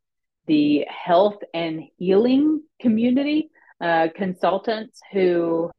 the 0.48 0.86
health 0.88 1.38
and 1.54 1.84
healing 1.98 2.62
community 2.80 3.50
uh, 3.82 4.08
consultants 4.16 5.00
who 5.12 5.72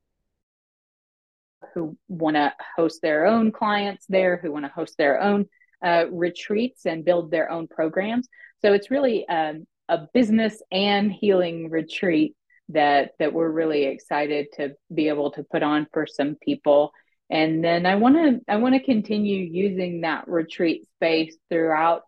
who 1.74 1.96
want 2.08 2.36
to 2.36 2.52
host 2.76 3.00
their 3.02 3.26
own 3.26 3.52
clients 3.52 4.06
there, 4.08 4.36
who 4.36 4.52
want 4.52 4.64
to 4.64 4.70
host 4.70 4.96
their 4.98 5.20
own 5.20 5.46
uh, 5.84 6.04
retreats 6.10 6.86
and 6.86 7.04
build 7.04 7.30
their 7.30 7.50
own 7.50 7.68
programs. 7.68 8.28
So 8.62 8.72
it's 8.72 8.90
really 8.90 9.28
um, 9.28 9.66
a 9.88 10.06
business 10.12 10.60
and 10.70 11.12
healing 11.12 11.70
retreat 11.70 12.34
that 12.70 13.12
that 13.18 13.32
we're 13.32 13.50
really 13.50 13.84
excited 13.84 14.46
to 14.54 14.74
be 14.92 15.08
able 15.08 15.30
to 15.32 15.42
put 15.42 15.62
on 15.62 15.86
for 15.92 16.06
some 16.06 16.36
people 16.36 16.92
and 17.30 17.64
then 17.64 17.86
i 17.86 17.94
want 17.94 18.14
to 18.14 18.40
i 18.46 18.56
want 18.56 18.74
to 18.74 18.82
continue 18.82 19.38
using 19.38 20.02
that 20.02 20.28
retreat 20.28 20.86
space 20.96 21.36
throughout 21.50 22.02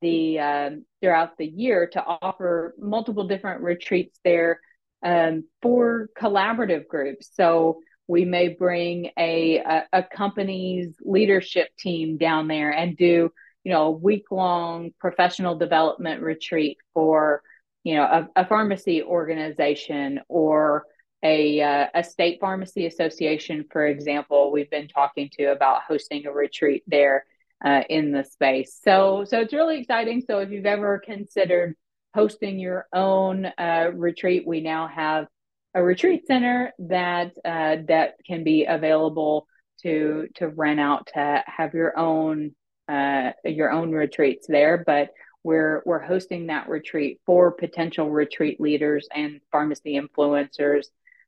the 0.00 0.38
um, 0.38 0.84
throughout 1.00 1.36
the 1.38 1.46
year 1.46 1.86
to 1.86 2.02
offer 2.04 2.74
multiple 2.78 3.28
different 3.28 3.62
retreats 3.62 4.18
there 4.24 4.60
um, 5.04 5.44
for 5.62 6.08
collaborative 6.18 6.88
groups 6.88 7.30
so 7.34 7.80
we 8.10 8.24
may 8.24 8.48
bring 8.48 9.10
a, 9.18 9.58
a, 9.58 9.84
a 9.92 10.02
company's 10.02 10.96
leadership 11.00 11.68
team 11.78 12.16
down 12.16 12.48
there 12.48 12.70
and 12.70 12.96
do 12.96 13.30
you 13.64 13.72
know, 13.72 13.86
a 13.86 13.90
week 13.90 14.30
long 14.30 14.90
professional 14.98 15.56
development 15.56 16.22
retreat 16.22 16.78
for, 16.94 17.42
you 17.84 17.94
know, 17.94 18.04
a, 18.04 18.42
a 18.42 18.46
pharmacy 18.46 19.02
organization 19.02 20.20
or 20.28 20.84
a, 21.22 21.60
uh, 21.60 21.86
a 21.94 22.02
state 22.02 22.38
pharmacy 22.40 22.86
association, 22.86 23.66
for 23.70 23.86
example, 23.86 24.50
we've 24.50 24.70
been 24.70 24.88
talking 24.88 25.28
to 25.38 25.52
about 25.52 25.82
hosting 25.86 26.26
a 26.26 26.32
retreat 26.32 26.82
there 26.86 27.26
uh, 27.62 27.82
in 27.90 28.10
the 28.10 28.24
space. 28.24 28.78
So, 28.82 29.24
so 29.26 29.40
it's 29.40 29.52
really 29.52 29.80
exciting. 29.80 30.22
So 30.26 30.38
if 30.38 30.50
you've 30.50 30.64
ever 30.64 30.98
considered 30.98 31.76
hosting 32.14 32.58
your 32.58 32.86
own 32.94 33.44
uh, 33.58 33.90
retreat, 33.92 34.46
we 34.46 34.62
now 34.62 34.88
have 34.88 35.26
a 35.74 35.82
retreat 35.82 36.26
center 36.26 36.72
that 36.78 37.32
uh, 37.44 37.76
that 37.86 38.14
can 38.26 38.44
be 38.44 38.64
available 38.64 39.46
to 39.82 40.28
to 40.36 40.48
rent 40.48 40.80
out 40.80 41.08
to 41.14 41.42
have 41.46 41.74
your 41.74 41.98
own 41.98 42.54
uh, 42.88 43.32
your 43.44 43.70
own 43.70 43.92
retreats 43.92 44.46
there, 44.48 44.82
but 44.84 45.10
we're 45.44 45.82
we're 45.86 46.00
hosting 46.00 46.48
that 46.48 46.68
retreat 46.68 47.20
for 47.24 47.52
potential 47.52 48.10
retreat 48.10 48.60
leaders 48.60 49.08
and 49.14 49.40
pharmacy 49.52 49.98
influencers, 49.98 50.86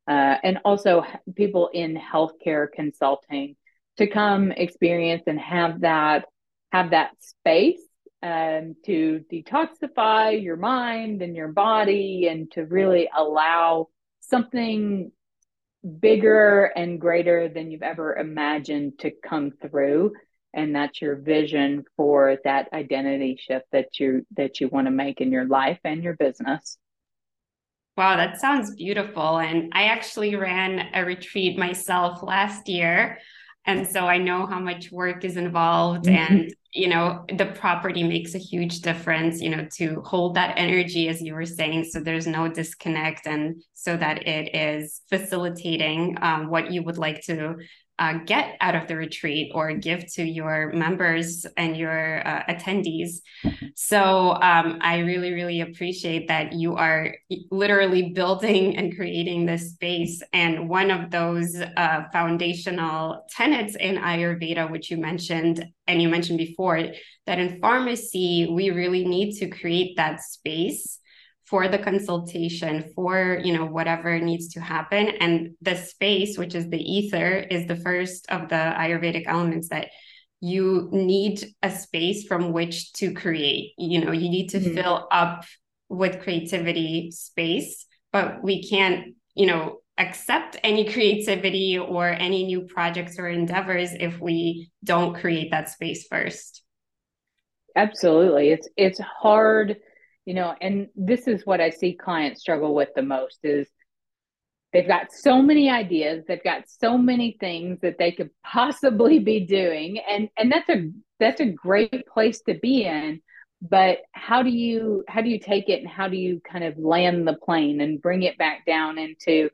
uh, 0.08 0.36
and 0.42 0.58
also 0.64 1.04
people 1.34 1.70
in 1.72 1.96
healthcare 1.96 2.66
consulting 2.72 3.56
to 3.98 4.06
come 4.06 4.50
experience 4.52 5.22
and 5.26 5.38
have 5.38 5.80
that 5.82 6.26
have 6.72 6.90
that 6.90 7.12
space 7.20 7.80
um, 8.22 8.74
to 8.84 9.24
detoxify 9.32 10.42
your 10.42 10.56
mind 10.56 11.22
and 11.22 11.36
your 11.36 11.48
body 11.48 12.28
and 12.28 12.50
to 12.52 12.64
really 12.64 13.08
allow 13.14 13.88
something 14.22 15.12
bigger 16.00 16.64
and 16.64 17.00
greater 17.00 17.48
than 17.48 17.70
you've 17.70 17.82
ever 17.82 18.16
imagined 18.16 18.98
to 19.00 19.10
come 19.10 19.50
through. 19.50 20.12
And 20.54 20.74
that's 20.74 21.00
your 21.00 21.16
vision 21.16 21.84
for 21.96 22.38
that 22.44 22.68
identity 22.72 23.38
shift 23.40 23.66
that 23.72 23.98
you 23.98 24.26
that 24.36 24.60
you 24.60 24.68
want 24.68 24.86
to 24.86 24.90
make 24.90 25.20
in 25.20 25.32
your 25.32 25.46
life 25.46 25.80
and 25.84 26.02
your 26.02 26.14
business. 26.14 26.78
Wow 27.96 28.16
that 28.16 28.40
sounds 28.40 28.74
beautiful. 28.74 29.38
And 29.38 29.72
i 29.74 29.84
actually 29.84 30.36
ran 30.36 30.90
a 30.94 31.04
retreat 31.04 31.58
myself 31.58 32.22
last 32.22 32.68
year 32.68 33.18
and 33.66 33.86
so 33.86 34.00
i 34.06 34.18
know 34.18 34.46
how 34.46 34.58
much 34.58 34.90
work 34.90 35.24
is 35.24 35.36
involved 35.36 36.04
mm-hmm. 36.04 36.34
and 36.34 36.54
you 36.72 36.88
know 36.88 37.24
the 37.36 37.46
property 37.46 38.02
makes 38.02 38.34
a 38.34 38.38
huge 38.38 38.80
difference 38.80 39.40
you 39.40 39.50
know 39.50 39.66
to 39.72 40.00
hold 40.02 40.34
that 40.34 40.54
energy 40.56 41.08
as 41.08 41.20
you 41.20 41.34
were 41.34 41.46
saying 41.46 41.84
so 41.84 42.00
there's 42.00 42.26
no 42.26 42.48
disconnect 42.48 43.26
and 43.26 43.62
so 43.74 43.96
that 43.96 44.26
it 44.26 44.54
is 44.54 45.02
facilitating 45.08 46.16
um, 46.22 46.48
what 46.48 46.72
you 46.72 46.82
would 46.82 46.98
like 46.98 47.20
to 47.22 47.56
uh, 48.02 48.14
get 48.26 48.56
out 48.60 48.74
of 48.74 48.88
the 48.88 48.96
retreat 48.96 49.52
or 49.54 49.72
give 49.74 50.04
to 50.12 50.24
your 50.24 50.72
members 50.72 51.46
and 51.56 51.76
your 51.76 52.26
uh, 52.26 52.42
attendees. 52.48 53.20
So 53.76 54.32
um, 54.42 54.78
I 54.80 54.98
really, 54.98 55.32
really 55.32 55.60
appreciate 55.60 56.26
that 56.26 56.52
you 56.52 56.74
are 56.74 57.14
literally 57.52 58.10
building 58.10 58.76
and 58.76 58.96
creating 58.96 59.46
this 59.46 59.74
space. 59.74 60.20
And 60.32 60.68
one 60.68 60.90
of 60.90 61.12
those 61.12 61.54
uh, 61.54 62.02
foundational 62.12 63.24
tenets 63.30 63.76
in 63.76 63.98
Ayurveda, 63.98 64.68
which 64.68 64.90
you 64.90 64.96
mentioned, 64.96 65.64
and 65.86 66.02
you 66.02 66.08
mentioned 66.08 66.38
before, 66.38 66.82
that 67.26 67.38
in 67.38 67.60
pharmacy, 67.60 68.48
we 68.50 68.70
really 68.70 69.04
need 69.04 69.34
to 69.34 69.48
create 69.48 69.96
that 69.96 70.20
space 70.20 70.98
for 71.44 71.68
the 71.68 71.78
consultation 71.78 72.92
for 72.94 73.40
you 73.42 73.56
know 73.56 73.66
whatever 73.66 74.18
needs 74.18 74.48
to 74.54 74.60
happen. 74.60 75.08
And 75.20 75.54
the 75.60 75.76
space 75.76 76.38
which 76.38 76.54
is 76.54 76.68
the 76.68 76.80
ether 76.80 77.34
is 77.50 77.66
the 77.66 77.76
first 77.76 78.30
of 78.30 78.48
the 78.48 78.74
ayurvedic 78.76 79.24
elements 79.26 79.68
that 79.68 79.88
you 80.40 80.88
need 80.92 81.44
a 81.62 81.70
space 81.70 82.26
from 82.26 82.52
which 82.52 82.92
to 82.94 83.12
create. 83.12 83.72
You 83.78 84.04
know 84.04 84.12
you 84.12 84.28
need 84.28 84.48
to 84.50 84.58
mm-hmm. 84.58 84.74
fill 84.74 85.08
up 85.10 85.44
with 85.88 86.22
creativity 86.22 87.10
space 87.10 87.84
but 88.12 88.42
we 88.42 88.66
can't 88.66 89.14
you 89.34 89.46
know 89.46 89.82
accept 89.98 90.56
any 90.62 90.90
creativity 90.90 91.78
or 91.78 92.08
any 92.08 92.44
new 92.44 92.62
projects 92.62 93.18
or 93.18 93.28
endeavors 93.28 93.90
if 93.92 94.18
we 94.20 94.70
don't 94.82 95.14
create 95.14 95.50
that 95.50 95.68
space 95.68 96.06
first. 96.08 96.62
Absolutely. 97.76 98.50
It's 98.50 98.68
it's 98.76 99.00
hard 99.00 99.76
you 100.24 100.34
know 100.34 100.54
and 100.60 100.88
this 100.94 101.26
is 101.26 101.44
what 101.46 101.60
i 101.60 101.70
see 101.70 101.92
clients 101.92 102.40
struggle 102.40 102.74
with 102.74 102.88
the 102.94 103.02
most 103.02 103.38
is 103.42 103.68
they've 104.72 104.88
got 104.88 105.12
so 105.12 105.42
many 105.42 105.70
ideas 105.70 106.24
they've 106.26 106.44
got 106.44 106.64
so 106.66 106.96
many 106.96 107.36
things 107.40 107.78
that 107.80 107.98
they 107.98 108.12
could 108.12 108.30
possibly 108.44 109.18
be 109.18 109.40
doing 109.40 109.98
and 109.98 110.28
and 110.36 110.50
that's 110.50 110.68
a 110.68 110.90
that's 111.18 111.40
a 111.40 111.46
great 111.46 112.06
place 112.06 112.40
to 112.42 112.54
be 112.54 112.84
in 112.84 113.20
but 113.62 113.98
how 114.10 114.42
do 114.42 114.50
you 114.50 115.04
how 115.08 115.20
do 115.20 115.30
you 115.30 115.38
take 115.38 115.68
it 115.68 115.80
and 115.80 115.88
how 115.88 116.08
do 116.08 116.16
you 116.16 116.40
kind 116.40 116.64
of 116.64 116.76
land 116.78 117.26
the 117.26 117.34
plane 117.34 117.80
and 117.80 118.02
bring 118.02 118.22
it 118.22 118.36
back 118.36 118.66
down 118.66 118.98
into 118.98 119.48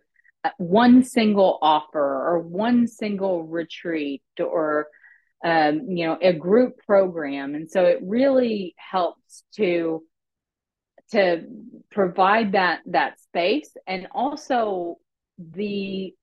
uh, 0.45 0.51
one 0.57 1.05
single 1.05 1.59
offer 1.61 2.01
or 2.01 2.39
one 2.41 2.87
single 2.87 3.45
retreat 3.45 4.23
or 4.41 4.89
um, 5.45 5.91
you 5.91 6.07
know 6.07 6.17
a 6.23 6.33
group 6.33 6.79
program? 6.87 7.55
And 7.55 7.71
so 7.71 7.85
it 7.85 7.99
really 8.03 8.75
helps 8.79 9.45
to 9.57 10.03
to 11.13 11.45
provide 11.91 12.53
that 12.53 12.81
that 12.87 13.21
space 13.21 13.71
and 13.87 14.09
also 14.13 14.97
the 15.39 16.15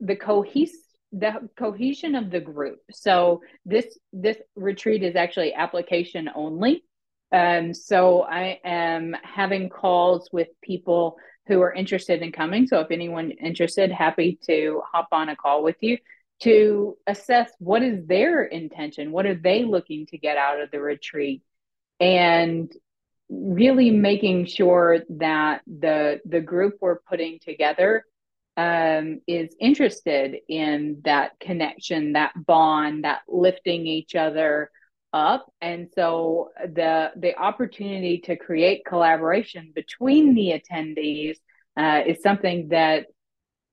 the 0.00 0.16
cohes 0.16 0.72
the 1.12 1.48
cohesion 1.56 2.14
of 2.14 2.30
the 2.30 2.40
group. 2.40 2.80
So 2.90 3.40
this 3.64 3.98
this 4.12 4.36
retreat 4.54 5.02
is 5.02 5.16
actually 5.16 5.54
application 5.54 6.28
only. 6.34 6.84
Um 7.32 7.74
so 7.74 8.22
i 8.22 8.60
am 8.64 9.14
having 9.22 9.68
calls 9.68 10.28
with 10.32 10.48
people 10.62 11.16
who 11.46 11.60
are 11.60 11.72
interested 11.72 12.22
in 12.22 12.32
coming. 12.32 12.66
So 12.66 12.80
if 12.80 12.90
anyone 12.90 13.30
interested 13.30 13.92
happy 13.92 14.38
to 14.46 14.82
hop 14.92 15.08
on 15.12 15.28
a 15.28 15.36
call 15.36 15.62
with 15.62 15.76
you 15.80 15.98
to 16.40 16.96
assess 17.06 17.50
what 17.58 17.82
is 17.82 18.06
their 18.06 18.44
intention, 18.44 19.12
what 19.12 19.26
are 19.26 19.34
they 19.34 19.64
looking 19.64 20.06
to 20.06 20.18
get 20.18 20.36
out 20.36 20.60
of 20.60 20.70
the 20.70 20.80
retreat, 20.80 21.42
and 22.00 22.70
really 23.28 23.90
making 23.90 24.46
sure 24.46 25.00
that 25.08 25.62
the 25.66 26.20
the 26.24 26.40
group 26.40 26.74
we're 26.80 27.00
putting 27.08 27.38
together 27.40 28.04
um, 28.56 29.20
is 29.26 29.54
interested 29.60 30.36
in 30.48 31.02
that 31.04 31.38
connection, 31.40 32.14
that 32.14 32.32
bond, 32.46 33.04
that 33.04 33.20
lifting 33.28 33.86
each 33.86 34.14
other 34.14 34.70
up, 35.12 35.52
and 35.60 35.88
so 35.94 36.50
the 36.64 37.10
the 37.16 37.36
opportunity 37.36 38.18
to 38.24 38.36
create 38.36 38.84
collaboration 38.86 39.72
between 39.74 40.34
the 40.34 40.60
attendees 40.60 41.36
uh, 41.76 42.02
is 42.06 42.22
something 42.22 42.68
that 42.68 43.06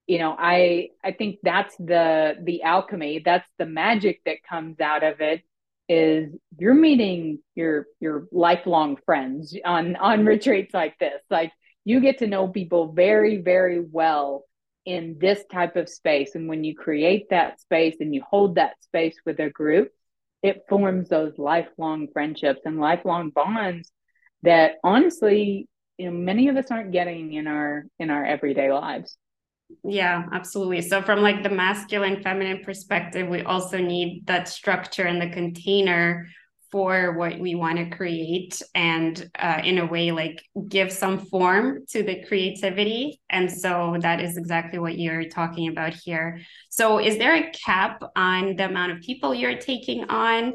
you 0.07 0.19
know 0.19 0.35
i 0.37 0.89
i 1.03 1.11
think 1.11 1.39
that's 1.43 1.75
the 1.77 2.35
the 2.43 2.63
alchemy 2.63 3.21
that's 3.23 3.47
the 3.57 3.65
magic 3.65 4.21
that 4.25 4.43
comes 4.47 4.79
out 4.81 5.03
of 5.03 5.21
it 5.21 5.41
is 5.89 6.33
you're 6.57 6.73
meeting 6.73 7.39
your 7.55 7.87
your 7.99 8.27
lifelong 8.31 8.97
friends 9.05 9.55
on 9.65 9.95
on 9.95 10.25
retreats 10.25 10.73
like 10.73 10.97
this. 10.99 11.21
Like 11.29 11.51
you 11.85 11.99
get 11.99 12.19
to 12.19 12.27
know 12.27 12.47
people 12.47 12.93
very 12.93 13.37
very 13.37 13.79
well 13.79 14.45
in 14.85 15.17
this 15.19 15.43
type 15.51 15.75
of 15.75 15.89
space. 15.89 16.35
And 16.35 16.47
when 16.49 16.63
you 16.63 16.75
create 16.75 17.29
that 17.29 17.59
space 17.61 17.97
and 17.99 18.13
you 18.13 18.21
hold 18.29 18.55
that 18.55 18.75
space 18.81 19.15
with 19.25 19.39
a 19.39 19.49
group 19.49 19.91
it 20.43 20.65
forms 20.67 21.07
those 21.09 21.39
lifelong 21.39 22.09
friendships 22.11 22.59
and 22.65 22.79
lifelong 22.79 23.29
bonds 23.29 23.91
that 24.43 24.73
honestly 24.83 25.67
you 25.97 26.05
know 26.05 26.11
many 26.11 26.49
of 26.49 26.57
us 26.57 26.69
aren't 26.69 26.91
getting 26.91 27.33
in 27.33 27.47
our 27.47 27.85
in 27.97 28.09
our 28.09 28.23
everyday 28.25 28.71
lives 28.71 29.17
yeah, 29.83 30.25
absolutely. 30.31 30.81
So 30.81 31.01
from 31.01 31.21
like 31.21 31.43
the 31.43 31.49
masculine 31.49 32.21
feminine 32.21 32.63
perspective, 32.63 33.27
we 33.27 33.41
also 33.41 33.77
need 33.77 34.25
that 34.27 34.47
structure 34.47 35.03
and 35.03 35.21
the 35.21 35.29
container 35.29 36.27
for 36.71 37.15
what 37.17 37.37
we 37.37 37.53
want 37.53 37.77
to 37.77 37.95
create 37.95 38.59
and 38.73 39.29
uh, 39.37 39.61
in 39.63 39.77
a 39.77 39.85
way 39.85 40.11
like 40.11 40.43
give 40.67 40.91
some 40.91 41.19
form 41.19 41.85
to 41.89 42.01
the 42.01 42.23
creativity. 42.25 43.21
And 43.29 43.51
so 43.51 43.97
that 44.01 44.19
is 44.19 44.37
exactly 44.37 44.79
what 44.79 44.97
you're 44.97 45.29
talking 45.29 45.67
about 45.67 45.93
here. 45.93 46.41
So 46.69 46.99
is 46.99 47.19
there 47.19 47.35
a 47.35 47.51
cap 47.51 48.01
on 48.15 48.55
the 48.55 48.65
amount 48.65 48.93
of 48.93 49.01
people 49.01 49.35
you're 49.35 49.59
taking 49.59 50.05
on? 50.05 50.53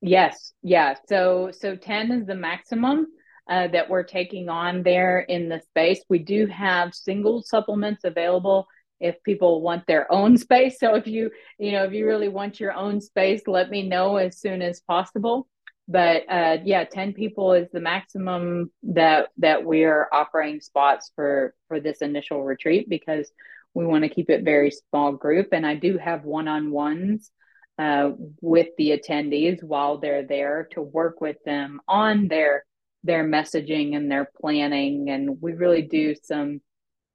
Yes 0.00 0.54
yeah. 0.66 0.94
So 1.08 1.50
so 1.52 1.76
10 1.76 2.10
is 2.10 2.26
the 2.26 2.34
maximum 2.34 3.06
uh, 3.48 3.68
that 3.68 3.88
we're 3.88 4.02
taking 4.02 4.48
on 4.48 4.82
there 4.82 5.20
in 5.20 5.48
the 5.48 5.60
space. 5.60 6.00
We 6.08 6.18
do 6.18 6.46
have 6.46 6.94
single 6.94 7.42
supplements 7.42 8.04
available 8.04 8.66
if 9.00 9.22
people 9.22 9.60
want 9.60 9.86
their 9.86 10.10
own 10.12 10.36
space. 10.46 10.78
So 10.80 10.94
if 10.94 11.06
you, 11.06 11.30
you 11.58 11.72
know, 11.72 11.84
if 11.84 11.92
you 11.92 12.06
really 12.06 12.28
want 12.28 12.60
your 12.60 12.72
own 12.72 13.00
space, 13.00 13.42
let 13.46 13.70
me 13.70 13.88
know 13.88 14.16
as 14.16 14.38
soon 14.38 14.62
as 14.62 14.80
possible. 14.80 15.48
But 15.88 16.24
uh, 16.28 16.58
yeah, 16.64 16.84
10 16.84 17.12
people 17.12 17.52
is 17.52 17.68
the 17.72 17.80
maximum 17.80 18.72
that 18.82 19.28
that 19.38 19.64
we 19.64 19.84
are 19.84 20.08
offering 20.12 20.60
spots 20.60 21.12
for 21.14 21.54
for 21.68 21.78
this 21.78 21.98
initial 21.98 22.42
retreat 22.42 22.88
because 22.88 23.30
we 23.74 23.86
want 23.86 24.02
to 24.02 24.10
keep 24.10 24.28
it 24.30 24.42
very 24.42 24.72
small 24.72 25.12
group. 25.12 25.48
And 25.52 25.64
I 25.64 25.76
do 25.76 25.98
have 25.98 26.24
one-on-ones 26.24 27.30
uh, 27.78 28.12
with 28.40 28.68
the 28.78 28.98
attendees 28.98 29.62
while 29.62 29.98
they're 29.98 30.26
there 30.26 30.68
to 30.72 30.80
work 30.80 31.20
with 31.20 31.36
them 31.44 31.80
on 31.86 32.26
their 32.26 32.64
their 33.06 33.24
messaging 33.24 33.96
and 33.96 34.10
their 34.10 34.30
planning. 34.40 35.10
And 35.10 35.40
we 35.40 35.52
really 35.52 35.82
do 35.82 36.14
some 36.22 36.60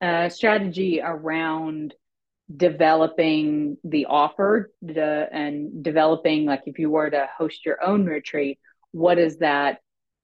uh, 0.01 0.29
strategy 0.29 1.01
around 1.03 1.93
developing 2.55 3.77
the 3.83 4.05
offer 4.07 4.71
and 4.81 5.83
developing, 5.83 6.45
like 6.45 6.63
if 6.65 6.79
you 6.79 6.89
were 6.89 7.09
to 7.09 7.29
host 7.37 7.65
your 7.65 7.83
own 7.83 8.05
retreat, 8.05 8.59
what 8.91 9.17
is 9.17 9.37
that 9.37 9.79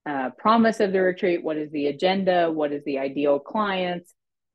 uh, 0.06 0.30
promise 0.38 0.80
of 0.80 0.92
the 0.92 1.02
retreat? 1.02 1.44
What 1.44 1.58
is 1.58 1.72
the 1.72 1.88
agenda? 1.88 2.52
What 2.52 2.72
is 2.72 2.84
the 2.86 3.00
ideal 3.00 3.40
clients? 3.40 4.14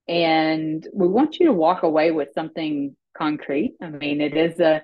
And 0.08 0.86
we 0.92 1.06
want 1.08 1.38
you 1.38 1.46
to 1.46 1.52
walk 1.52 1.82
away 1.82 2.10
with 2.10 2.30
something 2.34 2.96
concrete. 3.16 3.76
I 3.80 3.90
mean, 3.90 4.20
it 4.20 4.36
is 4.36 4.60
a 4.60 4.82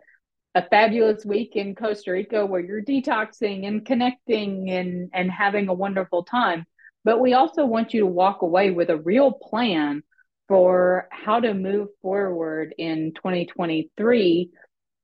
a 0.55 0.67
fabulous 0.69 1.25
week 1.25 1.57
in 1.57 1.75
Costa 1.75 2.13
Rica 2.13 2.45
where 2.45 2.61
you're 2.61 2.83
detoxing 2.83 3.67
and 3.67 3.85
connecting 3.85 4.71
and, 4.71 5.11
and 5.13 5.31
having 5.31 5.69
a 5.69 5.75
wonderful 5.75 6.25
time. 6.25 6.65
But 7.05 7.21
we 7.21 7.35
also 7.35 7.65
want 7.65 7.95
you 7.95 8.01
to 8.01 8.07
walk 8.07 8.43
away 8.43 8.71
with 8.71 8.91
a 8.91 8.97
real 8.97 9.33
plan 9.33 10.03
for 10.49 11.09
how 11.11 11.41
to 11.41 11.55
move 11.55 11.89
forward 12.03 12.75
in 12.79 13.13
2023 13.15 14.51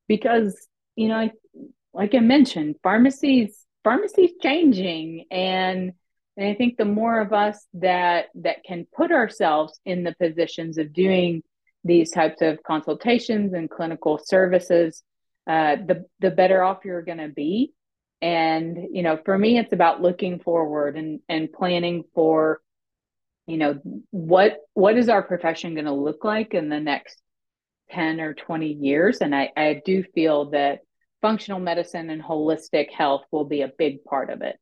because, 0.08 0.66
you 0.96 1.08
know, 1.08 1.30
like 1.92 2.14
I 2.14 2.20
mentioned, 2.20 2.76
pharmacies 2.82 3.64
pharmacy's 3.84 4.32
changing 4.42 5.26
and 5.30 5.92
and 6.36 6.48
I 6.48 6.54
think 6.54 6.76
the 6.76 6.84
more 6.84 7.20
of 7.20 7.32
us 7.32 7.64
that 7.74 8.26
that 8.36 8.64
can 8.64 8.86
put 8.92 9.12
ourselves 9.12 9.78
in 9.84 10.02
the 10.02 10.16
positions 10.18 10.78
of 10.78 10.92
doing 10.92 11.44
these 11.84 12.10
types 12.10 12.42
of 12.42 12.62
consultations 12.64 13.52
and 13.52 13.70
clinical 13.70 14.18
services, 14.18 15.04
uh, 15.46 15.76
the 15.76 16.06
the 16.20 16.30
better 16.30 16.62
off 16.62 16.84
you're 16.84 17.02
going 17.02 17.18
to 17.18 17.28
be. 17.28 17.72
And 18.22 18.88
you 18.92 19.02
know, 19.02 19.18
for 19.24 19.36
me, 19.36 19.58
it's 19.58 19.72
about 19.72 20.00
looking 20.00 20.40
forward 20.40 20.96
and 20.96 21.20
and 21.28 21.52
planning 21.52 22.04
for, 22.14 22.60
you 23.46 23.58
know, 23.58 23.80
what 24.10 24.58
what 24.72 24.96
is 24.96 25.08
our 25.08 25.22
profession 25.22 25.74
going 25.74 25.84
to 25.86 25.92
look 25.92 26.24
like 26.24 26.54
in 26.54 26.68
the 26.68 26.80
next 26.80 27.20
ten 27.90 28.20
or 28.20 28.32
twenty 28.32 28.72
years. 28.72 29.18
And 29.18 29.34
I 29.34 29.50
I 29.56 29.82
do 29.84 30.04
feel 30.14 30.50
that 30.50 30.80
functional 31.20 31.60
medicine 31.60 32.10
and 32.10 32.22
holistic 32.22 32.90
health 32.90 33.24
will 33.30 33.44
be 33.44 33.62
a 33.62 33.72
big 33.78 34.04
part 34.04 34.30
of 34.30 34.42
it. 34.42 34.56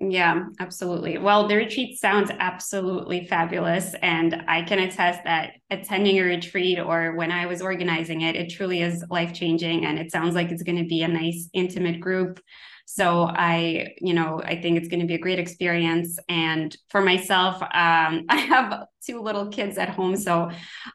Yeah, 0.00 0.46
absolutely. 0.60 1.18
Well, 1.18 1.46
the 1.46 1.56
retreat 1.56 1.98
sounds 1.98 2.30
absolutely 2.38 3.26
fabulous. 3.26 3.94
And 4.02 4.44
I 4.48 4.62
can 4.62 4.80
attest 4.80 5.24
that 5.24 5.52
attending 5.80 6.18
a 6.18 6.22
retreat 6.22 6.78
or 6.78 7.14
when 7.14 7.30
I 7.30 7.46
was 7.46 7.60
organizing 7.60 8.22
it, 8.22 8.36
it 8.36 8.50
truly 8.50 8.82
is 8.82 9.04
life 9.10 9.32
changing. 9.34 9.84
And 9.84 9.98
it 9.98 10.10
sounds 10.10 10.34
like 10.34 10.50
it's 10.50 10.62
going 10.62 10.78
to 10.78 10.88
be 10.88 11.02
a 11.02 11.08
nice, 11.08 11.48
intimate 11.52 12.00
group 12.00 12.40
so 12.86 13.24
I, 13.24 13.94
you 13.98 14.12
know, 14.12 14.42
I 14.44 14.60
think 14.60 14.76
it's 14.76 14.88
going 14.88 15.00
to 15.00 15.06
be 15.06 15.14
a 15.14 15.18
great 15.18 15.38
experience. 15.38 16.18
And 16.28 16.76
for 16.90 17.00
myself, 17.00 17.60
um, 17.62 17.68
I 18.28 18.36
have 18.48 18.86
two 19.04 19.20
little 19.20 19.48
kids 19.48 19.78
at 19.78 19.88
home. 19.88 20.16
So 20.16 20.50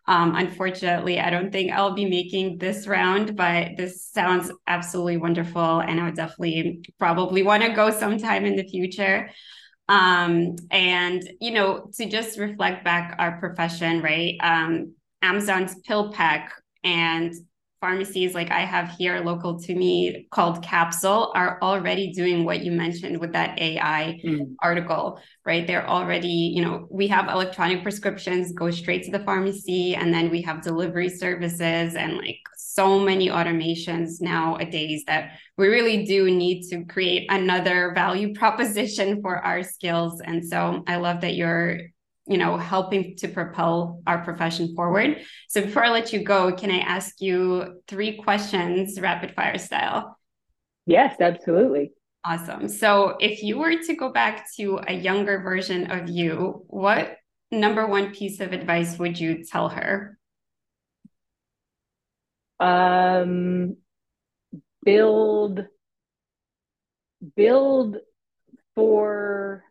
um, 0.07 0.36
unfortunately, 0.36 1.19
I 1.19 1.30
don't 1.30 1.51
think 1.51 1.71
I'll 1.71 1.93
be 1.93 2.05
making 2.05 2.57
this 2.57 2.88
round, 2.88 3.36
but 3.36 3.71
this 3.77 4.05
sounds 4.05 4.51
absolutely 4.67 5.17
wonderful. 5.17 5.80
And 5.80 5.99
I 5.99 6.05
would 6.05 6.15
definitely 6.15 6.84
probably 6.99 7.43
want 7.43 7.63
to 7.63 7.69
go 7.69 7.89
sometime 7.89 8.45
in 8.45 8.55
the 8.55 8.67
future. 8.67 9.32
Um, 9.90 10.56
and, 10.70 11.28
you 11.42 11.52
know, 11.52 11.90
to 11.96 12.06
just 12.06 12.38
reflect 12.38 12.86
back 12.86 13.16
our 13.18 13.40
profession, 13.40 14.02
right? 14.02 14.38
Um, 14.42 14.94
Amazon's 15.22 15.76
PillPack 15.88 16.50
and 16.84 17.34
pharmacies 17.82 18.34
like 18.36 18.52
I 18.52 18.62
have 18.62 18.92
here 18.98 19.20
local 19.22 19.60
to 19.62 19.74
me 19.74 20.28
called 20.32 20.62
Capsule 20.62 21.32
are 21.34 21.58
already 21.62 22.12
doing 22.12 22.44
what 22.44 22.62
you 22.62 22.72
mentioned 22.72 23.20
with 23.20 23.34
that 23.34 23.60
AI 23.60 24.20
mm. 24.24 24.54
article, 24.62 25.20
right? 25.46 25.66
They're 25.66 25.88
already, 25.88 26.28
you 26.28 26.64
know, 26.64 26.88
we 26.92 27.08
have 27.08 27.30
electronic 27.30 27.82
prescriptions 27.82 28.52
go 28.52 28.70
straight 28.70 29.06
to 29.06 29.12
the 29.12 29.20
pharmacy 29.20 29.96
and 29.96 30.14
then 30.14 30.30
we 30.30 30.42
have 30.42 30.62
delivery 30.62 31.10
services 31.10 31.96
and 31.96 32.18
like 32.18 32.40
so 32.80 32.97
many 32.97 33.27
automations 33.27 34.21
nowadays 34.21 35.03
that 35.05 35.32
we 35.57 35.67
really 35.67 36.05
do 36.05 36.32
need 36.32 36.65
to 36.69 36.86
create 36.86 37.27
another 37.30 37.91
value 37.93 38.34
proposition 38.41 39.21
for 39.21 39.36
our 39.36 39.63
skills. 39.63 40.21
And 40.21 40.47
so 40.47 40.84
I 40.88 40.95
love 40.95 41.19
that 41.21 41.36
you're 41.36 41.80
you 42.25 42.38
know 42.38 42.55
helping 42.55 43.17
to 43.17 43.27
propel 43.27 44.01
our 44.07 44.23
profession 44.23 44.75
forward. 44.75 45.17
So 45.49 45.61
before 45.61 45.84
i 45.84 45.89
let 45.89 46.13
you 46.13 46.23
go 46.23 46.53
can 46.53 46.71
i 46.71 46.77
ask 46.77 47.19
you 47.19 47.82
three 47.88 48.17
questions 48.17 49.01
rapid 49.01 49.34
fire 49.36 49.57
style? 49.57 50.17
Yes 50.86 51.19
absolutely. 51.19 51.91
Awesome. 52.23 52.69
So 52.69 53.17
if 53.19 53.43
you 53.43 53.57
were 53.57 53.75
to 53.88 53.93
go 53.95 54.13
back 54.13 54.45
to 54.57 54.80
a 54.88 54.93
younger 54.93 55.41
version 55.41 55.91
of 55.91 56.09
you 56.09 56.63
what 56.67 57.17
number 57.51 57.88
one 57.88 58.13
piece 58.13 58.39
of 58.39 58.53
advice 58.53 58.97
would 58.99 59.19
you 59.19 59.43
tell 59.43 59.67
her 59.67 60.18
um 62.60 63.76
build 64.84 65.66
build 67.36 67.97
for 68.76 69.64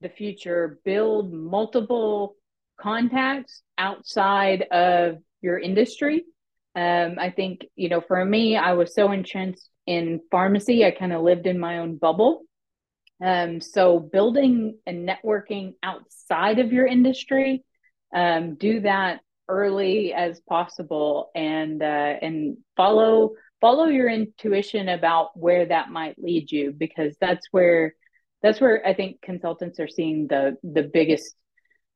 the 0.00 0.08
future 0.08 0.80
build 0.84 1.32
multiple 1.32 2.36
contacts 2.78 3.62
outside 3.78 4.62
of 4.70 5.18
your 5.40 5.58
industry. 5.58 6.24
Um, 6.74 7.16
I 7.18 7.30
think, 7.30 7.66
you 7.76 7.88
know, 7.88 8.00
for 8.00 8.24
me, 8.24 8.56
I 8.56 8.72
was 8.72 8.94
so 8.94 9.12
entrenched 9.12 9.68
in 9.86 10.20
pharmacy, 10.30 10.84
I 10.84 10.90
kind 10.90 11.12
of 11.12 11.22
lived 11.22 11.46
in 11.46 11.58
my 11.58 11.78
own 11.78 11.96
bubble. 11.96 12.42
Um, 13.22 13.60
so 13.60 13.98
building 14.00 14.78
and 14.86 15.08
networking 15.08 15.74
outside 15.82 16.58
of 16.58 16.72
your 16.72 16.86
industry, 16.86 17.64
um, 18.14 18.54
do 18.54 18.80
that 18.80 19.20
early 19.48 20.12
as 20.12 20.40
possible 20.48 21.30
and 21.34 21.82
uh, 21.82 21.84
and 22.22 22.56
follow 22.76 23.32
follow 23.60 23.86
your 23.86 24.08
intuition 24.08 24.88
about 24.88 25.36
where 25.36 25.66
that 25.66 25.90
might 25.90 26.18
lead 26.18 26.50
you 26.50 26.72
because 26.72 27.14
that's 27.20 27.46
where 27.50 27.94
that's 28.42 28.60
where 28.60 28.84
I 28.86 28.94
think 28.94 29.20
consultants 29.22 29.78
are 29.80 29.88
seeing 29.88 30.26
the 30.26 30.56
the 30.62 30.82
biggest 30.82 31.34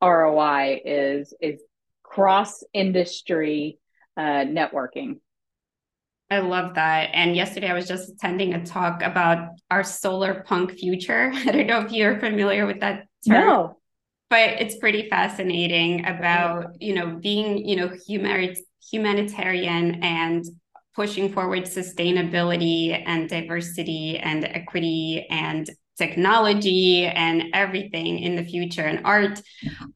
ROI 0.02 0.80
is 0.84 1.34
is 1.40 1.60
cross 2.02 2.62
industry 2.72 3.78
uh, 4.16 4.44
networking. 4.44 5.20
I 6.30 6.38
love 6.40 6.74
that. 6.74 7.10
And 7.12 7.36
yesterday 7.36 7.68
I 7.68 7.74
was 7.74 7.86
just 7.86 8.08
attending 8.08 8.54
a 8.54 8.64
talk 8.64 9.02
about 9.02 9.50
our 9.70 9.84
solar 9.84 10.42
punk 10.42 10.72
future. 10.72 11.30
I 11.34 11.44
don't 11.44 11.66
know 11.66 11.82
if 11.82 11.92
you're 11.92 12.18
familiar 12.18 12.66
with 12.66 12.80
that 12.80 13.06
term. 13.26 13.46
No. 13.46 13.78
But 14.28 14.60
it's 14.60 14.76
pretty 14.76 15.08
fascinating 15.08 16.04
about, 16.04 16.80
you 16.80 16.94
know, 16.94 17.18
being, 17.22 17.66
you 17.66 17.76
know, 17.76 17.92
humanitarian 18.90 20.02
and 20.02 20.44
pushing 20.94 21.32
forward 21.32 21.64
sustainability 21.64 23.02
and 23.06 23.28
diversity 23.28 24.18
and 24.18 24.44
equity 24.44 25.26
and 25.30 25.70
technology 25.98 27.06
and 27.06 27.44
everything 27.54 28.18
in 28.18 28.36
the 28.36 28.44
future 28.44 28.82
and 28.82 29.00
art 29.04 29.40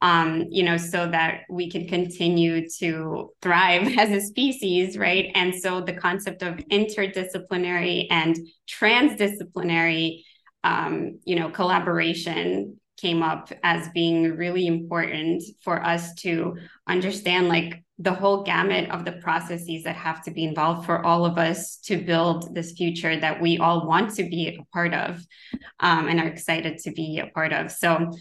um, 0.01 0.45
you 0.49 0.63
know 0.63 0.77
so 0.77 1.07
that 1.07 1.41
we 1.49 1.69
can 1.69 1.87
continue 1.87 2.67
to 2.67 3.29
thrive 3.41 3.87
as 3.99 4.09
a 4.09 4.21
species 4.21 4.97
right? 4.97 5.31
And 5.35 5.53
so 5.53 5.81
the 5.81 5.93
concept 5.93 6.41
of 6.41 6.55
interdisciplinary 6.71 8.07
and 8.09 8.35
transdisciplinary 8.69 10.23
um, 10.63 11.19
you 11.23 11.35
know 11.35 11.49
collaboration 11.49 12.79
came 13.01 13.23
up 13.23 13.51
as 13.63 13.89
being 13.89 14.35
really 14.37 14.67
important 14.67 15.43
for 15.61 15.83
us 15.83 16.13
to 16.15 16.57
understand 16.87 17.47
like 17.47 17.83
the 17.99 18.13
whole 18.13 18.43
gamut 18.43 18.89
of 18.89 19.05
the 19.05 19.11
processes 19.11 19.83
that 19.83 19.95
have 19.95 20.23
to 20.23 20.31
be 20.31 20.43
involved 20.43 20.85
for 20.85 21.05
all 21.05 21.25
of 21.25 21.37
us 21.37 21.77
to 21.77 21.97
build 21.97 22.55
this 22.55 22.71
future 22.71 23.19
that 23.19 23.39
we 23.39 23.59
all 23.59 23.87
want 23.87 24.15
to 24.15 24.23
be 24.23 24.47
a 24.47 24.73
part 24.73 24.93
of 24.93 25.23
um, 25.79 26.07
and 26.07 26.19
are 26.19 26.27
excited 26.27 26.79
to 26.79 26.91
be 26.91 27.19
a 27.19 27.27
part 27.27 27.53
of. 27.53 27.71
So, 27.71 28.11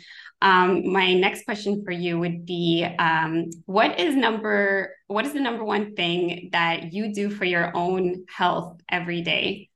um, 0.43 0.91
my 0.91 1.13
next 1.15 1.45
question 1.45 1.85
for 1.85 1.91
you 1.91 2.19
would 2.19 2.47
be 2.47 2.85
um, 2.99 3.51
what 3.67 4.01
is 4.01 4.15
number 4.15 4.95
what 5.07 5.27
is 5.27 5.33
the 5.33 5.41
number 5.41 5.65
one 5.65 5.95
thing 5.95 6.49
that 6.53 6.93
you 6.93 7.13
do 7.13 7.29
for 7.29 7.45
your 7.45 7.77
own 7.77 8.25
health 8.29 8.81
every 8.89 9.21
day 9.21 9.69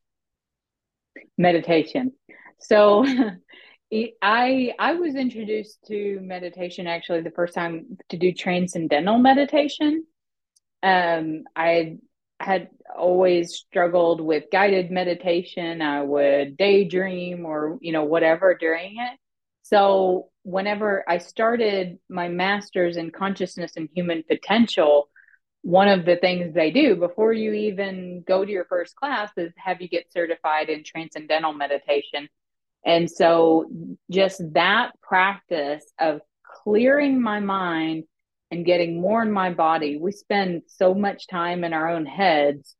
meditation 1.37 2.13
so 2.61 3.05
I 4.23 4.75
I 4.79 4.95
was 4.95 5.15
introduced 5.15 5.79
to 5.87 6.19
meditation 6.21 6.87
actually 6.87 7.21
the 7.21 7.31
first 7.31 7.55
time 7.55 7.97
to 8.09 8.17
do 8.17 8.33
transcendental 8.33 9.19
meditation. 9.19 10.05
Um, 10.83 11.45
I 11.55 11.99
had 12.41 12.71
always 12.97 13.55
struggled 13.55 14.21
with 14.21 14.51
guided 14.51 14.91
meditation. 14.91 15.81
I 15.81 16.03
would 16.03 16.57
daydream 16.57 17.47
or 17.47 17.79
you 17.81 17.93
know 17.93 18.05
whatever 18.05 18.55
during 18.55 18.97
it. 18.99 19.19
So 19.63 20.29
whenever 20.43 21.05
I 21.09 21.19
started 21.19 21.99
my 22.09 22.29
master's 22.29 22.97
in 22.97 23.11
consciousness 23.11 23.73
and 23.77 23.89
human 23.95 24.25
potential, 24.25 25.09
one 25.63 25.89
of 25.89 26.05
the 26.05 26.17
things 26.17 26.53
they 26.53 26.71
do 26.71 26.97
before 26.97 27.33
you 27.33 27.53
even 27.53 28.25
go 28.27 28.45
to 28.45 28.51
your 28.51 28.67
first 28.67 28.97
class 28.97 29.31
is 29.37 29.53
have 29.57 29.81
you 29.81 29.89
get 29.89 30.13
certified 30.13 30.69
in 30.69 30.85
transcendental 30.85 31.53
meditation 31.53 32.29
and 32.85 33.11
so, 33.11 33.67
just 34.11 34.43
that 34.53 34.93
practice 35.01 35.85
of 35.99 36.21
clearing 36.63 37.21
my 37.21 37.41
mind 37.41 38.05
and 38.51 38.67
getting 38.67 39.01
more 39.01 39.23
in 39.23 39.33
my 39.33 39.53
body, 39.53 39.97
we 39.97 40.13
spend 40.13 40.63
so 40.67 40.95
much 40.95 41.27
time 41.27 41.65
in 41.65 41.73
our 41.73 41.89
own 41.89 42.05
heads 42.05 42.77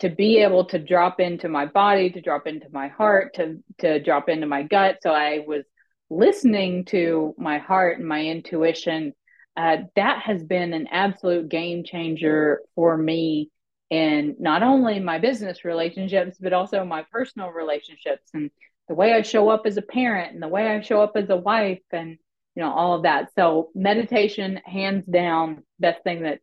to 0.00 0.08
be 0.08 0.38
able 0.38 0.64
to 0.66 0.78
drop 0.78 1.20
into 1.20 1.48
my 1.48 1.66
body, 1.66 2.10
to 2.10 2.20
drop 2.20 2.46
into 2.46 2.66
my 2.72 2.88
heart, 2.88 3.34
to, 3.34 3.58
to 3.78 4.00
drop 4.02 4.28
into 4.28 4.46
my 4.46 4.64
gut. 4.64 4.98
So, 5.02 5.10
I 5.10 5.44
was 5.46 5.64
listening 6.10 6.84
to 6.86 7.34
my 7.38 7.58
heart 7.58 7.98
and 7.98 8.08
my 8.08 8.24
intuition. 8.24 9.14
Uh, 9.56 9.78
that 9.94 10.22
has 10.22 10.42
been 10.42 10.72
an 10.72 10.88
absolute 10.90 11.48
game 11.48 11.84
changer 11.84 12.62
for 12.74 12.96
me 12.96 13.50
in 13.90 14.36
not 14.38 14.62
only 14.62 15.00
my 15.00 15.18
business 15.18 15.64
relationships, 15.64 16.38
but 16.40 16.52
also 16.52 16.84
my 16.84 17.04
personal 17.10 17.50
relationships. 17.50 18.30
And 18.32 18.50
the 18.90 18.96
way 18.96 19.12
I 19.12 19.22
show 19.22 19.48
up 19.48 19.66
as 19.66 19.76
a 19.76 19.82
parent 19.82 20.34
and 20.34 20.42
the 20.42 20.48
way 20.48 20.66
I 20.66 20.80
show 20.80 21.00
up 21.00 21.12
as 21.14 21.30
a 21.30 21.36
wife 21.36 21.78
and 21.92 22.18
you 22.56 22.62
know 22.62 22.72
all 22.72 22.96
of 22.96 23.04
that. 23.04 23.28
So 23.36 23.70
meditation 23.72 24.60
hands 24.66 25.04
down 25.06 25.62
best 25.78 26.02
thing 26.02 26.24
that 26.24 26.40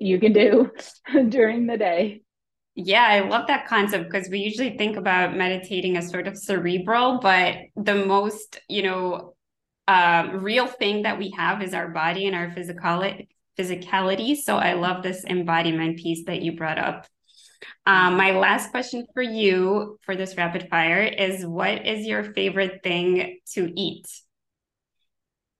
you 0.00 0.18
can 0.18 0.32
do 0.32 0.72
during 1.28 1.68
the 1.68 1.78
day. 1.78 2.22
Yeah, 2.74 3.06
I 3.08 3.20
love 3.20 3.46
that 3.46 3.68
concept 3.68 4.10
because 4.10 4.28
we 4.28 4.40
usually 4.40 4.76
think 4.76 4.96
about 4.96 5.36
meditating 5.36 5.96
as 5.96 6.10
sort 6.10 6.26
of 6.26 6.36
cerebral, 6.36 7.20
but 7.22 7.58
the 7.76 7.94
most, 7.94 8.58
you 8.68 8.82
know, 8.82 9.36
uh, 9.86 10.30
real 10.32 10.66
thing 10.66 11.02
that 11.02 11.20
we 11.20 11.30
have 11.36 11.62
is 11.62 11.74
our 11.74 11.86
body 11.86 12.26
and 12.26 12.34
our 12.34 12.48
physicality 12.48 13.28
physicality. 13.56 14.36
So 14.36 14.56
I 14.56 14.72
love 14.72 15.04
this 15.04 15.24
embodiment 15.24 15.98
piece 15.98 16.24
that 16.26 16.42
you 16.42 16.56
brought 16.56 16.78
up. 16.78 17.06
Um, 17.86 18.16
my 18.16 18.32
last 18.32 18.70
question 18.70 19.06
for 19.14 19.22
you 19.22 19.98
for 20.02 20.16
this 20.16 20.36
rapid 20.36 20.68
fire 20.70 21.02
is 21.02 21.44
what 21.46 21.86
is 21.86 22.06
your 22.06 22.24
favorite 22.24 22.82
thing 22.82 23.38
to 23.54 23.72
eat? 23.78 24.06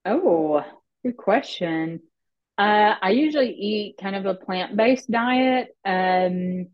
Oh, 0.05 0.65
good 1.03 1.17
question. 1.17 2.01
Uh, 2.57 2.95
I 3.01 3.11
usually 3.11 3.53
eat 3.53 3.97
kind 4.01 4.17
of 4.17 4.27
a 4.27 4.35
plant 4.35 4.77
based 4.77 5.11
diet. 5.11 5.69
Um, 5.85 6.69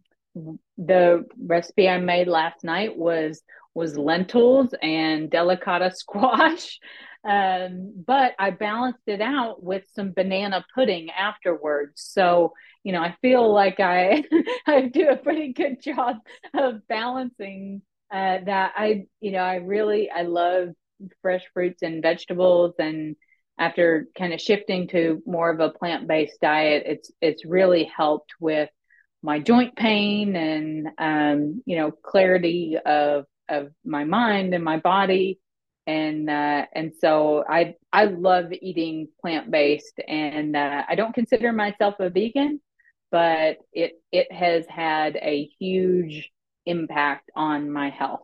the 0.76 1.24
recipe 1.38 1.88
I 1.88 1.98
made 1.98 2.28
last 2.28 2.64
night 2.64 2.96
was 2.96 3.42
was 3.74 3.96
lentils 3.96 4.74
and 4.82 5.30
delicata 5.30 5.92
squash. 5.94 6.78
Um, 7.22 8.02
but 8.06 8.32
I 8.38 8.50
balanced 8.50 9.06
it 9.06 9.20
out 9.20 9.62
with 9.62 9.84
some 9.94 10.12
banana 10.12 10.64
pudding 10.74 11.10
afterwards. 11.10 12.02
So 12.02 12.54
you 12.84 12.92
know, 12.92 13.00
I 13.00 13.16
feel 13.22 13.52
like 13.52 13.80
I 13.80 14.24
I 14.66 14.82
do 14.82 15.08
a 15.08 15.16
pretty 15.16 15.52
good 15.52 15.82
job 15.82 16.16
of 16.54 16.86
balancing 16.88 17.82
uh, 18.12 18.38
that. 18.46 18.72
I 18.76 19.06
you 19.20 19.32
know 19.32 19.40
I 19.40 19.56
really 19.56 20.10
I 20.10 20.22
love 20.22 20.70
fresh 21.22 21.44
fruits 21.52 21.82
and 21.82 22.02
vegetables, 22.02 22.74
and 22.78 23.16
after 23.58 24.06
kind 24.16 24.32
of 24.32 24.40
shifting 24.40 24.88
to 24.88 25.22
more 25.26 25.50
of 25.50 25.60
a 25.60 25.70
plant 25.70 26.08
based 26.08 26.40
diet, 26.40 26.84
it's 26.86 27.10
it's 27.20 27.44
really 27.44 27.84
helped 27.84 28.32
with 28.40 28.70
my 29.22 29.38
joint 29.38 29.76
pain 29.76 30.34
and 30.36 30.88
um, 30.98 31.62
you 31.66 31.76
know 31.76 31.90
clarity 31.90 32.76
of 32.84 33.26
of 33.48 33.72
my 33.84 34.04
mind 34.04 34.54
and 34.54 34.64
my 34.64 34.78
body 34.78 35.38
and 35.86 36.30
uh, 36.30 36.66
and 36.74 36.92
so 37.00 37.44
I 37.48 37.74
I 37.92 38.04
love 38.04 38.52
eating 38.52 39.08
plant 39.20 39.50
based, 39.50 39.98
and 40.06 40.56
uh, 40.56 40.84
I 40.88 40.94
don't 40.94 41.14
consider 41.14 41.52
myself 41.52 41.94
a 41.98 42.10
vegan, 42.10 42.60
but 43.10 43.58
it 43.72 43.92
it 44.12 44.30
has 44.32 44.66
had 44.66 45.16
a 45.16 45.48
huge 45.58 46.30
impact 46.66 47.30
on 47.34 47.70
my 47.70 47.90
health. 47.90 48.22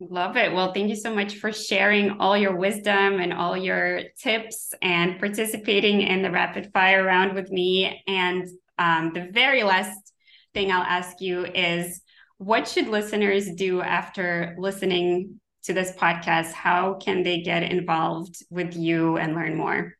Love 0.00 0.36
it. 0.36 0.52
Well, 0.52 0.72
thank 0.72 0.88
you 0.88 0.96
so 0.96 1.14
much 1.14 1.36
for 1.36 1.52
sharing 1.52 2.18
all 2.18 2.36
your 2.36 2.56
wisdom 2.56 3.20
and 3.20 3.32
all 3.32 3.56
your 3.56 4.00
tips 4.20 4.74
and 4.82 5.18
participating 5.20 6.00
in 6.02 6.22
the 6.22 6.30
rapid 6.30 6.70
fire 6.72 7.04
round 7.04 7.34
with 7.34 7.50
me. 7.50 8.02
And 8.08 8.48
um, 8.78 9.12
the 9.14 9.28
very 9.30 9.62
last 9.62 10.12
thing 10.54 10.72
I'll 10.72 10.82
ask 10.82 11.20
you 11.20 11.44
is 11.44 12.00
what 12.38 12.66
should 12.66 12.88
listeners 12.88 13.48
do 13.54 13.80
after 13.80 14.56
listening 14.58 15.40
to 15.64 15.72
this 15.72 15.92
podcast? 15.92 16.52
How 16.52 16.94
can 16.94 17.22
they 17.22 17.40
get 17.40 17.62
involved 17.62 18.44
with 18.50 18.74
you 18.74 19.18
and 19.18 19.34
learn 19.34 19.56
more? 19.56 19.94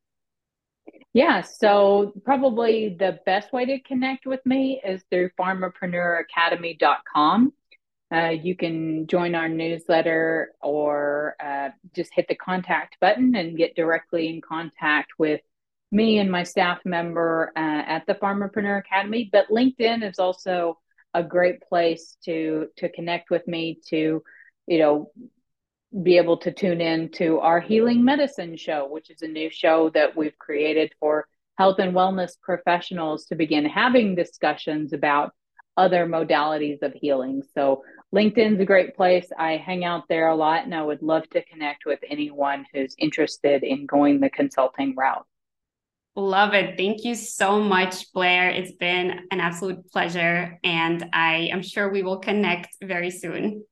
Yeah, 1.15 1.43
so 1.43 2.15
probably 2.25 2.97
the 2.99 3.21
best 3.27 3.53
way 3.53 3.67
to 3.67 3.79
connect 3.81 4.27
with 4.27 4.41
me 4.47 4.81
is 4.85 5.03
through 5.11 5.31
pharmapreneuracademy.com. 5.39 7.53
Uh, 8.15 8.29
you 8.29 8.57
can 8.57 9.07
join 9.07 9.35
our 9.35 9.49
newsletter 9.49 10.53
or 10.63 11.35
uh, 11.43 11.71
just 11.95 12.13
hit 12.15 12.27
the 12.29 12.35
contact 12.35 12.97
button 13.01 13.35
and 13.35 13.57
get 13.57 13.77
directly 13.77 14.29
in 14.29 14.41
contact 14.41 15.13
with 15.19 15.41
me 15.91 16.19
and 16.19 16.31
my 16.31 16.43
staff 16.43 16.79
member 16.85 17.53
uh, 17.57 17.83
at 17.87 18.07
the 18.07 18.15
Pharmapreneur 18.15 18.79
Academy. 18.79 19.29
But 19.31 19.49
LinkedIn 19.49 20.09
is 20.09 20.19
also 20.19 20.79
a 21.15 21.23
great 21.23 21.61
place 21.61 22.17
to 22.25 22.69
to 22.79 22.89
connect 22.89 23.31
with 23.31 23.47
me 23.47 23.79
to, 23.89 24.23
you 24.67 24.79
know, 24.79 25.11
be 26.03 26.17
able 26.17 26.39
to 26.39 26.53
tune 26.53 26.81
in 26.81 27.11
to 27.11 27.39
our 27.41 27.61
Healing 27.61 28.05
Medicine 28.05 28.57
show, 28.57 28.89
which 28.89 29.11
is 29.11 29.23
a 29.23 29.29
new 29.29 29.51
show 29.51 29.91
that 29.91 30.17
we've 30.17 30.39
created 30.39 30.93
for 30.99 31.27
health 31.59 31.79
and 31.79 31.95
wellness 31.95 32.33
professionals 32.41 33.27
to 33.27 33.35
begin 33.35 33.65
having 33.65 34.15
discussions 34.15 34.93
about 34.93 35.33
other 35.77 36.07
modalities 36.07 36.83
of 36.83 36.93
healing. 36.93 37.43
So, 37.55 37.85
LinkedIn's 38.15 38.61
a 38.61 38.65
great 38.67 38.95
place. 38.95 39.27
I 39.39 39.57
hang 39.57 39.85
out 39.85 40.07
there 40.09 40.29
a 40.29 40.37
lot, 40.37 40.65
and 40.65 40.75
I 40.75 40.83
would 40.83 41.03
love 41.03 41.29
to 41.31 41.43
connect 41.45 41.87
with 41.87 41.99
anyone 42.09 42.67
who's 42.73 42.95
interested 42.99 43.63
in 43.63 43.87
going 43.87 44.21
the 44.21 44.29
consulting 44.29 44.95
route. 44.95 45.27
Love 46.15 46.53
it. 46.53 46.77
Thank 46.77 47.05
you 47.05 47.15
so 47.15 47.59
much, 47.59 48.13
Blair. 48.13 48.51
It's 48.51 48.73
been 48.73 49.21
an 49.31 49.41
absolute 49.41 49.91
pleasure. 49.91 50.59
And 50.63 51.09
I 51.15 51.49
am 51.51 51.63
sure 51.63 51.91
we 51.91 52.03
will 52.03 52.19
connect 52.19 52.77
very 52.83 53.11
soon. 53.11 53.65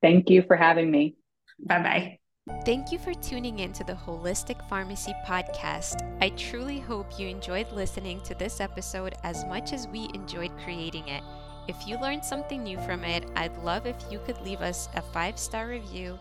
Thank 0.00 0.30
you 0.30 0.42
for 0.42 0.54
having 0.54 0.88
me. 0.88 1.16
Bye 1.58 1.82
bye. 1.82 2.18
Thank 2.64 2.92
you 2.92 2.98
for 2.98 3.12
tuning 3.12 3.58
in 3.58 3.72
to 3.72 3.82
the 3.82 3.94
Holistic 3.94 4.68
Pharmacy 4.68 5.12
Podcast. 5.26 6.02
I 6.20 6.28
truly 6.30 6.78
hope 6.78 7.18
you 7.18 7.26
enjoyed 7.26 7.70
listening 7.72 8.20
to 8.20 8.34
this 8.34 8.60
episode 8.60 9.14
as 9.24 9.44
much 9.46 9.72
as 9.72 9.88
we 9.88 10.08
enjoyed 10.14 10.52
creating 10.62 11.08
it. 11.08 11.24
If 11.66 11.88
you 11.88 12.00
learned 12.00 12.24
something 12.24 12.62
new 12.62 12.78
from 12.82 13.02
it, 13.02 13.28
I'd 13.34 13.56
love 13.58 13.86
if 13.86 13.96
you 14.10 14.20
could 14.20 14.40
leave 14.42 14.60
us 14.60 14.88
a 14.94 15.02
five 15.02 15.38
star 15.38 15.66
review 15.66 16.18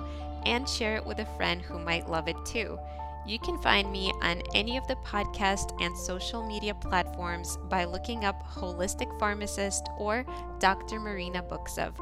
and 0.48 0.68
share 0.68 0.96
it 0.96 1.06
with 1.06 1.20
a 1.20 1.38
friend 1.38 1.62
who 1.62 1.78
might 1.78 2.10
love 2.10 2.28
it 2.28 2.38
too. 2.44 2.80
You 3.28 3.40
can 3.40 3.62
find 3.62 3.92
me 3.92 4.12
on 4.22 4.42
any 4.54 4.78
of 4.78 4.88
the 4.88 4.98
podcast 4.98 5.80
and 5.82 5.96
social 5.98 6.46
media 6.46 6.74
platforms 6.76 7.58
by 7.70 7.86
looking 7.86 8.26
up 8.26 8.44
Holistic 8.48 9.20
Pharmacist 9.20 9.88
or 9.98 10.26
Dr. 10.60 11.00
Marina 11.00 11.42
Buksov. 11.44 11.94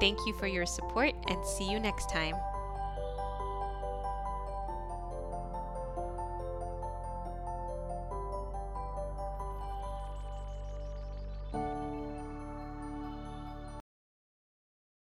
Thank 0.00 0.18
you 0.26 0.34
for 0.34 0.46
your 0.46 0.66
support 0.66 1.14
and 1.28 1.44
see 1.44 1.70
you 1.70 1.78
next 1.78 2.10
time. 2.10 2.34